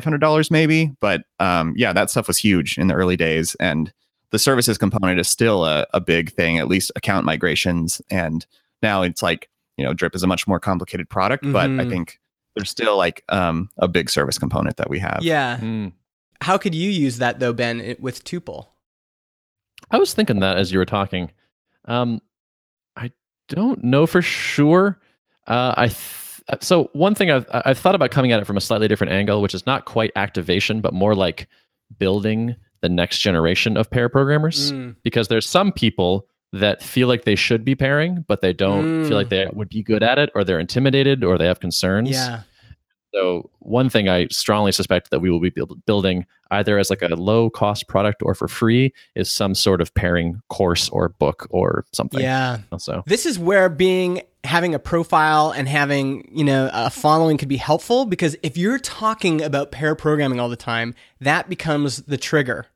$500 0.00 0.50
maybe 0.50 0.92
but 1.00 1.22
um, 1.40 1.74
yeah 1.76 1.92
that 1.92 2.10
stuff 2.10 2.26
was 2.28 2.38
huge 2.38 2.78
in 2.78 2.86
the 2.86 2.94
early 2.94 3.16
days 3.16 3.54
and 3.60 3.92
the 4.30 4.38
services 4.38 4.78
component 4.78 5.18
is 5.18 5.28
still 5.28 5.64
a, 5.64 5.86
a 5.92 6.00
big 6.00 6.30
thing 6.32 6.58
at 6.58 6.68
least 6.68 6.92
account 6.96 7.24
migrations 7.24 8.00
and 8.10 8.46
now 8.82 9.02
it's 9.02 9.22
like 9.22 9.48
you 9.76 9.84
know 9.84 9.92
drip 9.94 10.14
is 10.14 10.22
a 10.22 10.26
much 10.26 10.46
more 10.46 10.60
complicated 10.60 11.08
product 11.08 11.44
but 11.52 11.64
i 11.70 11.84
Mhm. 11.84 11.90
think 11.90 12.20
there's 12.56 12.70
still 12.70 12.96
like 12.96 13.22
um, 13.28 13.70
a 13.78 13.86
big 13.88 14.10
service 14.10 14.38
component 14.38 14.76
that 14.76 14.90
we 14.90 14.98
have 14.98 15.20
Yeah. 15.22 15.58
Mm. 15.60 15.92
How 16.40 16.58
could 16.58 16.74
you 16.74 16.90
use 16.90 17.18
that 17.18 17.38
though, 17.38 17.52
Ben, 17.52 17.94
with 18.00 18.24
Tuple? 18.24 18.66
I 19.90 19.98
was 19.98 20.14
thinking 20.14 20.40
that 20.40 20.56
as 20.56 20.72
you 20.72 20.78
were 20.78 20.84
talking. 20.86 21.30
Um, 21.84 22.20
I 22.96 23.12
don't 23.48 23.84
know 23.84 24.06
for 24.06 24.22
sure. 24.22 24.98
Uh, 25.46 25.74
I 25.76 25.86
th- 25.88 25.96
so 26.60 26.90
one 26.92 27.14
thing 27.14 27.30
I've 27.30 27.46
I've 27.52 27.78
thought 27.78 27.94
about 27.94 28.10
coming 28.10 28.32
at 28.32 28.40
it 28.40 28.44
from 28.46 28.56
a 28.56 28.60
slightly 28.60 28.88
different 28.88 29.12
angle, 29.12 29.40
which 29.42 29.54
is 29.54 29.66
not 29.66 29.84
quite 29.84 30.10
activation, 30.16 30.80
but 30.80 30.92
more 30.94 31.14
like 31.14 31.48
building 31.98 32.56
the 32.80 32.88
next 32.88 33.18
generation 33.18 33.76
of 33.76 33.90
pair 33.90 34.08
programmers. 34.08 34.72
Mm. 34.72 34.96
Because 35.02 35.28
there's 35.28 35.48
some 35.48 35.72
people 35.72 36.26
that 36.52 36.82
feel 36.82 37.06
like 37.08 37.24
they 37.24 37.36
should 37.36 37.64
be 37.64 37.74
pairing, 37.74 38.24
but 38.26 38.40
they 38.40 38.52
don't 38.52 39.04
feel 39.04 39.12
Mm. 39.12 39.20
like 39.20 39.28
they 39.28 39.46
would 39.52 39.68
be 39.68 39.82
good 39.82 40.02
at 40.02 40.18
it, 40.18 40.30
or 40.34 40.42
they're 40.44 40.58
intimidated, 40.58 41.22
or 41.22 41.38
they 41.38 41.46
have 41.46 41.60
concerns. 41.60 42.10
Yeah. 42.10 42.40
So 43.14 43.50
one 43.58 43.88
thing 43.90 44.08
I 44.08 44.28
strongly 44.28 44.70
suspect 44.72 45.10
that 45.10 45.18
we 45.20 45.30
will 45.30 45.40
be 45.40 45.50
build- 45.50 45.84
building 45.84 46.26
either 46.52 46.78
as 46.78 46.90
like 46.90 47.02
a 47.02 47.08
low 47.08 47.50
cost 47.50 47.88
product 47.88 48.22
or 48.22 48.34
for 48.34 48.46
free 48.48 48.92
is 49.16 49.30
some 49.30 49.54
sort 49.54 49.80
of 49.80 49.92
pairing 49.94 50.40
course 50.48 50.88
or 50.90 51.08
book 51.10 51.46
or 51.50 51.84
something. 51.92 52.20
Yeah. 52.20 52.58
So 52.78 53.02
This 53.06 53.26
is 53.26 53.36
where 53.38 53.68
being 53.68 54.22
having 54.44 54.74
a 54.74 54.78
profile 54.78 55.50
and 55.50 55.68
having, 55.68 56.28
you 56.32 56.44
know, 56.44 56.70
a 56.72 56.88
following 56.90 57.36
could 57.36 57.48
be 57.48 57.58
helpful 57.58 58.06
because 58.06 58.36
if 58.42 58.56
you're 58.56 58.78
talking 58.78 59.42
about 59.42 59.70
pair 59.70 59.94
programming 59.94 60.40
all 60.40 60.48
the 60.48 60.56
time, 60.56 60.94
that 61.20 61.48
becomes 61.48 61.98
the 62.02 62.16
trigger. 62.16 62.66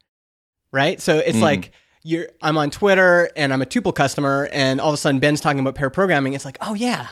Right? 0.72 1.00
So 1.00 1.18
it's 1.18 1.38
Mm. 1.38 1.42
like 1.42 1.72
you're 2.02 2.26
I'm 2.42 2.58
on 2.58 2.70
Twitter 2.70 3.30
and 3.36 3.52
I'm 3.52 3.62
a 3.62 3.66
tuple 3.66 3.94
customer 3.94 4.48
and 4.52 4.80
all 4.80 4.88
of 4.90 4.94
a 4.94 4.96
sudden 4.98 5.20
Ben's 5.20 5.40
talking 5.40 5.60
about 5.60 5.74
pair 5.74 5.88
programming. 5.88 6.34
It's 6.34 6.44
like, 6.44 6.58
"Oh 6.60 6.74
yeah. 6.74 7.08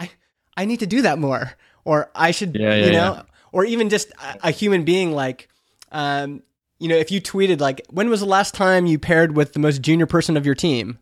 I 0.00 0.10
I 0.56 0.64
need 0.64 0.80
to 0.80 0.86
do 0.86 1.02
that 1.02 1.18
more." 1.18 1.52
Or 1.84 2.10
I 2.14 2.30
should, 2.30 2.56
Yeah, 2.56 2.74
yeah, 2.74 2.86
you 2.86 2.92
know, 2.92 3.12
yeah. 3.14 3.22
or 3.52 3.64
even 3.64 3.88
just 3.88 4.10
a, 4.12 4.48
a 4.48 4.50
human 4.50 4.84
being 4.84 5.12
like 5.12 5.48
um, 5.92 6.42
you 6.78 6.88
know, 6.88 6.96
if 6.96 7.12
you 7.12 7.20
tweeted 7.20 7.60
like, 7.60 7.82
"When 7.90 8.08
was 8.10 8.20
the 8.20 8.26
last 8.26 8.54
time 8.54 8.86
you 8.86 8.98
paired 8.98 9.36
with 9.36 9.52
the 9.52 9.58
most 9.60 9.82
junior 9.82 10.06
person 10.06 10.36
of 10.36 10.44
your 10.46 10.54
team?" 10.56 10.98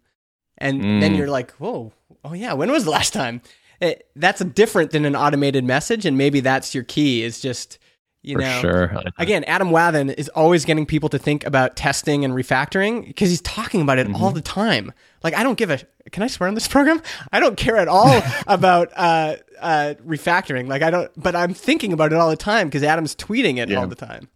and 0.59 0.83
then 1.01 1.15
Mm. 1.15 1.17
you're 1.17 1.31
like, 1.31 1.53
"Whoa, 1.53 1.93
oh 2.25 2.33
yeah, 2.35 2.53
when 2.53 2.71
was 2.71 2.85
the 2.85 2.91
last 2.91 3.13
time?" 3.13 3.43
It, 3.81 4.07
that's 4.15 4.45
different 4.45 4.91
than 4.91 5.05
an 5.07 5.17
automated 5.17 5.65
message, 5.65 6.05
and 6.05 6.19
maybe 6.19 6.41
that's 6.41 6.75
your 6.75 6.85
key. 6.85 7.23
Is 7.23 7.41
just 7.41 7.79
you 8.23 8.35
For 8.37 8.43
know, 8.43 8.61
sure. 8.61 9.03
again, 9.19 9.45
Adam 9.45 9.71
Wathan 9.71 10.13
is 10.13 10.29
always 10.31 10.67
getting 10.67 10.85
people 10.85 11.09
to 11.09 11.19
think 11.19 11.47
about 11.47 11.77
testing 11.77 12.23
and 12.23 12.35
refactoring 12.35 13.07
because 13.07 13.31
he's 13.31 13.41
talking 13.41 13.81
about 13.81 13.99
it 13.99 14.07
Mm-hmm. 14.07 14.23
all 14.23 14.31
the 14.33 14.43
time. 14.43 14.93
Like, 15.23 15.33
I 15.35 15.43
don't 15.43 15.57
give 15.57 15.71
a. 15.71 15.81
Can 16.11 16.23
I 16.23 16.27
swear 16.27 16.47
on 16.49 16.55
this 16.55 16.69
program? 16.77 17.01
I 17.33 17.41
don't 17.41 17.57
care 17.57 17.79
at 17.79 17.89
all 17.89 18.21
about 18.47 18.91
uh, 18.95 19.37
uh, 19.59 19.95
refactoring. 20.07 20.69
Like, 20.69 20.83
I 20.83 20.91
don't. 20.91 21.11
But 21.17 21.35
I'm 21.35 21.55
thinking 21.55 21.95
about 21.95 22.13
it 22.13 22.17
all 22.19 22.29
the 22.29 22.37
time 22.37 22.67
because 22.69 22.83
Adam's 22.83 23.17
tweeting 23.17 23.57
it 23.57 23.71
Yeah. 23.71 23.79
all 23.79 23.87
the 23.87 23.95
time. 23.95 24.29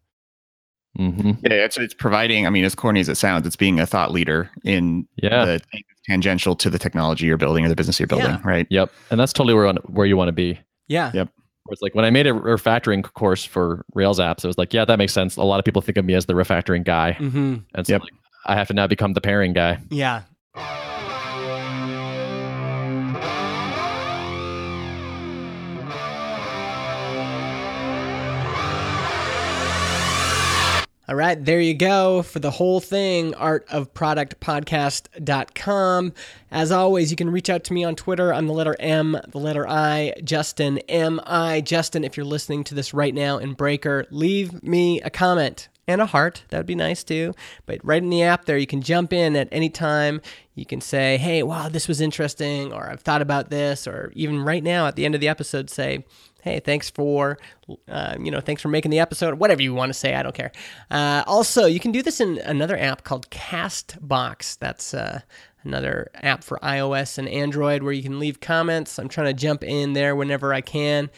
hmm 0.97 1.33
Yeah, 1.43 1.65
it's 1.65 1.77
it's 1.77 1.93
providing. 1.95 2.47
I 2.47 2.51
mean, 2.51 2.65
as 2.65 2.75
corny 2.75 3.01
as 3.01 3.09
it 3.11 3.17
sounds, 3.17 3.47
it's 3.47 3.57
being 3.57 3.81
a 3.81 3.87
thought 3.87 4.13
leader 4.13 4.51
in 4.65 5.07
Yeah. 5.17 5.45
the 5.45 5.59
thing 5.59 5.83
that's 5.89 5.94
tangential 6.09 6.55
to 6.57 6.71
the 6.71 6.79
technology 6.79 7.27
you're 7.27 7.37
building 7.37 7.65
or 7.65 7.69
the 7.69 7.77
business 7.77 7.99
you're 7.99 8.07
building. 8.07 8.27
Yeah. 8.27 8.41
Right. 8.45 8.67
Yep. 8.71 8.93
And 9.11 9.19
that's 9.21 9.33
totally 9.33 9.55
where 9.55 9.73
where 9.87 10.07
you 10.07 10.17
want 10.17 10.29
to 10.29 10.33
be. 10.33 10.59
Yeah. 10.89 11.11
Yep. 11.15 11.29
Where 11.65 11.73
it's 11.73 11.81
like 11.83 11.95
when 11.95 12.05
I 12.05 12.11
made 12.11 12.27
a 12.27 12.33
refactoring 12.33 13.03
course 13.03 13.43
for 13.45 13.85
Rails 13.95 14.19
apps, 14.21 14.45
it 14.45 14.47
was 14.47 14.59
like, 14.59 14.75
yeah, 14.75 14.85
that 14.85 14.99
makes 14.99 15.13
sense. 15.15 15.37
A 15.37 15.43
lot 15.43 15.59
of 15.59 15.65
people 15.65 15.81
think 15.81 15.97
of 15.97 16.05
me 16.05 16.13
as 16.15 16.27
the 16.27 16.35
refactoring 16.35 16.85
guy, 16.85 17.17
Mm-hmm. 17.19 17.55
and 17.75 17.87
so 17.87 17.93
Yep. 17.95 18.03
like, 18.03 18.13
I 18.47 18.55
have 18.55 18.69
to 18.69 18.75
now 18.75 18.87
become 18.87 19.15
the 19.15 19.23
pairing 19.23 19.55
guy. 19.55 19.79
Yeah. 19.91 20.23
All 31.07 31.17
right, 31.17 31.45
there 31.45 31.61
you 31.61 31.75
go 31.75 32.23
for 32.23 32.39
the 32.39 32.51
whole 32.51 32.81
thing, 32.81 33.35
artofproductpodcast.com. 33.35 36.13
As 36.51 36.73
always, 36.73 37.11
you 37.11 37.17
can 37.17 37.29
reach 37.29 37.51
out 37.51 37.63
to 37.65 37.75
me 37.75 37.85
on 37.85 37.95
Twitter. 37.95 38.33
I'm 38.33 38.47
the 38.47 38.55
letter 38.55 38.75
M, 38.81 39.21
the 39.29 39.39
letter 39.39 39.69
I, 39.69 40.15
Justin, 40.25 40.79
M 40.89 41.21
I. 41.27 41.61
Justin, 41.61 42.05
if 42.05 42.17
you're 42.17 42.25
listening 42.25 42.65
to 42.65 42.75
this 42.75 42.95
right 42.95 43.13
now 43.13 43.37
in 43.37 43.53
Breaker, 43.53 44.07
leave 44.11 44.63
me 44.63 45.03
a 45.03 45.11
comment 45.11 45.69
and 45.87 46.01
a 46.01 46.07
heart. 46.07 46.45
That 46.49 46.57
would 46.57 46.65
be 46.65 46.75
nice 46.75 47.05
too. 47.05 47.35
But 47.67 47.85
right 47.85 48.03
in 48.03 48.09
the 48.09 48.23
app 48.23 48.47
there, 48.47 48.57
you 48.57 48.67
can 48.67 48.81
jump 48.81 49.13
in 49.13 49.37
at 49.37 49.49
any 49.53 49.69
time. 49.69 50.23
You 50.55 50.65
can 50.65 50.81
say, 50.81 51.19
hey, 51.19 51.43
wow, 51.43 51.69
this 51.69 51.87
was 51.87 52.01
interesting, 52.01 52.73
or 52.73 52.89
I've 52.89 53.03
thought 53.03 53.21
about 53.21 53.51
this, 53.51 53.87
or 53.87 54.11
even 54.15 54.43
right 54.43 54.65
now 54.65 54.87
at 54.87 54.97
the 54.97 55.05
end 55.05 55.15
of 55.15 55.21
the 55.21 55.29
episode, 55.29 55.69
say, 55.69 56.07
hey, 56.45 56.61
thanks 56.61 56.91
for, 56.91 57.39
uh, 57.89 58.17
you 58.21 58.31
know, 58.31 58.39
thanks 58.39 58.61
for 58.61 58.69
making 58.69 58.91
the 58.91 59.01
episode, 59.01 59.39
whatever 59.39 59.63
you 59.63 59.73
want 59.73 59.89
to 59.89 59.95
say, 59.95 60.15
I 60.15 60.23
don't 60.23 60.35
care. 60.35 60.53
Uh, 60.91 61.25
also, 61.27 61.65
you 61.65 61.81
can 61.81 61.91
do 61.91 62.03
this 62.03 62.21
in 62.21 62.37
another 62.45 62.77
app 62.77 63.03
called 63.03 63.31
Castbox. 63.31 64.59
That's 64.59 64.93
uh, 64.93 65.21
another 65.63 66.11
app 66.17 66.45
for 66.45 66.59
iOS 66.63 67.17
and 67.17 67.31
Android 67.31 67.83
where 67.83 67.95
you 67.95 68.03
can 68.03 68.19
leave 68.19 68.41
comments. 68.41 68.99
I'm 68.99 69.09
trying 69.09 69.29
to 69.29 69.33
jump 69.33 69.65
in 69.65 69.95
there 69.95 70.15
whenever 70.15 70.53
I 70.53 70.61
can. 70.61 71.11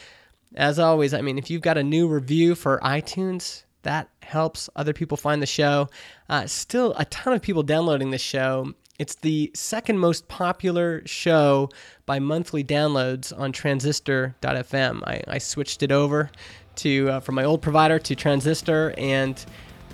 As 0.55 0.79
always, 0.79 1.13
I 1.13 1.19
mean, 1.19 1.37
if 1.37 1.49
you've 1.49 1.61
got 1.61 1.77
a 1.77 1.83
new 1.83 2.07
review 2.07 2.55
for 2.55 2.79
iTunes, 2.79 3.63
that 3.83 4.09
helps 4.23 4.69
other 4.77 4.93
people 4.93 5.17
find 5.17 5.41
the 5.41 5.45
show. 5.45 5.89
Uh, 6.29 6.47
still, 6.47 6.93
a 6.97 7.03
ton 7.05 7.33
of 7.33 7.41
people 7.41 7.63
downloading 7.63 8.11
this 8.11 8.21
show. 8.21 8.73
It's 8.99 9.13
the 9.13 9.51
second 9.53 9.99
most 9.99 10.27
popular 10.27 11.03
show 11.05 11.69
by 12.07 12.17
monthly 12.17 12.63
downloads 12.63 13.37
on 13.37 13.51
Transistor.fm. 13.51 15.03
I, 15.05 15.21
I 15.27 15.37
switched 15.37 15.83
it 15.83 15.91
over 15.91 16.31
to 16.77 17.09
uh, 17.09 17.19
from 17.19 17.35
my 17.35 17.43
old 17.43 17.61
provider 17.61 17.99
to 17.99 18.15
Transistor, 18.15 18.95
and 18.97 19.43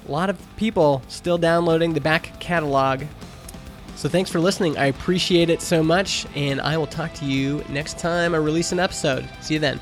a 0.08 0.12
lot 0.12 0.30
of 0.30 0.38
people 0.56 1.02
still 1.10 1.38
downloading 1.38 1.94
the 1.94 2.02
back 2.02 2.40
catalog. 2.40 3.04
So 3.98 4.08
thanks 4.08 4.30
for 4.30 4.40
listening. 4.40 4.78
I 4.78 4.86
appreciate 4.86 5.50
it 5.50 5.62
so 5.62 5.84
much, 5.84 6.26
and 6.34 6.62
I 6.62 6.78
will 6.78 6.88
talk 6.88 7.14
to 7.16 7.26
you 7.26 7.62
next 7.70 8.00
time 8.00 8.34
I 8.34 8.38
release 8.38 8.72
an 8.72 8.80
episode. 8.80 9.28
See 9.42 9.56
you 9.56 9.60
then. 9.60 9.82